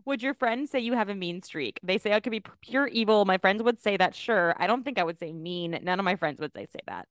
would 0.08 0.24
your 0.24 0.34
friends 0.34 0.72
say 0.72 0.80
you 0.80 0.94
have 0.94 1.10
a 1.10 1.16
mean 1.16 1.44
streak? 1.44 1.80
They 1.84 1.98
say 1.98 2.14
I 2.14 2.20
could 2.20 2.32
be 2.32 2.42
pure 2.62 2.88
evil. 2.88 3.26
My 3.26 3.38
friends 3.38 3.62
would 3.62 3.80
say 3.80 3.98
that. 3.98 4.16
Sure, 4.16 4.56
I 4.58 4.66
don't 4.66 4.84
think 4.84 4.98
I 4.98 5.04
would 5.04 5.20
say 5.20 5.34
mean. 5.34 5.78
None 5.84 6.00
of 6.00 6.06
my 6.06 6.16
friends 6.16 6.40
would 6.40 6.54
say 6.54 6.66
say 6.66 6.80
that. 6.88 7.08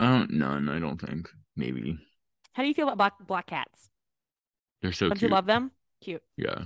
Uh, 0.00 0.26
none. 0.30 0.68
I 0.68 0.78
don't 0.78 1.00
think. 1.00 1.28
Maybe. 1.56 1.98
How 2.52 2.62
do 2.62 2.68
you 2.68 2.74
feel 2.74 2.88
about 2.88 2.98
black 2.98 3.14
black 3.26 3.46
cats? 3.46 3.90
They're 4.80 4.92
so 4.92 5.06
cute. 5.06 5.10
Don't 5.10 5.18
cute. 5.18 5.30
you 5.30 5.34
love 5.34 5.46
them? 5.46 5.72
Cute. 6.00 6.22
Yeah. 6.36 6.64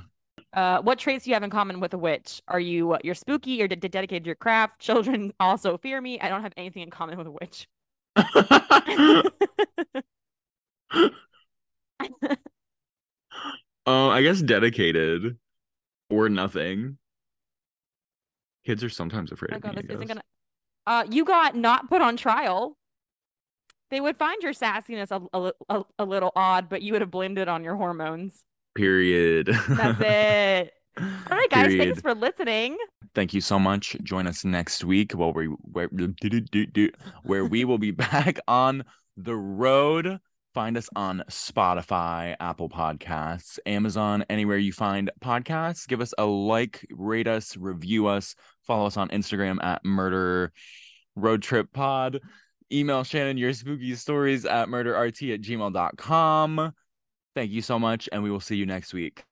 Uh, 0.53 0.83
what 0.83 0.99
traits 0.99 1.25
do 1.25 1.31
you 1.31 1.35
have 1.35 1.43
in 1.43 1.51
common 1.51 1.81
with 1.81 1.95
a 1.95 1.99
witch? 1.99 2.43
Are 2.49 2.61
you 2.61 2.93
uh, 2.93 2.99
you're 3.03 3.15
spooky 3.15 3.63
or 3.63 3.69
de- 3.69 3.77
dedicated 3.77 4.25
to 4.25 4.29
your 4.29 4.35
craft? 4.35 4.81
Children 4.81 5.33
also 5.41 5.79
fear 5.79 6.01
me. 6.01 6.21
I 6.21 6.29
don't 6.29 6.43
have 6.43 6.53
anything 6.57 6.83
in 6.83 6.91
common 6.91 7.17
with 7.17 7.27
a 7.27 7.31
witch. 7.31 7.67
Oh, 13.87 14.09
I 14.09 14.23
guess 14.23 14.41
dedicated 14.43 15.37
or 16.09 16.29
nothing. 16.29 16.99
Kids 18.67 18.85
are 18.85 18.91
sometimes 18.91 19.33
afraid 19.33 19.53
oh 19.53 19.57
of 19.57 19.63
god, 19.63 19.77
me. 19.77 19.83
this 19.83 19.91
I 19.91 19.95
isn't 19.95 20.09
gonna. 20.09 20.23
Uh, 20.87 21.05
you 21.11 21.25
got 21.25 21.57
not 21.57 21.89
put 21.89 22.03
on 22.03 22.17
trial. 22.17 22.77
They 23.91 24.01
would 24.01 24.17
find 24.17 24.41
your 24.43 24.53
sassiness 24.53 25.11
a, 25.11 25.21
a, 25.37 25.53
a, 25.69 25.85
a 25.99 26.05
little 26.05 26.31
odd, 26.37 26.69
but 26.69 26.83
you 26.83 26.93
would 26.93 27.01
have 27.01 27.11
blamed 27.11 27.39
it 27.39 27.49
on 27.49 27.65
your 27.65 27.75
hormones. 27.75 28.45
Period. 28.77 29.47
That's 29.69 30.01
it. 30.01 30.73
All 30.99 31.07
right, 31.31 31.51
guys. 31.51 31.69
Period. 31.69 31.79
Thanks 31.79 32.01
for 32.01 32.15
listening. 32.15 32.77
Thank 33.15 33.35
you 33.35 33.41
so 33.41 33.59
much. 33.59 33.97
Join 34.03 34.27
us 34.27 34.45
next 34.45 34.85
week 34.85 35.13
while 35.13 35.33
we 35.33 35.47
where, 35.47 35.89
where 37.25 37.45
we 37.45 37.65
will 37.65 37.79
be 37.79 37.91
back 37.91 38.39
on 38.47 38.85
the 39.17 39.35
road. 39.35 40.21
Find 40.53 40.77
us 40.77 40.89
on 40.97 41.23
Spotify, 41.31 42.35
Apple 42.41 42.69
Podcasts, 42.69 43.61
Amazon, 43.67 44.25
anywhere 44.29 44.57
you 44.59 44.73
find 44.73 45.11
podcasts. 45.21 45.87
Give 45.87 46.01
us 46.01 46.13
a 46.19 46.27
like, 46.27 46.85
rate 46.91 47.29
us, 47.29 47.57
review 47.57 48.09
us, 48.09 48.35
follow 48.67 48.87
us 48.87 48.97
on 48.97 49.09
Instagram 49.11 49.63
at 49.63 49.85
Murder 49.85 50.53
Road 51.15 51.43
Trip 51.43 51.73
Pod. 51.73 52.21
Email 52.73 53.05
Shannon 53.05 53.37
your 53.37 53.53
spooky 53.53 53.95
stories 53.95 54.45
at 54.45 54.69
murderrt 54.69 55.35
at 55.35 55.41
gmail.com. 55.41 56.73
Thank 57.35 57.51
you 57.53 57.63
so 57.63 57.79
much, 57.79 58.09
and 58.11 58.23
we 58.23 58.31
will 58.31 58.41
see 58.41 58.57
you 58.57 58.67
next 58.67 58.93
week. 58.93 59.25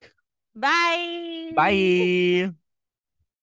Bye. 0.55 1.51
Bye. 1.55 2.53